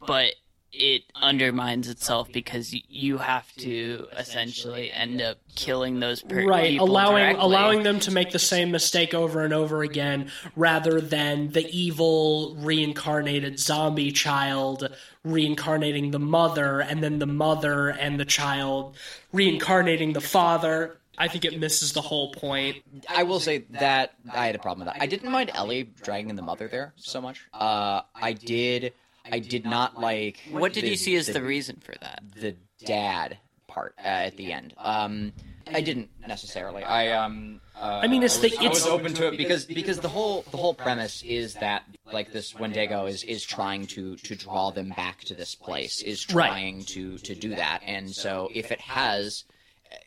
[0.06, 0.32] but
[0.78, 6.86] it undermines itself because you have to essentially end up killing those per- right people
[6.88, 7.44] allowing directly.
[7.44, 12.54] allowing them to make the same mistake over and over again rather than the evil
[12.56, 14.88] reincarnated zombie child
[15.24, 18.96] reincarnating the mother and then the mother and the child
[19.32, 22.76] reincarnating the father i think it misses the whole point
[23.08, 25.02] I will say that I had a problem with that.
[25.02, 27.44] I didn't mind Ellie dragging the mother there so much.
[27.52, 28.92] Uh, I did.
[29.30, 30.38] I did not like.
[30.50, 32.22] What did the- you see as the reason for that?
[32.34, 34.74] the dad part uh, at the end.
[34.78, 35.32] Um,
[35.72, 36.82] I didn't necessarily.
[36.84, 37.60] I um.
[37.76, 39.98] Uh, I mean, it's I the- was, I it's- was open to it because because
[40.00, 44.34] the whole the whole premise is that like this Wendigo is is trying to to
[44.36, 46.48] draw them back to this place is Right.
[46.48, 49.44] trying to to do that, and so if it has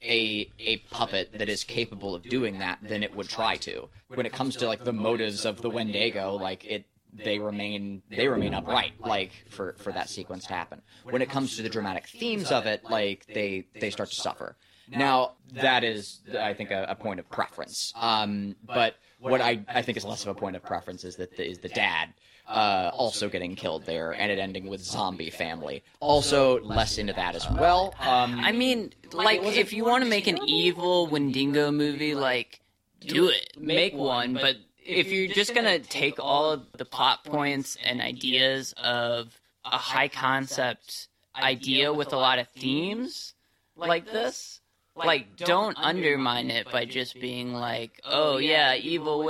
[0.04, 3.90] a a puppet that is capable of doing that, then it would try to.
[4.08, 8.28] When it comes to like the motives of the Wendigo, like it they remain they
[8.28, 10.82] remain upright like for for that sequence to happen.
[11.04, 14.56] When it comes to the dramatic themes of it like they they start to suffer.
[14.90, 17.94] Now that is i think a, a point of preference.
[17.96, 21.36] Um but what i i think is less of a point of preference is that
[21.36, 22.14] the, is the dad
[22.50, 25.84] uh, also getting killed there, and it ending with zombie family.
[26.00, 27.94] Also, less into that as well.
[28.00, 32.60] Um, I mean, like, if you want to make an evil Wendigo movie, like,
[33.02, 33.54] do it.
[33.58, 38.74] Make one, but if you're just gonna take all of the plot points and ideas
[38.84, 43.36] of a high concept idea with a lot of themes
[43.76, 44.60] like this,
[44.96, 49.24] like, don't undermine it by just being like, oh yeah, evil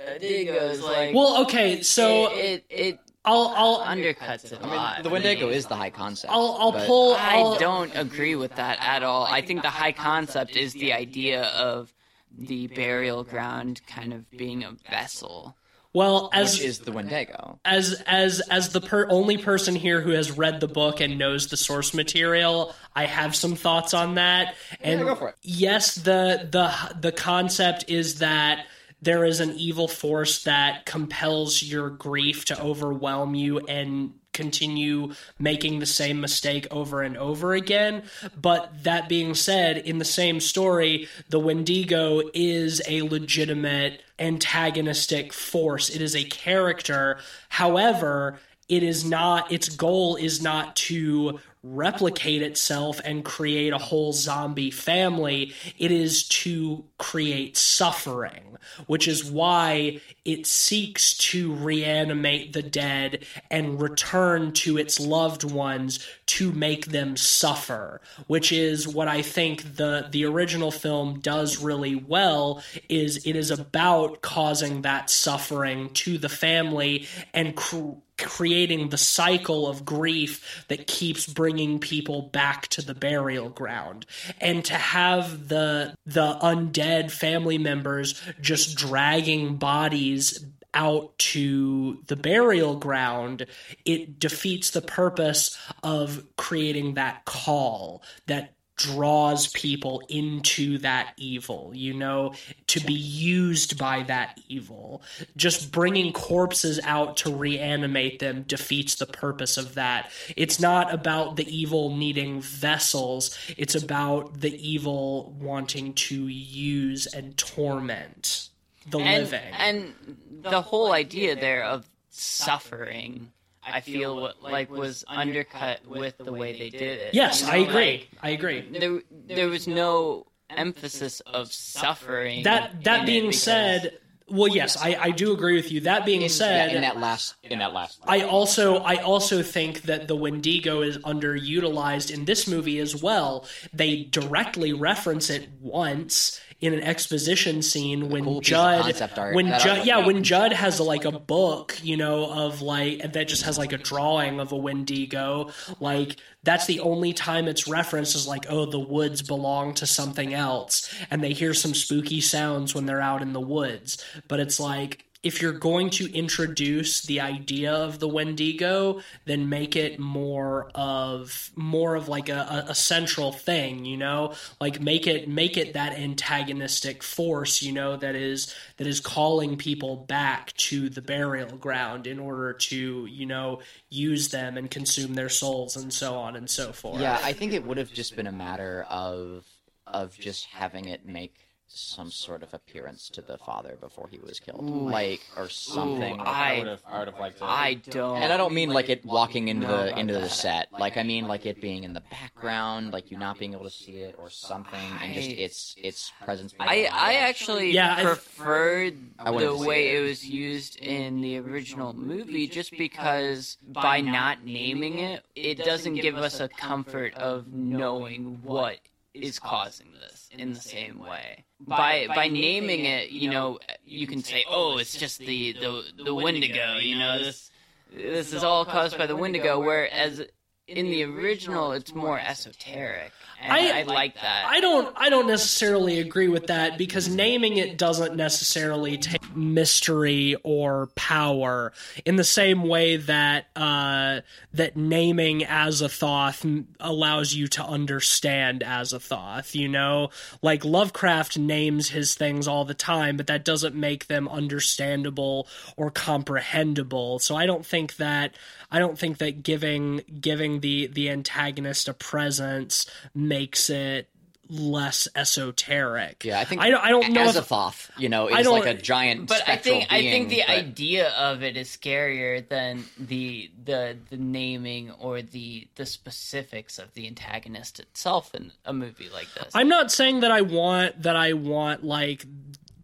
[0.00, 5.02] Wendigos, like, well okay so it, it, it i'll i'll undercuts it a lot.
[5.02, 6.32] the Wendigo is the high concept.
[6.32, 9.24] i'll, I'll but- pull I I'll, don't agree with that at all.
[9.24, 11.92] I think the high concept is the idea of
[12.36, 15.56] the burial ground kind of being a vessel.
[15.92, 17.58] well as which is the Wendigo.
[17.64, 21.48] as as as the per- only person here who has read the book and knows
[21.48, 24.54] the source material, I have some thoughts on that.
[24.80, 25.34] And go for it.
[25.42, 28.64] yes, the the the concept is that
[29.00, 35.80] there is an evil force that compels your grief to overwhelm you and continue making
[35.80, 38.04] the same mistake over and over again.
[38.40, 45.88] But that being said, in the same story, the Wendigo is a legitimate antagonistic force.
[45.88, 47.18] It is a character.
[47.48, 48.38] However,
[48.68, 54.70] it is not its goal is not to replicate itself and create a whole zombie
[54.70, 58.56] family it is to create suffering
[58.86, 66.06] which is why it seeks to reanimate the dead and return to its loved ones
[66.26, 71.96] to make them suffer which is what i think the the original film does really
[71.96, 78.98] well is it is about causing that suffering to the family and cr- creating the
[78.98, 84.06] cycle of grief that keeps bringing people back to the burial ground.
[84.40, 92.76] And to have the the undead family members just dragging bodies out to the burial
[92.76, 93.46] ground
[93.86, 101.92] it defeats the purpose of creating that call that draws people into that evil, you
[101.92, 102.32] know,
[102.68, 105.02] to be used by that evil.
[105.36, 110.10] Just bringing corpses out to reanimate them defeats the purpose of that.
[110.36, 117.36] It's not about the evil needing vessels, it's about the evil wanting to use and
[117.36, 118.48] torment
[118.90, 119.54] the And, living.
[119.58, 119.94] and
[120.42, 123.32] the whole idea there of suffering,
[123.72, 127.14] I feel what, like was undercut with the way they did it.
[127.14, 127.74] yes, You I agree.
[127.74, 128.60] like, I agree.
[128.78, 132.44] there, there was no emphasis of suffering.
[132.44, 133.98] That that being said,
[134.30, 135.80] well, yes, I, I do agree with you.
[135.82, 140.08] That being said, in that last in that last I also I also think that
[140.08, 143.46] the Wendigo is underutilized in this movie as well.
[143.72, 148.84] They directly reference it once in an exposition scene when cool Judd
[149.32, 153.44] when Judd yeah when Judd has like a book you know of like that just
[153.44, 158.26] has like a drawing of a Wendigo like that's the only time it's referenced is
[158.26, 162.86] like oh the woods belong to something else and they hear some spooky sounds when
[162.86, 164.04] they're out in the woods.
[164.26, 169.74] But it's like if you're going to introduce the idea of the Wendigo, then make
[169.74, 175.28] it more of more of like a, a, central thing, you know, like make it
[175.28, 180.88] make it that antagonistic force, you know, that is that is calling people back to
[180.88, 183.58] the burial ground in order to, you know,
[183.90, 187.00] use them and consume their souls and so on and so forth.
[187.00, 189.44] Yeah, I think it would have just been a matter of
[189.84, 194.40] of just having it make some sort of appearance to the father before he was
[194.40, 196.14] killed, like or something.
[196.20, 196.82] Ooh, I I would have.
[196.88, 197.44] I would have liked to.
[197.44, 198.22] I don't.
[198.22, 200.68] and I don't mean like it walking into the into the set.
[200.72, 203.70] Like I mean like it being in the background, like you not being able to
[203.70, 206.52] see it or something, and just its its presence.
[206.52, 209.96] being I, I actually Yeah, preferred I the way it.
[209.96, 215.94] it was used in the original movie just because by not naming it, it doesn't
[215.96, 218.78] give us a comfort of knowing what
[219.22, 221.44] is causing this in the same way.
[221.60, 226.04] By by naming it, you know, you can say, "Oh, oh it's just the the
[226.04, 227.50] the Wendigo," you know, this
[227.92, 230.22] this is all caused by the Wendigo whereas
[230.68, 233.10] in the original it's more esoteric.
[233.40, 234.46] And I- I, like that.
[234.48, 240.34] I don't I don't necessarily agree with that because naming it doesn't necessarily take mystery
[240.42, 241.72] or power
[242.04, 244.22] in the same way that uh,
[244.54, 249.54] that naming Azathoth m- allows you to understand Azathoth.
[249.54, 250.10] You know,
[250.42, 255.46] like Lovecraft names his things all the time, but that doesn't make them understandable
[255.76, 257.20] or comprehensible.
[257.20, 258.34] So I don't think that
[258.70, 264.08] I don't think that giving giving the the antagonist a presence makes it
[264.50, 266.24] less esoteric.
[266.24, 268.64] Yeah, I think I don't I don't know if, Azathoth, you know, I is like
[268.66, 269.28] a giant.
[269.28, 273.50] but I spectral think I think the but- idea of it is scarier than the
[273.64, 279.28] the the naming or the the specifics of the antagonist itself in a movie like
[279.34, 279.54] this.
[279.54, 282.24] I'm not saying that I want that I want like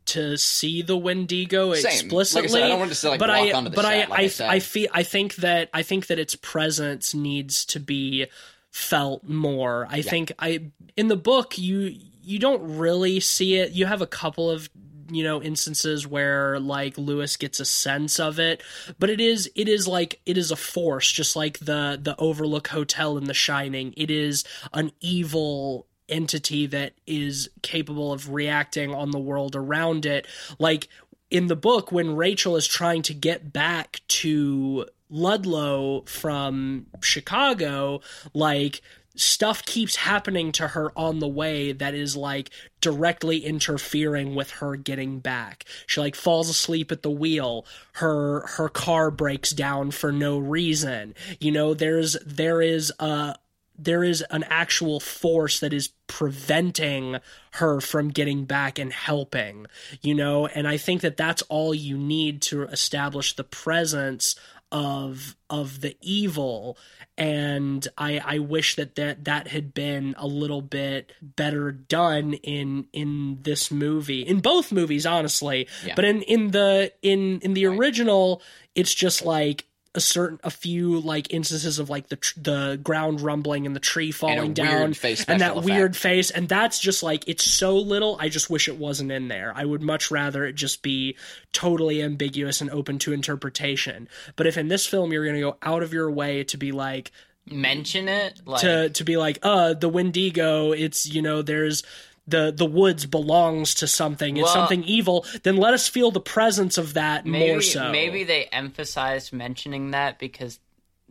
[0.07, 1.85] to see the Wendigo Same.
[1.85, 2.49] Like I explicitly.
[2.49, 4.29] said, I don't want to, say, like, but walk I, but set, I, like I
[4.45, 4.49] I.
[4.49, 8.27] I feel, I think that, I think that its presence needs to be
[8.71, 9.87] felt more.
[9.89, 13.73] I think I, in the book, you, you don't really see it.
[13.73, 14.69] You have a couple of,
[15.11, 18.63] you know, instances where like Louis gets a sense of it,
[18.99, 22.69] but it is, it is like, it is a force, just like the, the Overlook
[22.69, 23.95] Hotel in The Shining.
[23.97, 30.27] It is an evil entity that is capable of reacting on the world around it.
[30.59, 30.89] Like
[31.31, 38.01] in the book, when Rachel is trying to get back to Ludlow from Chicago,
[38.33, 38.83] like
[39.17, 42.51] stuff keeps happening to her on the way that is like
[42.81, 45.65] directly interfering with her getting back.
[45.87, 47.67] She like falls asleep at the wheel.
[47.95, 51.15] Her her car breaks down for no reason.
[51.41, 53.37] You know, there's there is a
[53.77, 57.19] there is an actual force that is preventing
[57.53, 59.67] her from getting back and helping
[60.03, 60.47] you know?
[60.47, 64.37] And i think that that's all you need to establish the presence
[64.73, 66.77] of of the evil.
[67.17, 72.89] And i i wish that that that had been a little bit better done in
[72.93, 75.69] in this movie in both movies honestly.
[75.87, 75.95] Yeah.
[75.95, 78.43] but in in the in in the original
[78.75, 83.21] it's just like a certain a few like instances of like the tr- the ground
[83.21, 86.31] rumbling and the tree falling weird down and that special weird face.
[86.31, 89.53] And that's just like it's so little i just wish it wasn't in there.
[89.55, 91.17] I would much rather it just be
[91.53, 94.09] totally ambiguous and open to interpretation.
[94.37, 96.73] But if in this film you're going to go out of your way to be
[96.73, 97.13] like
[97.47, 101.83] Mention it like to to be like uh the wendigo it's you know there's
[102.27, 106.21] the the woods belongs to something it's Well- something evil then let us feel the
[106.21, 110.59] presence of that maybe more so maybe they emphasized mentioning that because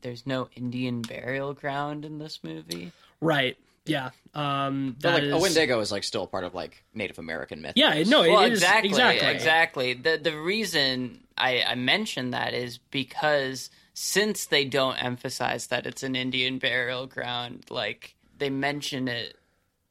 [0.01, 2.91] there's no Indian burial ground in this movie.
[3.21, 6.83] right yeah um But that like is a Wendigo is like still part of like
[6.93, 7.73] Native American myth.
[7.75, 9.93] yeah no it well, is exactly, exactly exactly.
[9.93, 16.01] The the reason I, I mentioned that is because since they don't emphasize that it's
[16.03, 19.35] an Indian burial ground, like they mention it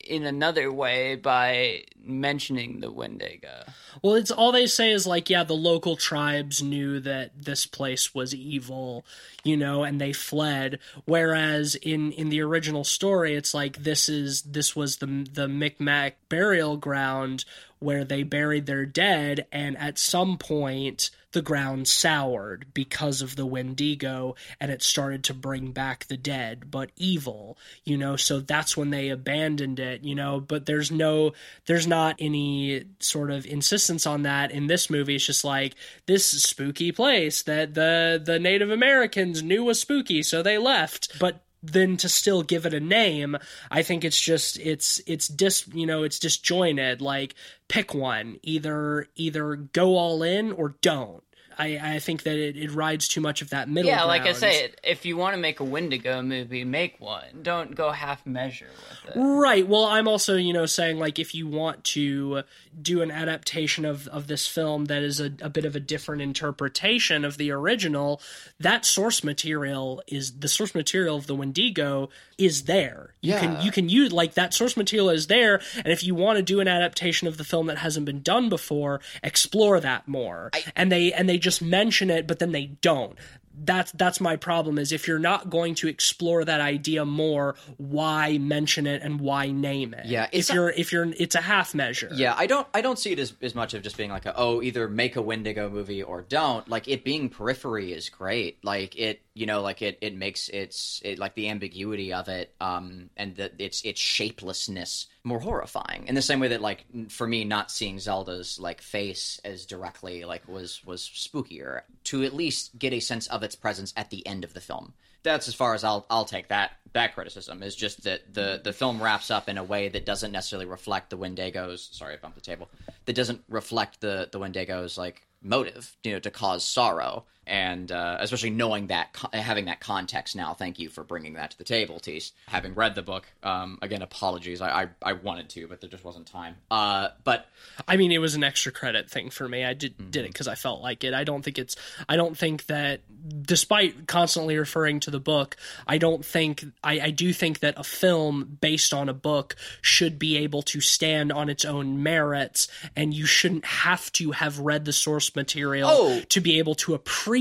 [0.05, 3.65] in another way by mentioning the Wendigo.
[4.03, 8.15] Well, it's all they say is like, yeah, the local tribes knew that this place
[8.15, 9.05] was evil,
[9.45, 10.79] you know, and they fled.
[11.05, 16.15] Whereas in in the original story, it's like this is this was the the Micmac
[16.29, 17.45] burial ground
[17.83, 23.47] where they buried their dead, and at some point the ground soured because of the
[23.47, 28.17] Wendigo, and it started to bring back the dead, but evil, you know.
[28.17, 30.41] So that's when they abandoned it, you know.
[30.41, 31.33] But there's no,
[31.67, 35.17] there's not any sort of insistence on that in this movie.
[35.17, 35.75] It's just like
[36.07, 41.43] this spooky place that the the Native Americans knew was spooky, so they left, but
[41.62, 43.36] then to still give it a name
[43.70, 47.01] i think it's just it's it's dis you know it's disjointed.
[47.01, 47.34] Like
[47.68, 48.39] pick one.
[48.43, 51.22] Either either go all in or don't
[51.59, 53.91] I, I think that it, it rides too much of that middle.
[53.91, 57.43] Yeah, like I say, if you want to make a Wendigo movie, make one.
[57.43, 58.69] Don't go half measure
[59.07, 59.19] with it.
[59.19, 59.66] Right.
[59.66, 62.43] Well, I'm also, you know, saying like if you want to
[62.81, 66.23] do an adaptation of, of this film that is a, a bit of a different
[66.23, 68.20] interpretation of the original,
[68.61, 72.09] that source material is the source material of the Wendigo
[72.39, 73.15] is there.
[73.20, 76.39] You can you can use like that source material is there, and if you want
[76.39, 80.51] to do an adaptation of the film that hasn't been done before, explore that more.
[80.74, 83.19] and they and they just mention it, but then they don't
[83.55, 88.39] that's that's my problem is if you're not going to explore that idea more why
[88.39, 91.74] mention it and why name it Yeah, if not- you're if you're it's a half
[91.74, 94.27] measure Yeah, I don't I don't see it as, as much of just being like
[94.27, 96.66] a, oh either make a Wendigo movie or don't.
[96.69, 98.64] Like it being periphery is great.
[98.64, 102.55] Like it you know like it it makes its it like the ambiguity of it
[102.60, 106.07] um and the its its shapelessness more horrifying.
[106.09, 110.24] In the same way that like for me not seeing Zelda's like face as directly
[110.24, 114.27] like was was spookier to at least get a sense of its presence at the
[114.27, 114.94] end of the film.
[115.23, 118.73] That's as far as I'll I'll take that that criticism is just that the the
[118.73, 121.93] film wraps up in a way that doesn't necessarily reflect the Wendigos.
[121.94, 122.69] Sorry, I bumped the table.
[123.07, 128.16] That doesn't reflect the the Wendigos like motive, you know, to cause sorrow, and uh,
[128.20, 130.55] especially knowing that having that context now.
[130.55, 132.32] Thank you for bringing that to the table, Tease.
[132.47, 134.60] Having read the book, um, again, apologies.
[134.60, 136.56] I, I I wanted to, but there just wasn't time.
[136.70, 137.47] Uh, but
[137.89, 140.24] i mean it was an extra credit thing for me i did did Mm-hmm.
[140.27, 141.74] it because i felt like it i don't think it's
[142.09, 143.01] i don't think that
[143.47, 145.56] despite constantly referring to the book
[145.86, 150.19] i don't think i i do think that a film based on a book should
[150.19, 154.85] be able to stand on its own merits and you shouldn't have to have read
[154.85, 156.20] the source material Oh.
[156.28, 157.32] to be able to appreciate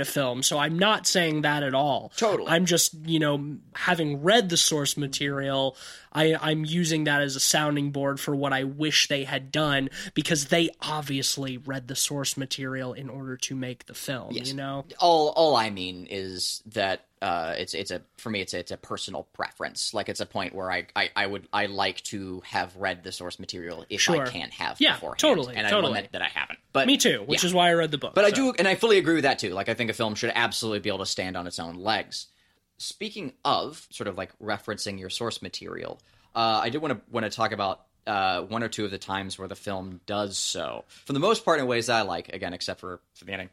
[0.00, 2.48] a film so i'm not saying that at all Totally.
[2.48, 5.76] i'm just you know having read the source material
[6.12, 9.90] I, I'm using that as a sounding board for what I wish they had done
[10.14, 14.32] because they obviously read the source material in order to make the film.
[14.32, 18.54] You know, all all I mean is that uh, it's it's a for me it's
[18.54, 19.92] a, it's a personal preference.
[19.92, 23.12] Like it's a point where I, I, I would I like to have read the
[23.12, 24.26] source material if Sure.
[24.26, 25.18] I can't have Yeah, beforehand.
[25.18, 25.92] totally, and I totally.
[25.92, 26.58] one that, that I haven't.
[26.72, 27.48] But me too, which yeah.
[27.48, 28.14] is why I read the book.
[28.14, 29.50] But I do, and I fully agree with that too.
[29.50, 32.26] Like, I think a film should absolutely be able to stand on its own legs.
[32.82, 36.00] Speaking of sort of like referencing your source material,
[36.34, 38.96] uh, I did want to want to talk about uh, one or two of the
[38.96, 40.84] times where the film does so.
[41.04, 42.30] For the most part, in ways that I like.
[42.30, 43.50] Again, except for, for the ending.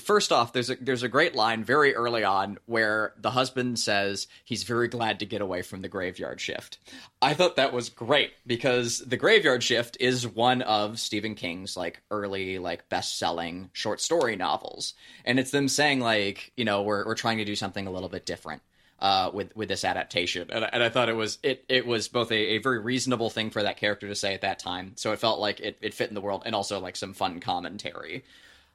[0.00, 4.28] First off, there's a there's a great line very early on where the husband says
[4.44, 6.78] he's very glad to get away from the graveyard shift.
[7.20, 12.02] I thought that was great because the graveyard shift is one of Stephen King's like
[12.10, 14.94] early like best selling short story novels,
[15.24, 18.08] and it's them saying like you know we're we're trying to do something a little
[18.08, 18.62] bit different
[19.00, 22.06] uh, with with this adaptation, and, I- and I thought it was it it was
[22.08, 25.12] both a, a very reasonable thing for that character to say at that time, so
[25.12, 28.22] it felt like it, it fit in the world, and also like some fun commentary.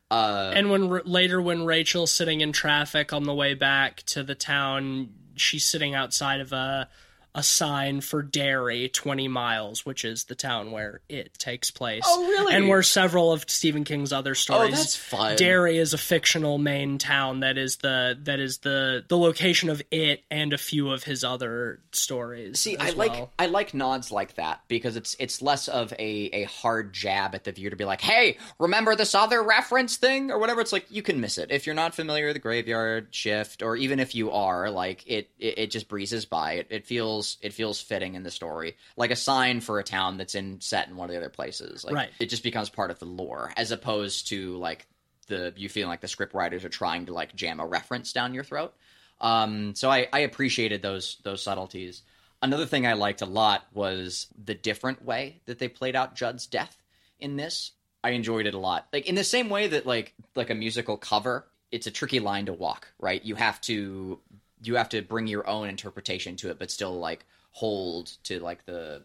[0.10, 4.36] Uh, And when later, when Rachel's sitting in traffic on the way back to the
[4.36, 6.90] town, she's sitting outside of a
[7.38, 12.04] a sign for Derry, twenty miles, which is the town where it takes place.
[12.06, 12.56] Oh, really?
[12.56, 14.74] And where several of Stephen King's other oh, stories.
[14.74, 15.36] Oh, that's fun.
[15.36, 19.84] Derry is a fictional Maine town that is the that is the the location of
[19.92, 22.60] it and a few of his other stories.
[22.60, 23.30] See, I like.
[23.38, 27.44] I like nods like that because it's it's less of a, a hard jab at
[27.44, 30.88] the viewer to be like, "Hey, remember this other reference thing or whatever." It's like
[30.90, 34.16] you can miss it if you're not familiar with the graveyard shift, or even if
[34.16, 36.54] you are, like it it, it just breezes by.
[36.54, 40.18] It, it feels it feels fitting in the story, like a sign for a town
[40.18, 41.84] that's in set in one of the other places.
[41.84, 42.10] Like, Right.
[42.20, 44.88] It just becomes part of the lore as opposed to like
[45.28, 48.34] the you feeling like the script writers are trying to like jam a reference down
[48.34, 48.74] your throat.
[49.20, 52.04] Um, so I, I appreciated those those subtleties.
[52.42, 56.46] Another thing I liked a lot was the different way that they played out Judd's
[56.46, 56.84] death
[57.20, 57.72] in this.
[58.04, 58.88] I enjoyed it a lot.
[58.94, 62.46] Like in the same way that like like a musical cover, it's a tricky line
[62.46, 63.24] to walk, right?
[63.24, 64.20] You have to
[64.62, 68.66] you have to bring your own interpretation to it, but still like hold to like
[68.66, 69.04] the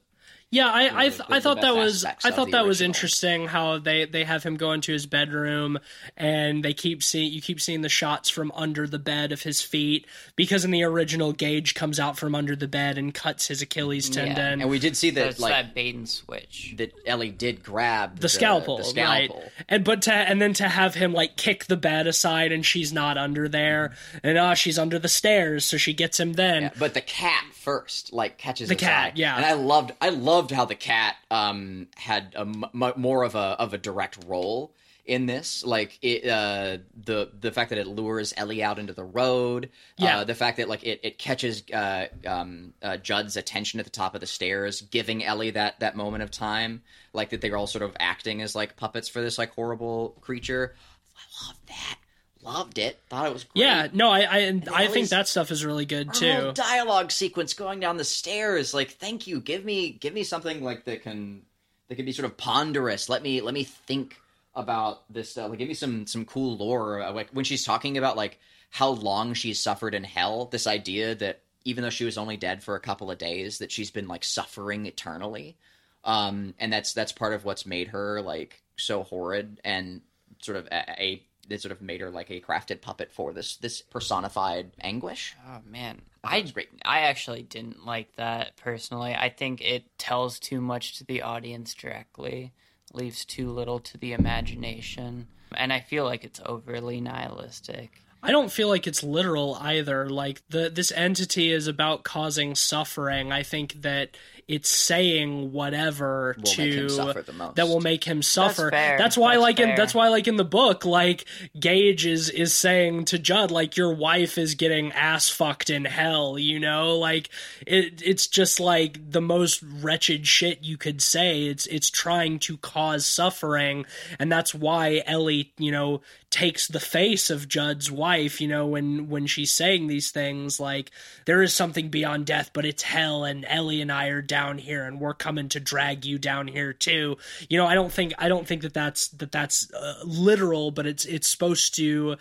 [0.52, 3.78] Yeah, I I, th- I thought that was I thought the that was interesting how
[3.78, 5.78] they they have him go into his bedroom
[6.16, 9.62] and they keep seeing you keep seeing the shots from under the bed of his
[9.62, 10.06] feet
[10.36, 14.10] because in the original Gage comes out from under the bed and cuts his Achilles
[14.10, 14.60] tendon.
[14.60, 16.74] and we did see that That's like that bait and switch.
[16.76, 19.40] that Ellie did grab the scalpel, the scalpel.
[19.40, 19.50] right?
[19.70, 22.92] And but to and then to have him like kick the bed aside and she's
[22.92, 26.62] not under there, and ah, she's under the stairs, so she gets him then.
[26.64, 29.12] Yeah, but the cat first, like catches The his cat, eye.
[29.14, 29.36] yeah.
[29.36, 33.34] and I loved, I loved how the cat um had a m- m- more of
[33.34, 34.74] a of a direct role
[35.04, 35.64] in this.
[35.64, 39.70] Like it, uh, the the fact that it lures Ellie out into the road.
[39.98, 40.18] Yeah.
[40.18, 43.90] uh, the fact that like it it catches uh, um uh, Judd's attention at the
[43.90, 46.82] top of the stairs, giving Ellie that that moment of time.
[47.12, 50.74] Like that they're all sort of acting as like puppets for this like horrible creature.
[51.16, 51.96] I love that.
[52.42, 52.98] Loved it.
[53.08, 53.62] Thought it was great.
[53.62, 56.52] Yeah, no, I I, I think that stuff is really good too.
[56.54, 59.40] dialogue sequence going down the stairs, like, thank you.
[59.40, 61.42] Give me give me something like that can
[61.88, 63.08] that can be sort of ponderous.
[63.08, 64.16] Let me let me think
[64.54, 65.50] about this stuff.
[65.50, 67.00] Like, give me some some cool lore.
[67.02, 68.40] Uh, Like when she's talking about like
[68.70, 70.46] how long she's suffered in hell.
[70.46, 73.70] This idea that even though she was only dead for a couple of days, that
[73.70, 75.56] she's been like suffering eternally.
[76.02, 80.00] Um, and that's that's part of what's made her like so horrid and
[80.40, 83.56] sort of a, a that sort of made her like a crafted puppet for this
[83.56, 85.36] this personified anguish.
[85.46, 86.34] Oh man, uh-huh.
[86.34, 86.68] I I great.
[86.84, 89.14] I actually didn't like that personally.
[89.14, 92.52] I think it tells too much to the audience directly,
[92.92, 98.02] leaves too little to the imagination, and I feel like it's overly nihilistic.
[98.24, 100.08] I don't feel like it's literal either.
[100.08, 103.32] Like the this entity is about causing suffering.
[103.32, 104.16] I think that
[104.48, 107.56] it's saying whatever Will to make him suffer the most.
[107.56, 108.70] that will make him suffer.
[108.70, 108.98] fair.
[108.98, 111.24] That's why, That's like in that's why, like in the book, like
[111.58, 116.38] Gage is is saying to Judd, like your wife is getting ass fucked in hell.
[116.38, 117.28] You know, like
[117.66, 118.02] it.
[118.04, 121.44] It's just like the most wretched shit you could say.
[121.44, 123.86] It's it's trying to cause suffering,
[124.18, 126.00] and that's why Ellie, you know,
[126.30, 128.40] takes the face of Judd's wife.
[128.40, 130.90] You know, when when she's saying these things, like
[131.26, 134.84] there is something beyond death, but it's hell, and Ellie and I are down here,
[134.84, 137.18] and we're coming to drag you down here too.
[137.50, 140.86] You know, I don't think I don't think that that's that that's uh, literal, but
[140.86, 142.16] it's it's supposed to.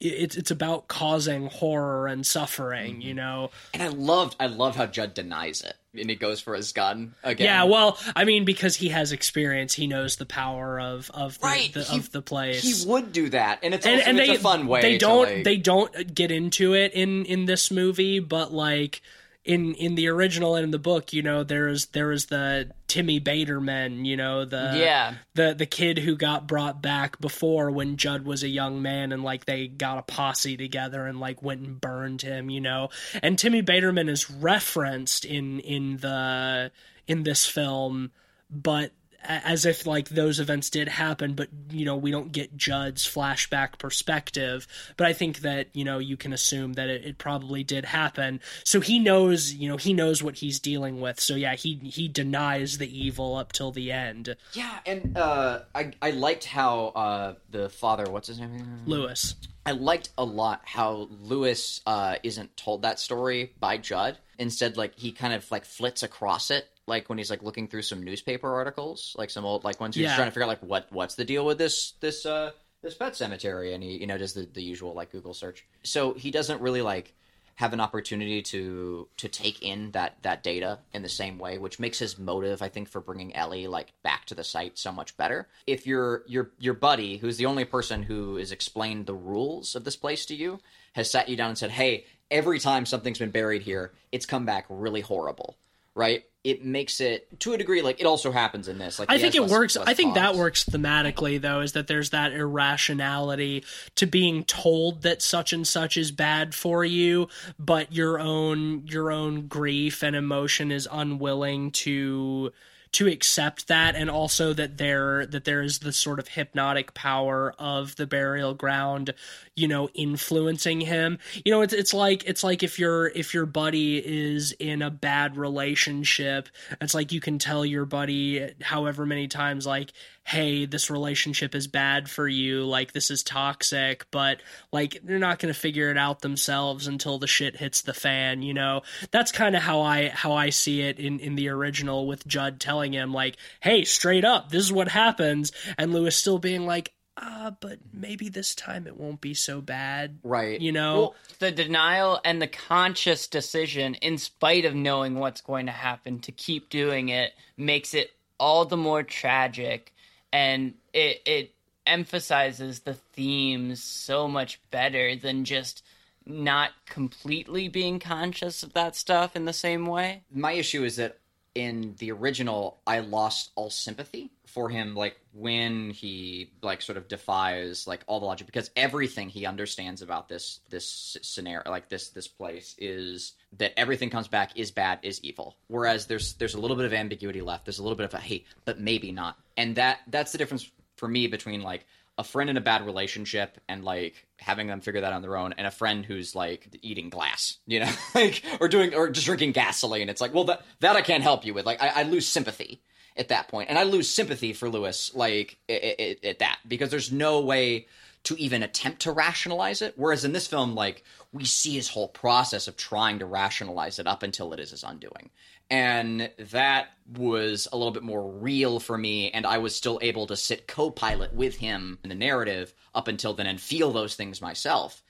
[0.00, 3.00] It's it's about causing horror and suffering.
[3.00, 3.50] You know.
[3.72, 5.74] And I loved I loved how Judd denies it.
[5.98, 7.44] And he goes for his gun again.
[7.46, 11.46] Yeah, well, I mean, because he has experience, he knows the power of of the,
[11.46, 12.60] Right, the he- of the place.
[12.62, 13.60] he would do that.
[13.62, 14.82] And it's and also and it's they a fun way.
[14.82, 19.00] they don't like- they don't get into it in in this movie, but like
[19.44, 23.20] in in the original and in the book, you know, there's there is the Timmy
[23.20, 25.14] Baterman, you know, the Yeah.
[25.34, 29.22] the the kid who got brought back before when Judd was a young man and
[29.22, 32.88] like they got a posse together and like went and burned him, you know.
[33.22, 36.70] And Timmy Baterman is referenced in in the
[37.06, 38.12] in this film,
[38.50, 38.92] but
[39.26, 43.78] as if like those events did happen but you know we don't get judd's flashback
[43.78, 44.66] perspective.
[44.96, 48.40] But i think that you know you can assume that it, it probably did happen.
[48.64, 51.20] So he knows you know he knows what he's dealing with.
[51.20, 54.36] So yeah he he denies the evil up till the end.
[54.52, 58.82] Yeah, and uh, I I liked how uh, the father, what's his name?
[58.86, 59.34] louis.
[59.66, 64.18] I liked a lot how Louis uh, isn't told that story by Judd.
[64.38, 67.82] Instead, like he kind of like flits across it, like when he's like looking through
[67.82, 70.16] some newspaper articles, like some old like ones he's Yeah.
[70.16, 72.50] trying to figure out like what what's the deal with this this uh
[72.82, 75.64] this pet cemetery, and he you know does the the usual like Google search.
[75.82, 77.14] So he doesn't really like
[77.56, 81.78] have an opportunity to to take in that that data in the same way which
[81.78, 85.16] makes his motive i think for bringing ellie like back to the site so much
[85.16, 89.76] better if your your your buddy who's the only person who has explained the rules
[89.76, 90.58] of this place to you
[90.94, 94.44] has sat you down and said hey every time something's been buried here it's come
[94.44, 95.56] back really horrible
[95.94, 99.18] right it makes it to a degree like it also happens in this like I
[99.18, 99.76] think it less- works.
[99.76, 103.64] less I think that works thematically, though, is that there's that irrationality
[103.96, 109.10] to being told that such and such is bad for you, but your own your
[109.10, 112.52] own grief and emotion is unwilling to
[112.94, 117.52] to accept that and also that there that there is the sort of hypnotic power
[117.58, 119.12] of the burial ground
[119.56, 121.18] you know influencing him.
[121.44, 124.90] You know it's it's like it's like if your if your buddy is in a
[124.90, 126.48] bad relationship
[126.80, 129.92] it's like you can tell your buddy however many times like
[130.26, 132.64] hey this relationship is bad for you.
[132.64, 134.06] Like this is toxic.
[134.10, 134.40] But
[134.72, 138.42] like they're not going to figure it out themselves until the shit hits the fan
[138.42, 138.82] you know?
[139.10, 142.60] That's kind of how i how i see it in in the original with judd
[142.60, 146.92] telling him like hey straight up this is what happens and louis still being like
[147.16, 151.52] uh but maybe this time it won't be so bad right you know Well, The
[151.52, 156.70] denial and the conscious decision, in spite of knowing what's going to happen, to keep
[156.70, 159.92] doing it makes it all the more tragic,
[160.32, 161.54] and it it
[161.86, 165.84] emphasizes the themes so much better than just
[166.26, 170.22] not completely being conscious of that stuff in the same way.
[170.32, 171.18] my issue is that
[171.54, 177.08] in the original i lost all sympathy for him like when he like sort of
[177.08, 182.10] defies like all the logic because everything he understands about this this scenario like this
[182.10, 185.56] this place is that everything comes back is bad is evil.
[185.68, 188.18] Whereas there's there's a little bit of ambiguity left there's a little bit of a
[188.18, 189.36] hey but maybe not.
[189.56, 191.86] And that that's the difference for me between like
[192.16, 195.54] a friend in a bad relationship and like having them figure that on their own
[195.58, 199.52] and a friend who's like eating glass you know like or doing or just drinking
[199.52, 202.26] gasoline it's like well that that i can't help you with like i, I lose
[202.26, 202.82] sympathy
[203.16, 207.40] at that point and i lose sympathy for louis like at that because there's no
[207.40, 207.86] way
[208.24, 209.94] to even attempt to rationalize it.
[209.96, 214.06] Whereas in this film, like we see his whole process of trying to rationalize it
[214.06, 215.30] up until it is his undoing.
[215.70, 220.26] And that was a little bit more real for me, and I was still able
[220.26, 224.14] to sit co pilot with him in the narrative up until then and feel those
[224.14, 225.02] things myself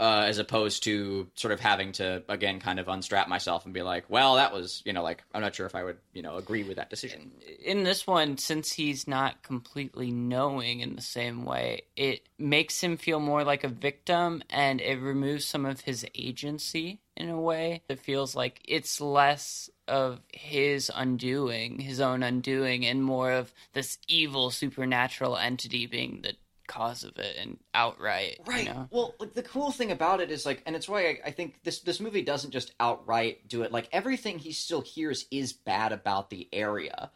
[0.00, 3.82] uh, as opposed to sort of having to again kind of unstrap myself and be
[3.82, 6.36] like, well, that was you know like I'm not sure if I would you know
[6.36, 7.32] agree with that decision.
[7.62, 12.96] in this one, since he's not completely knowing in the same way, it makes him
[12.96, 17.82] feel more like a victim and it removes some of his agency in a way.
[17.90, 23.98] It feels like it's less of his undoing, his own undoing, and more of this
[24.08, 26.34] evil supernatural entity being the
[26.70, 28.38] cause of it and outright.
[28.46, 28.68] Right.
[28.68, 28.88] You know?
[28.90, 31.62] Well, like the cool thing about it is like, and it's why I, I think
[31.64, 33.72] this this movie doesn't just outright do it.
[33.72, 37.10] Like everything he still hears is bad about the area,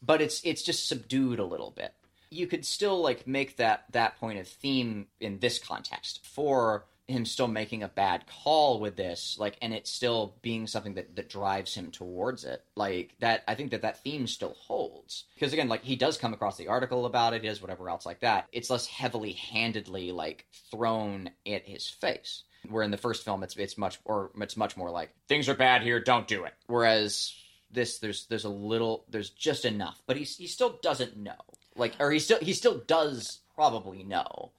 [0.00, 1.92] but it's it's just subdued a little bit.
[2.30, 7.24] You could still like make that that point of theme in this context for him
[7.24, 11.28] still making a bad call with this like and it still being something that that
[11.28, 12.64] drives him towards it.
[12.76, 15.24] Like that i think that that theme still holds.
[15.34, 18.20] Because again like he does come across the article about it does whatever else like
[18.20, 18.46] that.
[18.52, 22.44] It's less heavily handedly like thrown at his face.
[22.68, 25.54] Where in the first film it's it's much or it's much more like things are
[25.54, 26.54] bad here don't do it.
[26.66, 27.34] Whereas
[27.70, 30.02] this there's there's a little there's just enough.
[30.06, 31.40] But he he still doesn't know.
[31.76, 34.52] Like or he still he still does probably know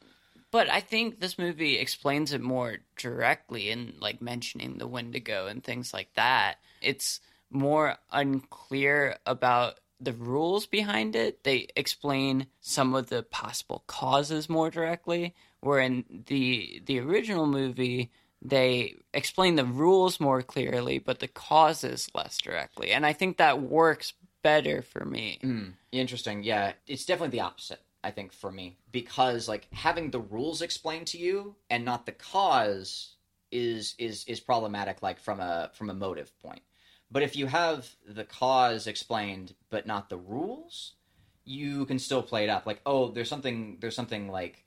[0.52, 5.64] But I think this movie explains it more directly in like mentioning the Wendigo and
[5.64, 6.58] things like that.
[6.82, 11.44] It's more unclear about the rules behind it.
[11.44, 15.36] They explain some of the possible causes more directly.
[15.62, 18.12] Where in the the original movie,
[18.42, 22.92] they explain the rules more clearly, but the causes less directly.
[22.92, 25.40] And I think that works better for me.
[25.44, 26.44] Mm, interesting.
[26.44, 27.82] Yeah, it's definitely the opposite.
[28.04, 28.78] I think for me.
[28.92, 33.16] Because like having the rules explained to you and not the cause
[33.52, 36.62] is is is problematic like from a from a motive point.
[37.12, 40.94] But if you have the cause explained but not the rules,
[41.44, 42.66] you can still play it up.
[42.66, 44.64] Like oh there's something there's something like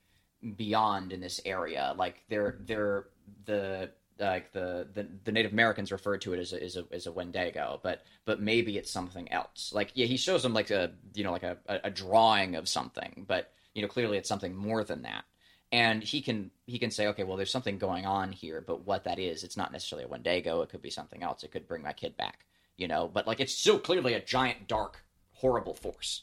[0.56, 1.94] beyond in this area.
[1.96, 3.06] Like they're they're
[3.46, 7.06] the like the, the the Native Americans referred to it as a, as a as
[7.06, 9.72] a Wendigo, but but maybe it's something else.
[9.74, 13.24] Like yeah, he shows them like a you know like a, a drawing of something,
[13.26, 15.24] but you know clearly it's something more than that.
[15.72, 19.04] And he can he can say okay, well there's something going on here, but what
[19.04, 20.62] that is, it's not necessarily a Wendigo.
[20.62, 21.42] It could be something else.
[21.42, 22.46] It could bring my kid back,
[22.76, 23.10] you know.
[23.12, 26.22] But like it's still clearly a giant, dark, horrible force.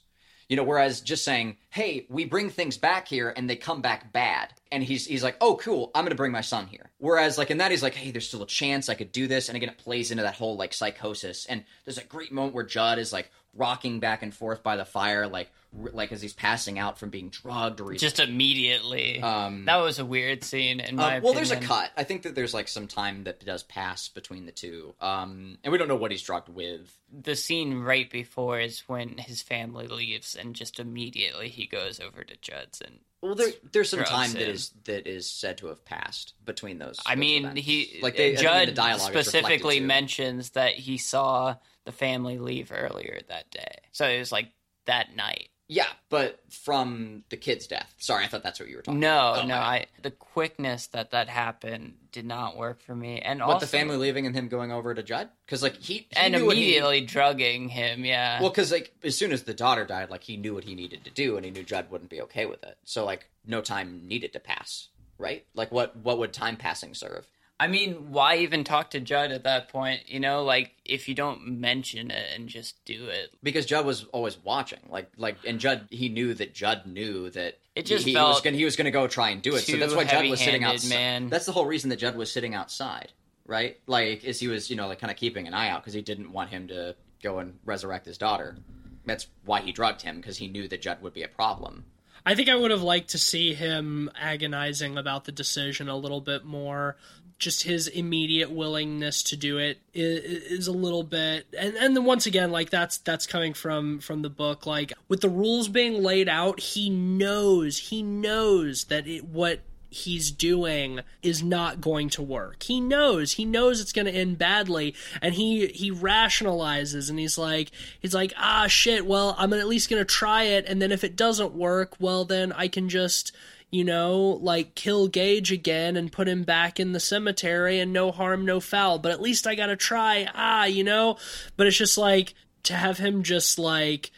[0.52, 4.12] You know, whereas just saying, "Hey, we bring things back here and they come back
[4.12, 7.52] bad," and he's he's like, "Oh, cool, I'm gonna bring my son here." Whereas like
[7.52, 9.70] in that he's like, "Hey, there's still a chance I could do this," and again
[9.70, 11.46] it plays into that whole like psychosis.
[11.46, 14.86] And there's a great moment where Judd is like rocking back and forth by the
[14.86, 19.22] fire, like like as he's passing out from being drugged or he's Just immediately.
[19.22, 19.64] um.
[19.66, 21.90] that was a weird scene in my uh, well, there's a cut.
[21.96, 25.72] I think that there's like some time that does pass between the two, um, and
[25.72, 26.92] we don't know what he's drugged with.
[27.12, 32.24] the scene right before is when his family leaves and just immediately he goes over
[32.24, 35.86] to Judd's and Well, there, there's some time that is that is said to have
[35.86, 37.00] passed between those.
[37.06, 37.62] I mean events.
[37.62, 41.56] he like they, I think in Judd the dialogue specifically mentions that he saw
[41.86, 43.80] the family leave earlier that day.
[43.92, 44.50] So it was like
[44.86, 45.50] that night.
[45.68, 47.96] Yeah, but from the kid's death.
[47.98, 49.00] Sorry, I thought that's what you were talking.
[49.00, 49.44] No, about.
[49.46, 49.56] Oh, no.
[49.56, 53.20] I the quickness that that happened did not work for me.
[53.22, 55.30] And What also the family leaving and him going over to Judd?
[55.46, 58.42] Because like he, he and what he- immediately drugging him, yeah.
[58.42, 61.06] Well, because like as soon as the daughter died, like he knew what he needed
[61.06, 62.78] to do, and he knew Judd wouldn't be okay with it.
[62.84, 65.46] So like no time needed to pass, right?
[65.56, 67.26] Like what what would time passing serve?
[67.62, 70.10] I mean, why even talk to Judd at that point?
[70.10, 74.06] You know, like if you don't mention it and just do it, Because Judd was
[74.06, 78.12] always watching, like like, and Judd he knew that Judd knew that It just he,
[78.12, 79.60] he felt was gonna he was gonna go try and do it.
[79.60, 80.90] So that's why Judd was sitting outside.
[80.90, 81.30] man.
[81.30, 83.12] That's the whole reason that Judd was sitting outside,
[83.46, 83.80] right?
[83.86, 86.02] Like, is he was you know like kind of keeping an eye out because he
[86.02, 88.58] didn't want him to go and resurrect his daughter.
[89.06, 91.86] That's why he drugged him because he knew that Judd would be a problem.
[92.26, 96.22] I think I would have liked to see him agonizing about the decision a little
[96.22, 96.98] bit more.
[97.42, 102.28] Just his immediate willingness to do it is, a little bit, and and then once
[102.28, 104.68] again, like that's that's coming from from the book.
[104.68, 110.30] Like with the rules being laid out, he knows he knows that it, what he's
[110.32, 112.64] doing is not going to work.
[112.64, 113.34] He knows.
[113.34, 118.14] He knows it's going to end badly and he he rationalizes and he's like he's
[118.14, 121.16] like, "Ah shit, well, I'm at least going to try it and then if it
[121.16, 123.34] doesn't work, well then I can just
[123.72, 128.12] you know, like kill Gage again and put him back in the cemetery and no
[128.12, 129.00] harm, no foul.
[129.00, 130.28] But at least I gotta try.
[130.36, 131.18] Ah, you know?
[131.58, 132.34] But it's just like
[132.64, 134.12] to have him just like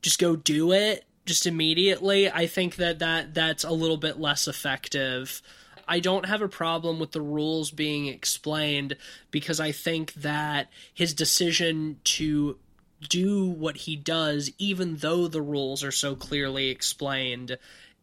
[0.00, 4.46] just go do it just immediately, I think that, that that's a little bit less
[4.46, 5.40] effective.
[5.86, 8.96] I don't have a problem with the rules being explained
[9.30, 12.58] because I think that his decision to
[13.08, 17.58] do what he does, even though the rules are so clearly explained,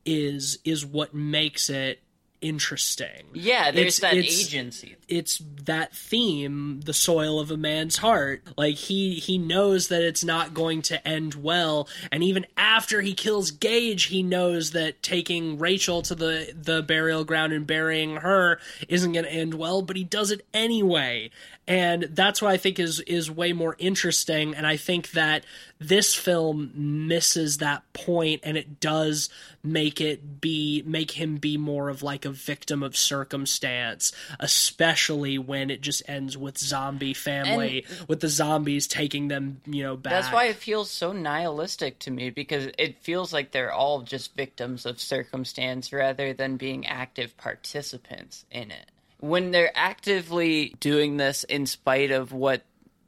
[0.05, 1.99] is is what makes it
[2.41, 3.25] interesting.
[3.33, 4.95] Yeah, there's It's- that it's- agency.
[5.07, 8.43] It's that theme, the soil of a man's heart.
[8.57, 13.13] Like he he knows that it's not going to end well, and even after he
[13.13, 18.59] kills Gage, he knows that taking Rachel to the the burial ground and burying her
[18.87, 21.29] isn't going to end well, but he does it anyway.
[21.71, 25.45] And that's what I think is is way more interesting and I think that
[25.79, 29.29] this film misses that point and it does
[29.63, 35.69] make it be make him be more of like a victim of circumstance especially when
[35.71, 40.33] it just ends with zombie family with the zombies taking them you know back That's
[40.33, 44.85] why it feels so nihilistic to me because it feels like they're all just victims
[44.85, 48.90] of circumstance rather than being active participants in it.
[49.21, 52.63] When they're actively doing this in spite of what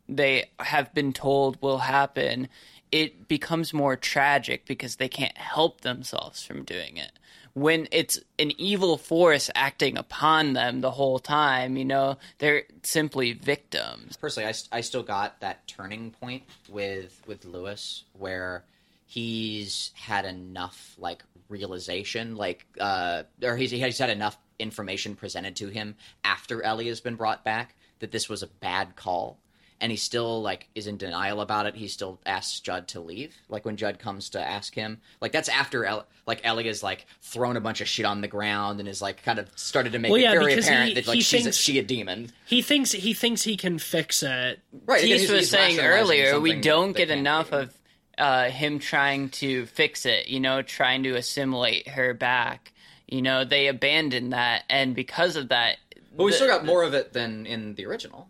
[0.07, 2.47] they have been told will happen,
[2.91, 7.11] it becomes more tragic because they can't help themselves from doing it.
[7.55, 13.33] When it's an evil force acting upon them the whole time, you know, they're simply
[13.33, 14.17] victims.
[14.17, 18.63] personally, I, I still got that turning point with with Louis where
[19.05, 25.67] he's had enough like realization, like uh, or he's he's had enough information presented to
[25.67, 29.37] him after Ellie has been brought back that this was a bad call.
[29.81, 31.75] And he still like is in denial about it.
[31.75, 33.35] He still asks Judd to leave.
[33.49, 37.05] Like when Judd comes to ask him, like that's after El- like Ellie is like
[37.21, 39.99] thrown a bunch of shit on the ground and is like kind of started to
[39.99, 42.31] make Well, it very because apparent he- that like she's thinks- a, she a demon.
[42.45, 45.01] he thinks he thinks he can fix it Right.
[45.01, 47.57] Keith he's- was he's saying earlier, we don't get enough be.
[47.57, 47.77] of
[48.17, 52.71] uh, him trying to fix it, you know, trying to assimilate her back.
[53.13, 55.77] You know, they abandoned that, and because of that,
[56.17, 58.27] But we the- still got more of it than in the original.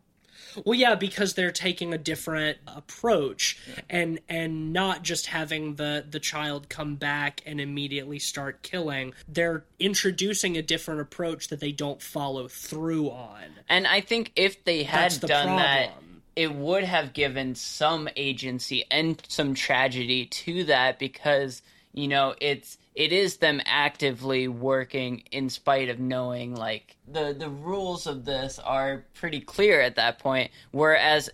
[0.66, 3.58] Well, yeah, because they're taking a different approach
[3.90, 9.14] and and not just having the the child come back and immediately start killing.
[9.26, 13.46] They're introducing a different approach that they don't follow through on.
[13.70, 15.92] And I think if they had the done that,
[16.36, 21.62] it would have given some agency and some tragedy to that because
[21.94, 27.50] you know it's it is them actively working in spite of knowing like the the
[27.50, 30.52] rules of this are pretty clear at that point.
[30.72, 31.30] Whereas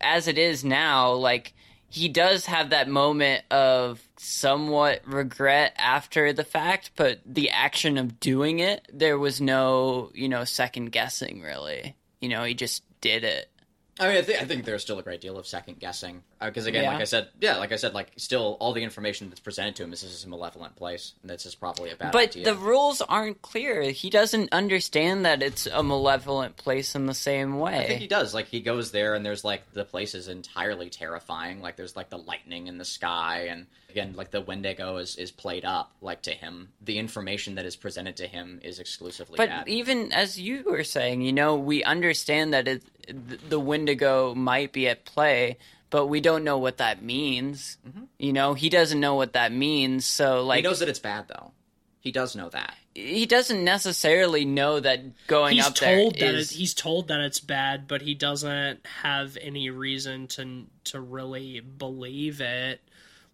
[0.00, 1.54] as it is now like
[1.88, 8.18] he does have that moment of somewhat regret after the fact but the action of
[8.18, 11.96] doing it there was no you know second guessing really.
[12.20, 13.50] You know he just did it.
[13.98, 16.46] I mean, I, th- I think there's still a great deal of second guessing Uh,
[16.46, 16.92] because, again, Yeah.
[16.92, 19.84] like I said, yeah, like I said, like still all the information that's presented to
[19.84, 22.44] him is this is a malevolent place, and this is probably a bad But idea.
[22.44, 23.82] the rules aren't clear.
[23.90, 27.78] He doesn't understand that it's a malevolent place in the same way.
[27.78, 28.34] I think he does.
[28.34, 31.62] Like he goes there, and there's like the place is entirely terrifying.
[31.62, 35.30] Like there's like the lightning in the sky, and again, like the Wendigo is is
[35.30, 35.90] played up.
[36.02, 39.68] Like to him, the information that is presented to him is exclusively but bad.
[39.68, 44.86] even as you were saying, you know, we understand that it, the Wendigo might be
[44.88, 45.56] at play,
[45.90, 47.78] but we don't know what that means.
[47.86, 48.04] Mm-hmm.
[48.18, 50.04] You know, he doesn't know what that means.
[50.04, 51.52] So, like, he knows that it's bad, though.
[52.00, 52.74] He does know that.
[52.94, 56.52] he doesn't necessarily know that going He's up there that is.
[56.52, 61.58] it, he's told that it's bad, but he doesn't have any reason to to really
[61.60, 62.80] believe it.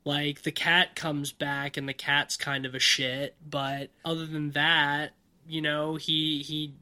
[0.04, 4.52] Like the cat comes back and the cat's kind of a shit, but other than
[4.52, 5.12] that,
[5.46, 6.72] you know, he he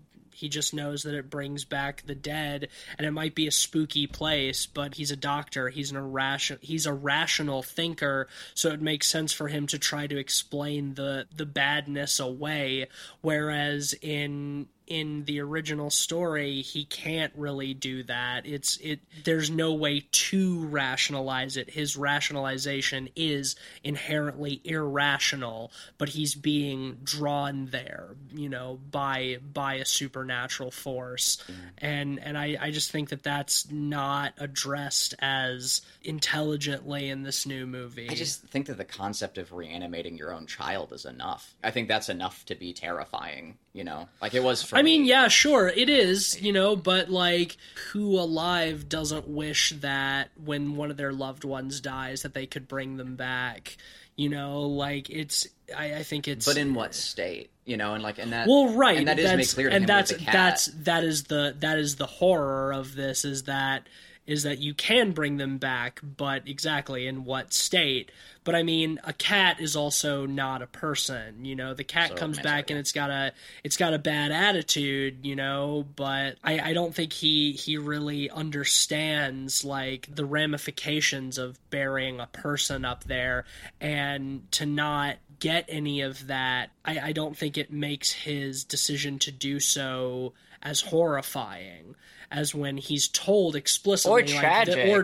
[0.40, 4.06] he just knows that it brings back the dead and it might be a spooky
[4.06, 9.06] place, but he's a doctor, he's an irrational he's a rational thinker, so it makes
[9.06, 12.88] sense for him to try to explain the the badness away.
[13.20, 19.72] Whereas in in the original story he can't really do that it's it there's no
[19.72, 28.48] way to rationalize it his rationalization is inherently irrational but he's being drawn there you
[28.48, 31.42] know by by a supernatural force
[31.78, 37.66] and and I, I just think that that's not addressed as intelligently in this new
[37.66, 41.54] movie I just think that the concept of reanimating your own child is enough.
[41.62, 43.58] I think that's enough to be terrifying.
[43.72, 44.76] You know, like it was for.
[44.76, 47.56] I mean, yeah, sure, it is, you know, but like,
[47.92, 52.66] who alive doesn't wish that when one of their loved ones dies that they could
[52.66, 53.76] bring them back?
[54.16, 55.46] You know, like it's.
[55.76, 56.46] I, I think it's.
[56.46, 57.50] But in what state?
[57.64, 58.48] You know, and like, and that.
[58.48, 60.34] well, right, and that is made clear to and that's with the cat.
[60.34, 63.88] that's that is the that is the horror of this is that
[64.30, 68.12] is that you can bring them back, but exactly in what state.
[68.44, 71.44] But I mean, a cat is also not a person.
[71.44, 73.32] You know, the cat So, comes back sorry, and it's got a
[73.64, 75.26] it's got a bad attitude.
[75.26, 81.58] You know, but I, I don't think he he really understands like the ramifications of
[81.70, 83.46] burying a person up there,
[83.80, 89.18] and to not get any of that, I, I don't think it makes his decision
[89.20, 91.96] to do so as horrifying
[92.30, 95.02] as when he's told explicitly Or like, tragic, that- you know?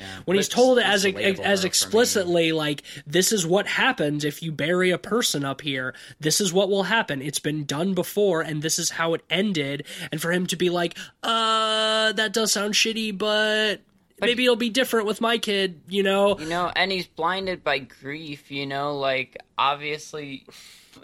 [0.00, 0.06] Yeah.
[0.24, 4.98] when he's told as as explicitly like this is what happens if you bury a
[4.98, 7.22] person up here this is what will happen.
[7.22, 9.84] It's been done before and this is how it ended.
[10.10, 13.80] And for him to be like uh that does sound shitty but
[14.20, 16.38] maybe it'll be different with my kid you know?
[16.38, 20.44] You know, and he's blinded by grief, you know, like obviously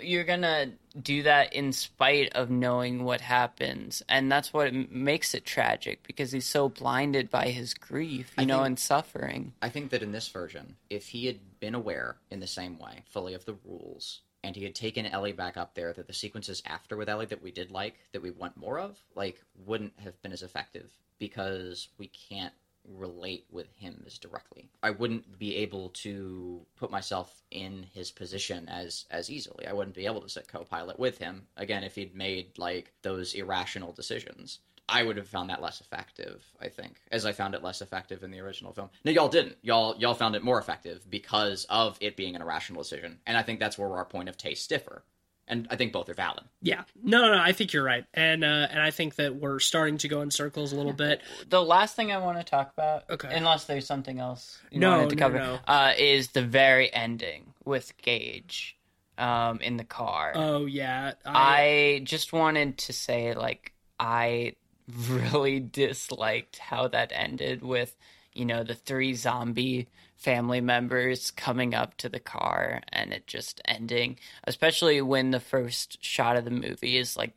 [0.02, 4.02] you're gonna do that in spite of knowing what happens.
[4.08, 8.58] And that's what makes it tragic because he's so blinded by his grief, you know,
[8.58, 9.52] think- and suffering.
[9.62, 13.04] I think that in this version, if he had been aware in the same way,
[13.08, 16.62] fully of the rules, and he had taken Ellie back up there, that the sequences
[16.66, 20.20] after with Ellie that we did like, that we want more of, like, wouldn't have
[20.22, 22.52] been as effective because we can't
[22.96, 24.68] relate with him as directly.
[24.82, 29.66] I wouldn't be able to put myself in his position as as easily.
[29.66, 33.34] I wouldn't be able to sit co-pilot with him again if he'd made like those
[33.34, 34.60] irrational decisions.
[34.88, 38.22] I would have found that less effective, I think, as I found it less effective
[38.22, 38.90] in the original film.
[39.04, 39.56] No, y'all didn't.
[39.62, 43.18] Y'all y'all found it more effective because of it being an irrational decision.
[43.26, 45.04] And I think that's where our point of taste differ.
[45.48, 46.44] And I think both are valid.
[46.62, 49.58] yeah no no, no i think you're right and uh and i think that we're
[49.58, 52.72] starting to go in circles a little bit The last thing I want to talk
[52.76, 53.28] about, Okay.
[53.34, 55.58] unless there's something else you No, wanted to cover, no.
[55.66, 58.76] Uh, is the very ending with Gage
[59.18, 60.32] um, in the car.
[60.34, 64.54] oh yeah I just wanted to say, like, I
[65.08, 67.94] really disliked how that ended with,
[68.32, 69.88] you know, the three zombie
[70.22, 76.02] family members coming up to the car and it just ending, especially when the first
[76.02, 77.34] shot of the movie is like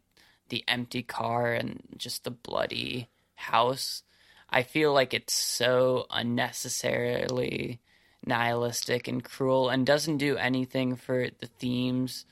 [0.50, 4.04] the empty car and just the bloody house.
[4.50, 7.80] I feel like it's so unnecessarily
[8.26, 12.26] nihilistic and cruel and doesn't do anything for the themes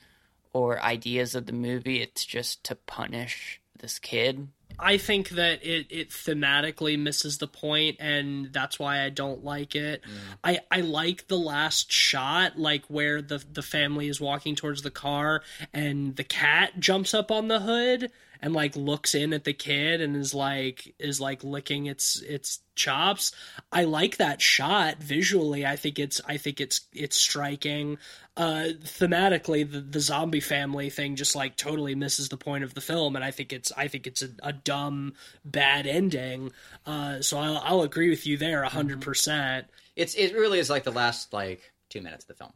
[0.52, 2.00] or ideas of the movie.
[2.00, 4.48] It's just to punish this kid.
[4.78, 9.74] I think that it, it thematically misses the point, and that's why I don't like
[9.74, 10.02] it.
[10.02, 10.36] Mm.
[10.42, 14.90] I, I like the last shot, like where the the family is walking towards the
[14.90, 15.42] car,
[15.72, 18.10] and the cat jumps up on the hood
[18.44, 22.60] and like looks in at the kid and is like is like licking its its
[22.74, 23.32] chops.
[23.72, 25.64] I like that shot visually.
[25.64, 27.96] I think it's I think it's it's striking.
[28.36, 32.80] Uh, thematically, the, the zombie family thing just like totally misses the point of the
[32.80, 36.50] film, and I think it's I think it's a, a dumb bad ending.
[36.84, 39.68] Uh, so I'll, I'll agree with you there a hundred percent.
[39.94, 42.52] It's it really is like the last like two minutes of the film.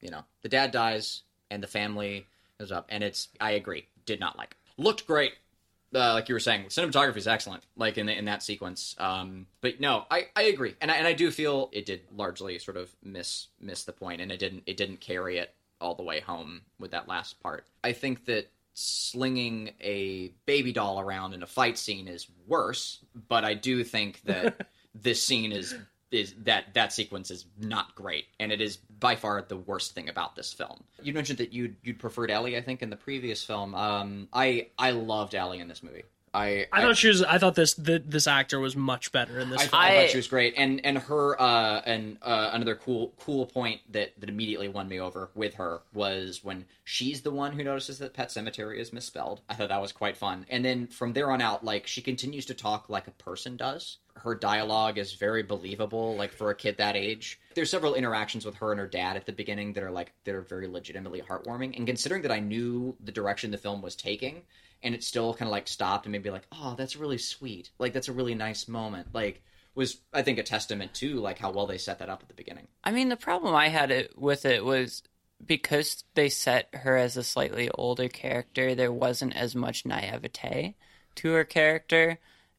[0.00, 2.26] You know, the dad dies and the family
[2.58, 4.56] goes up, and it's I agree, did not like.
[4.78, 5.34] Looked great,
[5.94, 6.66] uh, like you were saying.
[6.66, 8.94] Cinematography is excellent, like in the, in that sequence.
[8.98, 12.58] Um, but no, I, I agree, and I, and I do feel it did largely
[12.58, 16.02] sort of miss miss the point, and it didn't it didn't carry it all the
[16.02, 17.66] way home with that last part.
[17.84, 23.44] I think that slinging a baby doll around in a fight scene is worse, but
[23.44, 25.74] I do think that this scene is
[26.10, 30.08] is that that sequence is not great, and it is by far the worst thing
[30.08, 30.82] about this film.
[31.02, 33.74] You mentioned that you'd you'd preferred Ellie, I think, in the previous film.
[33.74, 36.04] Um, I I loved Ellie in this movie.
[36.34, 37.22] I I thought she was.
[37.22, 39.60] I thought this th- this actor was much better in this.
[39.60, 39.70] I, film.
[39.70, 43.14] thought, I I- thought she was great, and and her uh, and uh, another cool
[43.18, 47.52] cool point that that immediately won me over with her was when she's the one
[47.52, 49.40] who notices that Pet Sematary is misspelled.
[49.48, 52.44] I thought that was quite fun, and then from there on out, like she continues
[52.46, 53.96] to talk like a person does.
[54.18, 57.40] Her dialogue is very believable, like for a kid that age.
[57.54, 60.34] There's several interactions with her and her dad at the beginning that are like that
[60.34, 61.76] are very legitimately heartwarming.
[61.76, 64.42] And considering that I knew the direction the film was taking,
[64.82, 67.70] and it still kind of like stopped and made me like, oh, that's really sweet.
[67.78, 69.08] Like that's a really nice moment.
[69.12, 69.42] Like
[69.74, 72.34] was I think a testament to like how well they set that up at the
[72.34, 72.66] beginning.
[72.84, 75.02] I mean, the problem I had it with it was
[75.44, 80.74] because they set her as a slightly older character, there wasn't as much naivete
[81.14, 82.18] to her character.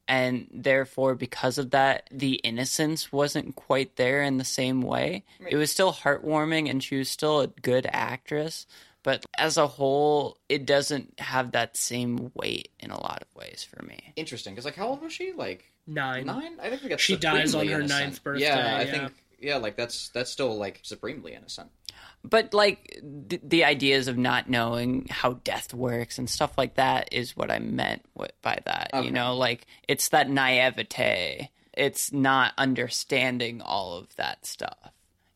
[0.09, 5.23] And therefore, because of that, the innocence wasn't quite there in the same way.
[5.47, 8.65] It was still heartwarming and she was still a good actress.
[9.03, 13.63] But as a whole, it doesn't have that same weight in a lot of ways
[13.69, 13.99] for me.
[14.15, 15.31] Interesting, because like how old was she?
[15.31, 16.25] Like Nine.
[16.25, 16.57] nine?
[16.59, 18.01] I think we got She dies on supremely her innocent.
[18.05, 18.91] ninth birthday, Yeah, I yeah.
[18.91, 21.69] think yeah, like that's that's still like supremely innocent.
[22.23, 27.13] But like the, the ideas of not knowing how death works and stuff like that
[27.13, 28.91] is what I meant with, by that.
[28.93, 29.05] Okay.
[29.05, 31.49] You know, like it's that naivete.
[31.73, 34.91] it's not understanding all of that stuff,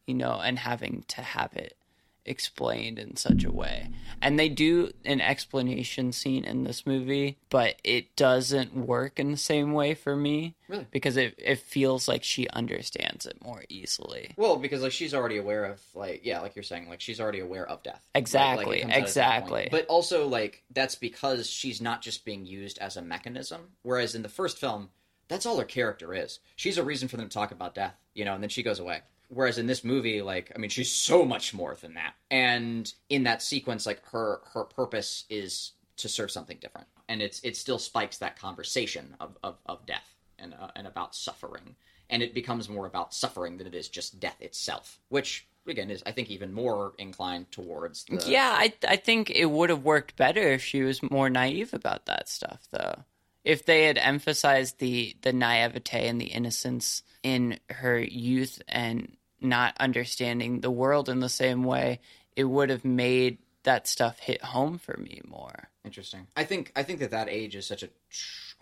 [0.06, 1.78] you know, and having to have it
[2.26, 3.90] explained in such a way.
[4.22, 9.38] And they do an explanation scene in this movie, but it doesn't work in the
[9.38, 10.56] same way for me.
[10.68, 10.88] Really?
[10.92, 14.34] Because it, it feels like she understands it more easily.
[14.38, 17.40] Well, because like she's already aware of like yeah, like you're saying, like she's already
[17.40, 17.94] aware of death.
[17.96, 19.08] Like- like, Exactly, it comes out at that point.
[19.08, 19.68] exactly.
[19.72, 23.62] But also like that's because she's not just being used as a mechanism.
[23.82, 24.90] Whereas in the first film,
[25.28, 26.40] that's all her character is.
[26.56, 28.80] She's a reason for them to talk about death, you know, and then she goes
[28.80, 29.02] away.
[29.34, 32.14] Whereas in this movie, like I mean, she's so much more than that.
[32.30, 37.42] And in that sequence, like her her purpose is to serve something different, and it's
[37.44, 41.76] it still spikes that conversation of of, of death and uh, and about suffering,
[42.10, 46.04] and it becomes more about suffering than it is just death itself, which again is
[46.06, 50.16] I think even more inclined towards the, Yeah, I I think it would have worked
[50.16, 53.04] better if she was more naive about that stuff, though.
[53.44, 59.76] If they had emphasized the the naivete and the innocence in her youth and not
[59.80, 62.00] understanding the world in the same way,
[62.36, 65.70] it would have made that stuff hit home for me more.
[65.86, 66.28] Interesting.
[66.36, 67.90] I think I think that that age is such a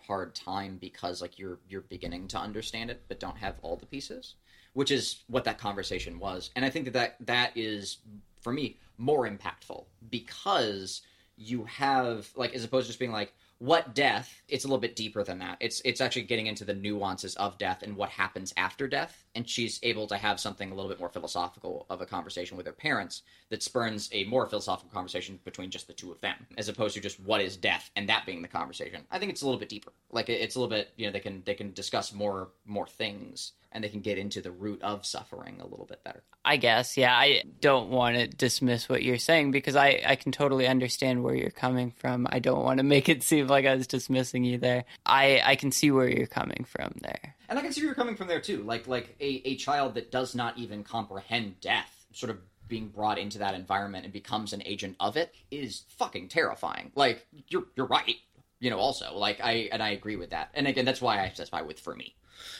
[0.06, 3.86] hard time because like you're you're beginning to understand it but don't have all the
[3.86, 4.34] pieces,
[4.72, 6.50] which is what that conversation was.
[6.56, 7.98] And I think that that, that is
[8.40, 11.02] for me more impactful because
[11.36, 13.32] you have like as opposed to just being like
[13.62, 15.56] what death it's a little bit deeper than that.
[15.60, 19.24] It's it's actually getting into the nuances of death and what happens after death.
[19.36, 22.66] And she's able to have something a little bit more philosophical of a conversation with
[22.66, 26.68] her parents that spurns a more philosophical conversation between just the two of them as
[26.68, 29.02] opposed to just what is death and that being the conversation.
[29.12, 29.92] I think it's a little bit deeper.
[30.10, 33.52] Like it's a little bit you know they can they can discuss more more things
[33.72, 36.96] and they can get into the root of suffering a little bit better I guess,
[36.96, 37.16] yeah.
[37.16, 41.36] I don't want to dismiss what you're saying because I, I can totally understand where
[41.36, 42.26] you're coming from.
[42.30, 44.84] I don't want to make it seem like I was dismissing you there.
[45.06, 47.36] I, I can see where you're coming from there.
[47.48, 48.64] And I can see where you're coming from there too.
[48.64, 53.18] Like like a, a child that does not even comprehend death, sort of being brought
[53.18, 56.90] into that environment and becomes an agent of it is fucking terrifying.
[56.96, 58.16] Like you're you're right.
[58.58, 60.50] You know, also like I and I agree with that.
[60.54, 62.16] And again, that's why I specify with for me.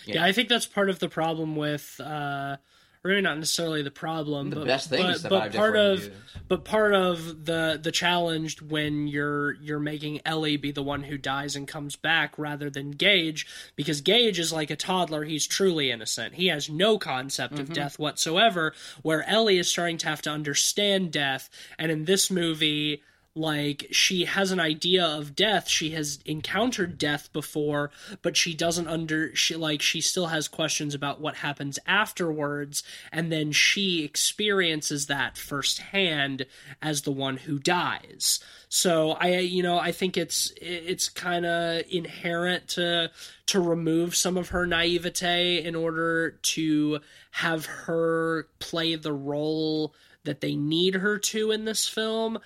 [0.06, 0.24] You Yeah.
[0.24, 2.56] I think that's part of the problem with, uh,
[3.04, 6.08] or maybe not necessarily the problem, The but, best things but, but part of,
[6.46, 11.18] but part of the the challenge when you're you're making Ellie be the one who
[11.18, 13.44] dies and comes back rather than Gage,
[13.74, 16.34] because Gage is like a toddler; he's truly innocent.
[16.34, 17.62] He has no concept Mm-hmm.
[17.62, 18.72] of death whatsoever.
[19.02, 21.50] Where Ellie is starting to have to understand death,
[21.80, 23.02] and in this movie
[23.34, 25.68] like she has an idea of death.
[25.68, 27.90] She has encountered death before
[28.20, 32.82] but she doesn't under she like she still has questions about what happens afterwards.
[33.10, 36.46] And then she experiences that firsthand
[36.82, 38.40] as the one who dies.
[38.68, 43.10] So i you know i think it's it's kind of inherent to
[43.46, 47.00] to remove some of her naivete in order to
[47.30, 49.94] have her play the role
[50.24, 52.38] that they need her to in this film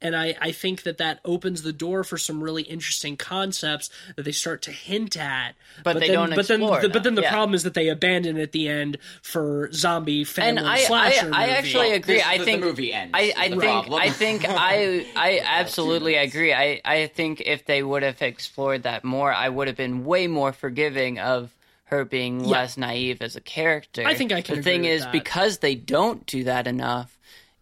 [0.00, 4.22] and I, I think that that opens the door for some really interesting concepts that
[4.22, 5.54] they start to hint at.
[5.82, 7.30] But they then, don't But then, explore the, but then the yeah.
[7.30, 11.30] problem is that they abandon at the end for zombie family And I, I, slasher.
[11.32, 11.52] I movie.
[11.52, 12.14] actually agree.
[12.14, 14.00] This- I the- think the movie ends I, I think problem.
[14.00, 16.34] I think I I absolutely minutes.
[16.34, 16.54] agree.
[16.54, 20.26] I, I think if they would have explored that more, I would have been way
[20.28, 21.52] more forgiving of
[21.86, 24.04] her being less naive as a character.
[24.06, 25.12] I think I can The agree thing with is, that.
[25.12, 27.16] because they don't do that enough,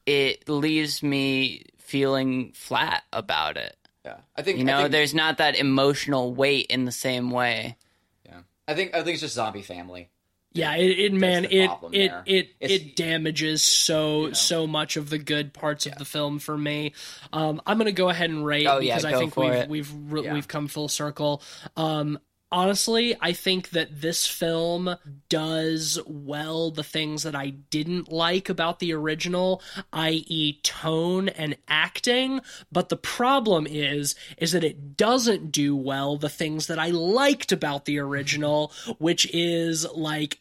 [0.04, 3.76] it leaves me feeling flat about it.
[4.04, 4.16] Yeah.
[4.36, 7.76] I think You know, think, there's not that emotional weight in the same way.
[8.24, 8.40] yeah.
[8.68, 10.10] I think I think it's just zombie family.
[10.52, 12.22] yeah, it, it man, the it it there.
[12.24, 16.56] it It's- it damages so so much of the good parts of the film for
[16.56, 16.92] me.
[17.32, 19.52] Um, I'm gonna go ahead and rate Oh, yeah, because I go think for we've
[19.54, 19.68] it.
[19.68, 20.32] we've re- Yeah.
[20.34, 21.42] we've come full circle.
[21.76, 22.18] Um,
[22.50, 24.96] honestly, I think that this film
[25.28, 29.62] does well the things that I didn't like about the original,
[29.92, 32.40] i.e., tone and acting.
[32.70, 37.52] But the problem is, is that it doesn't do well the things that I liked
[37.52, 40.40] about the original, which is like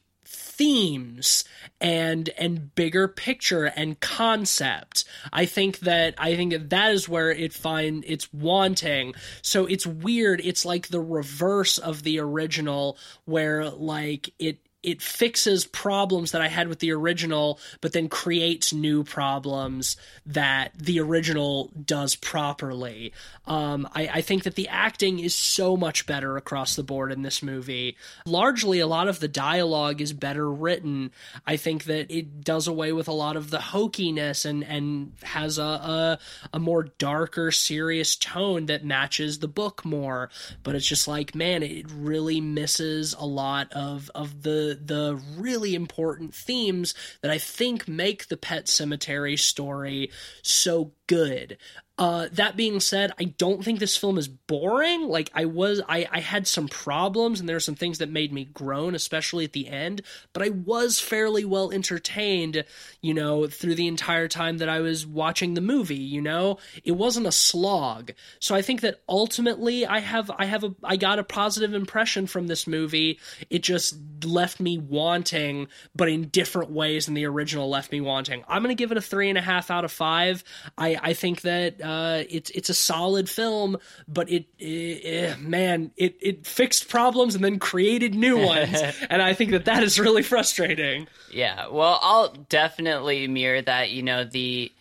[0.58, 1.44] themes
[1.82, 5.04] and and bigger picture and concept.
[5.32, 9.14] I think that I think that that is where it find it's wanting.
[9.42, 10.42] So it's weird.
[10.44, 16.48] It's like the reverse of the original where like it it fixes problems that I
[16.48, 23.14] had with the original, but then creates new problems that the original does properly.
[23.48, 27.22] Um, I, I think that the acting is so much better across the board in
[27.22, 27.98] this movie.
[28.26, 31.12] Largely, a lot of the dialogue is better written.
[31.46, 35.58] I think that it does away with a lot of the hokiness and and has
[35.58, 36.20] a a,
[36.54, 40.30] a more darker, serious tone that matches the book more.
[40.64, 45.76] But it's just like, man, it really misses a lot of of the the really
[45.76, 50.12] important themes that I think make the Pet Sematary story
[50.42, 51.58] so good.
[51.98, 55.08] Uh, that being said, I don't think this film is boring.
[55.08, 58.34] Like I was, I, I had some problems, and there are some things that made
[58.34, 60.02] me groan, especially at the end.
[60.34, 62.66] But I was fairly well entertained,
[63.02, 65.96] you know, through the entire time that I was watching the movie.
[65.96, 68.12] You know, it wasn't a slog.
[68.40, 72.28] So I think that ultimately, I have, I have a, I got a positive impression
[72.28, 73.20] from this movie.
[73.50, 73.96] It just
[74.26, 78.44] left me wanting, but in different ways than the original left me wanting.
[78.50, 80.44] I'm gonna give it a three and a half out of five.
[80.78, 85.92] I, I think that uh, it's it's a solid film, but it, it, it, man,
[85.96, 90.00] it it fixed problems and then created new ones, and I think that that is
[90.00, 91.08] really frustrating.
[91.32, 93.92] Yeah, well, I'll definitely mirror that.
[93.92, 94.72] You know, the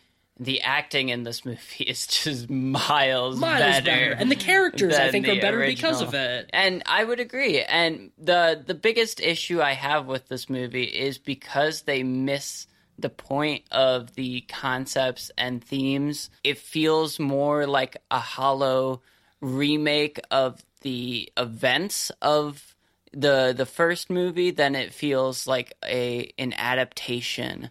[0.40, 3.84] the acting in this movie is just miles, Miles better.
[3.84, 4.12] better.
[4.12, 6.50] and the characters I think are better because of it.
[6.52, 7.60] And I would agree.
[7.62, 12.66] And the the biggest issue I have with this movie is because they miss
[12.98, 16.30] the point of the concepts and themes.
[16.42, 19.02] It feels more like a hollow
[19.40, 22.74] remake of the events of
[23.12, 27.70] the the first movie than it feels like a an adaptation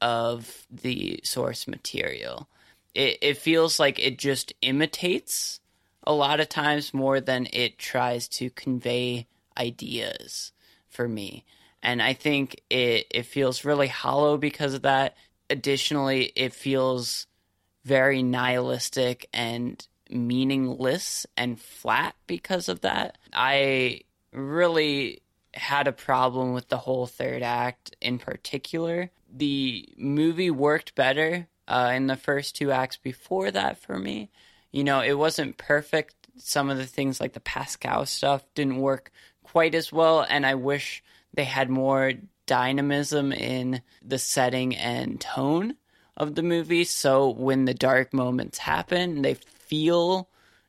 [0.00, 2.48] of the source material.
[2.94, 5.60] It it feels like it just imitates
[6.06, 9.26] a lot of times more than it tries to convey
[9.56, 10.52] ideas
[10.88, 11.44] for me.
[11.84, 15.16] And I think it, it feels really hollow because of that.
[15.50, 17.26] Additionally, it feels
[17.84, 23.18] very nihilistic and meaningless and flat because of that.
[23.34, 24.00] I
[24.32, 25.20] really
[25.52, 29.10] had a problem with the whole third act in particular.
[29.32, 34.30] The movie worked better uh, in the first two acts before that for me.
[34.72, 36.14] You know, it wasn't perfect.
[36.38, 39.12] Some of the things like the Pascow stuff didn't work
[39.44, 41.02] quite as well, and I wish
[41.34, 42.12] they had more
[42.46, 45.76] dynamism in the setting and tone
[46.16, 46.84] of the movie.
[46.84, 50.28] So when the dark moments happen, they feel,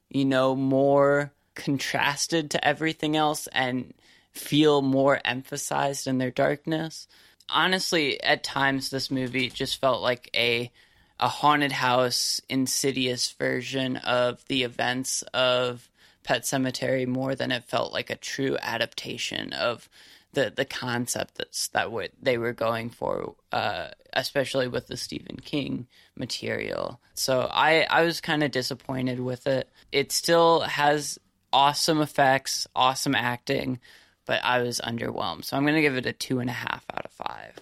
[0.09, 3.93] you know, more contrasted to everything else and
[4.31, 7.07] feel more emphasized in their darkness.
[7.49, 10.71] Honestly, at times this movie just felt like a
[11.17, 15.89] a haunted house insidious version of the events of
[16.23, 19.87] Pet Sematary more than it felt like a true adaptation of
[20.35, 25.37] the the concept that's that what they were going for, uh, especially with the Stephen
[25.37, 26.99] King material.
[27.15, 29.69] So I I was kind of disappointed with it.
[29.91, 31.17] It still has
[31.51, 33.79] awesome effects, awesome acting,
[34.25, 35.45] but I was underwhelmed.
[35.45, 37.53] So I'm gonna give it a two and a half out of five.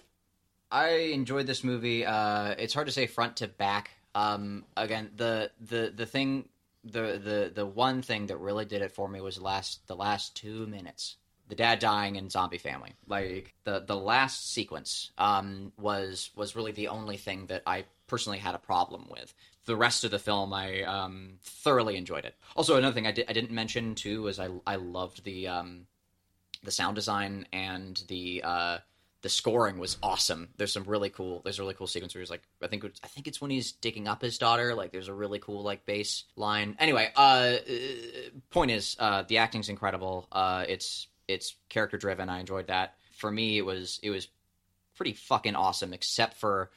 [0.70, 2.04] I enjoyed this movie.
[2.04, 3.92] Uh, it's hard to say front to back.
[4.14, 6.48] Um, again, the the the thing,
[6.84, 10.36] the the the one thing that really did it for me was last the last
[10.36, 11.16] two minutes.
[11.48, 16.72] The dad dying in Zombie Family, like the the last sequence, um, was was really
[16.72, 19.34] the only thing that I personally had a problem with.
[19.66, 22.34] The rest of the film, I um, thoroughly enjoyed it.
[22.56, 25.86] Also, another thing I, di- I didn't mention too was I I loved the um,
[26.62, 28.78] the sound design and the uh,
[29.24, 30.50] the scoring was awesome.
[30.58, 31.40] There's some really cool.
[31.42, 33.50] There's a really cool sequence where he's like, I think it's, I think it's when
[33.50, 34.74] he's digging up his daughter.
[34.74, 36.76] Like, there's a really cool like bass line.
[36.78, 37.56] Anyway, uh, uh,
[38.50, 40.28] point is, uh, the acting's incredible.
[40.30, 42.28] Uh, it's it's character driven.
[42.28, 42.94] I enjoyed that.
[43.16, 44.28] For me, it was it was
[44.96, 46.70] pretty fucking awesome, except for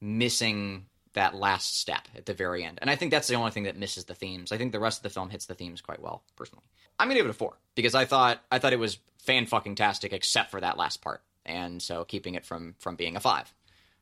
[0.00, 2.78] missing that last step at the very end.
[2.80, 4.52] And I think that's the only thing that misses the themes.
[4.52, 6.64] I think the rest of the film hits the themes quite well, personally.
[6.98, 9.74] I'm gonna give it a four because I thought I thought it was fan fucking
[9.74, 13.52] tastic, except for that last part, and so keeping it from from being a five.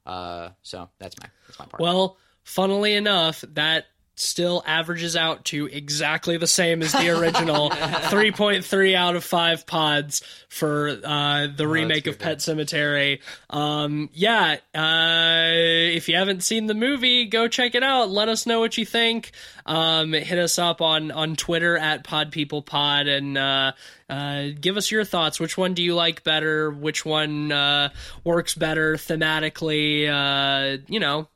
[0.05, 1.81] Uh, so that's my that's my part.
[1.81, 3.86] Well, funnily enough, that
[4.16, 10.22] still averages out to exactly the same as the original 3.3 out of 5 pods
[10.48, 13.20] for uh, the remake of Pet Sematary.
[13.51, 15.52] Um, yeah, uh,
[15.94, 18.10] if you haven't seen the movie, go check it out.
[18.10, 19.32] Let us know what you think.
[19.66, 23.72] Um, hit us up on, on Twitter at PodPeoplePod and uh,
[24.09, 25.38] uh, give us your thoughts.
[25.38, 26.70] Which one do you like better?
[26.70, 27.90] Which one uh,
[28.24, 30.09] works better thematically?
[30.09, 31.28] Uh, you know,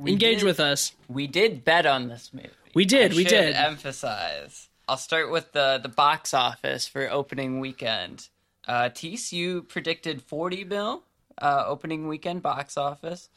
[0.00, 0.92] engage did- with us.
[1.08, 2.50] We did bet on this movie.
[2.74, 3.54] We did, I we did.
[3.54, 4.68] Emphasize.
[4.88, 8.28] I'll start with the the box office for opening weekend.
[8.66, 11.02] Uh, Tease, you predicted 40 mil
[11.40, 13.28] uh, opening weekend box office.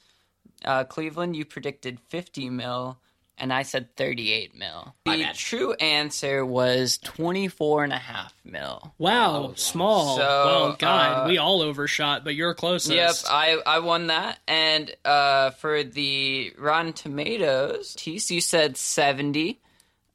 [0.66, 2.98] Uh, Cleveland, you predicted 50 mil,
[3.38, 4.96] and I said 38 mil.
[5.06, 5.36] My The bad.
[5.36, 8.94] true answer was 24 and a half mil.
[8.98, 10.16] Wow, small.
[10.18, 12.94] So, well, God, uh, we all overshot, but you're closest.
[12.96, 14.40] Yep, I, I won that.
[14.48, 19.60] And uh, for the Rotten Tomatoes, Tease, you said 70.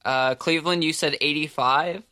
[0.05, 2.03] Uh, Cleveland, you said 85.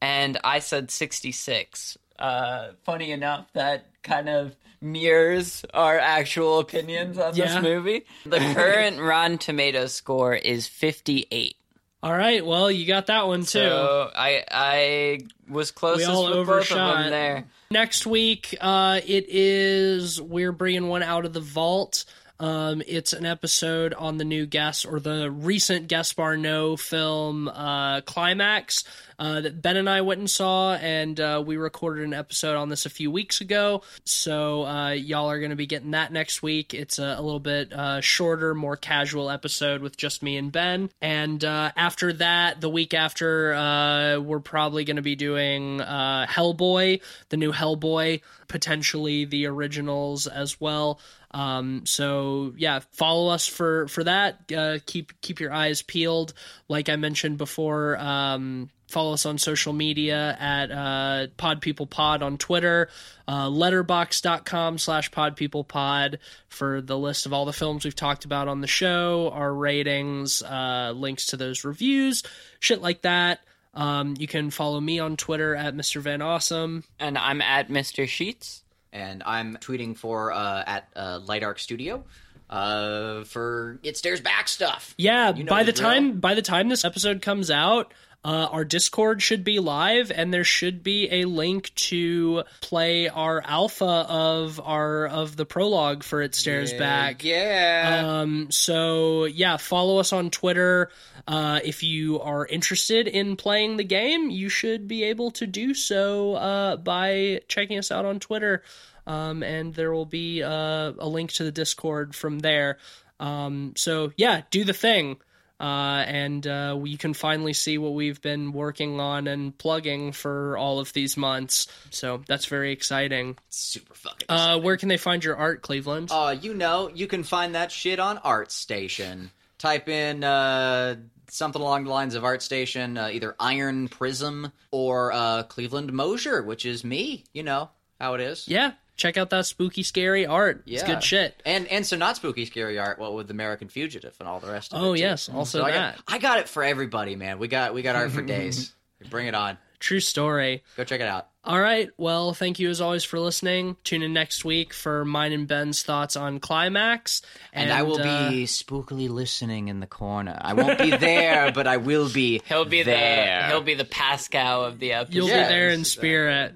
[0.00, 1.98] And I said 66.
[2.18, 4.54] Uh, funny enough, that kind of
[4.84, 7.54] mirrors our actual opinions on Yeah.
[7.54, 8.04] this movie.
[8.24, 11.56] The current Rotten Tomatoes score is 58.
[12.02, 13.46] all right, well, you got that one too.
[13.60, 16.98] So I I was closest all with both of overshot.
[17.04, 17.44] them there.
[17.70, 22.04] Next week, uh, it is we're bringing one out of the vault.
[22.40, 28.00] Um, it's an episode on the new guest or the recent Gaspar Noé film uh,
[28.00, 28.82] Climax
[29.18, 32.68] uh, that Ben and I went and saw, and uh, we recorded an episode on
[32.68, 33.82] this a few weeks ago.
[34.04, 36.74] So uh, y'all are going to be getting that next week.
[36.74, 40.90] It's a, a little bit uh, shorter, more casual episode with just me and Ben.
[41.00, 46.26] And uh, after that, the week after, uh, we're probably going to be doing uh,
[46.28, 50.98] Hellboy, the new Hellboy, potentially the originals as well.
[51.34, 54.52] Um, so yeah, follow us for for that.
[54.56, 56.32] Uh, keep keep your eyes peeled.
[56.68, 62.22] Like I mentioned before, um, follow us on social media at uh, Pod People Pod
[62.22, 62.88] on Twitter,
[63.26, 68.24] uh, letterboxd.com slash Pod People Pod for the list of all the films we've talked
[68.24, 72.22] about on the show, our ratings, uh, links to those reviews,
[72.60, 73.40] shit like that.
[73.74, 76.00] Um, you can follow me on Twitter at Mr.
[76.00, 76.84] Van Awesome.
[77.00, 78.06] And I'm at Mr.
[78.06, 78.63] Sheets.
[78.94, 82.04] And I'm tweeting for uh, at uh, Light Arc Studio
[82.48, 84.94] uh, for It Stares Back stuff.
[84.96, 85.90] Yeah, You know by the the drill.
[85.90, 87.92] time by the time this episode comes out,
[88.24, 93.42] uh, our Discord should be live, and there should be a link to play our
[93.44, 97.22] alpha of our of the prologue for It Stares Back.
[97.22, 98.02] Yeah.
[98.06, 100.90] Um, so yeah, follow us on Twitter.
[101.28, 105.74] Uh, if you are interested in playing the game, you should be able to do
[105.74, 108.62] so uh, by checking us out on Twitter.
[109.06, 112.78] Um, and there will be uh, a link to the Discord from there.
[113.20, 115.18] Um, so yeah, do the thing.
[115.60, 120.58] Uh, and uh, you can finally see what we've been working on and plugging for
[120.58, 121.68] all of these months.
[121.90, 123.38] So that's very exciting.
[123.50, 124.26] Super fucking.
[124.28, 126.08] Uh, where can they find your art, Cleveland?
[126.10, 129.30] Uh, you know, you can find that shit on ArtStation.
[129.58, 130.96] Type in uh,
[131.30, 136.66] something along the lines of ArtStation, uh, either Iron Prism or uh, Cleveland Mosier, which
[136.66, 137.24] is me.
[137.32, 137.70] You know
[138.00, 138.48] how it is.
[138.48, 140.62] yeah, check out that spooky, scary art.
[140.66, 140.86] It's Yeah.
[140.86, 141.42] good shit.
[141.44, 144.72] And and so not spooky scary art, what with American Fugitive and all the rest
[144.72, 144.86] of it.
[144.86, 145.00] Oh too.
[145.00, 147.38] yes, also So I got, I got it for everybody, man.
[147.38, 148.74] We got we got art for days.
[149.10, 149.58] Bring it on.
[149.80, 150.62] true story.
[150.78, 151.28] Go check it out.
[151.46, 153.76] All right, well, thank you as always for listening.
[153.84, 157.20] Tune in next week for mine and Ben's thoughts on Climax,
[157.52, 160.38] And, I will uh, be spookily listening in the corner.
[160.40, 162.40] I won't be there, but I will be.
[162.46, 163.42] He'll be there.
[163.42, 165.14] the he'll be the Pascow of the episode.
[165.14, 166.54] You'll Yeah, be there in spirit.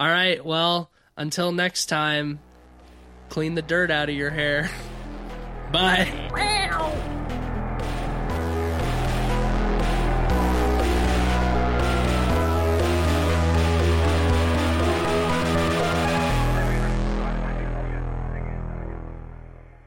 [0.00, 2.38] All right, well, until next time,
[3.28, 4.70] clean the dirt out of your hair.
[5.72, 6.28] Bye.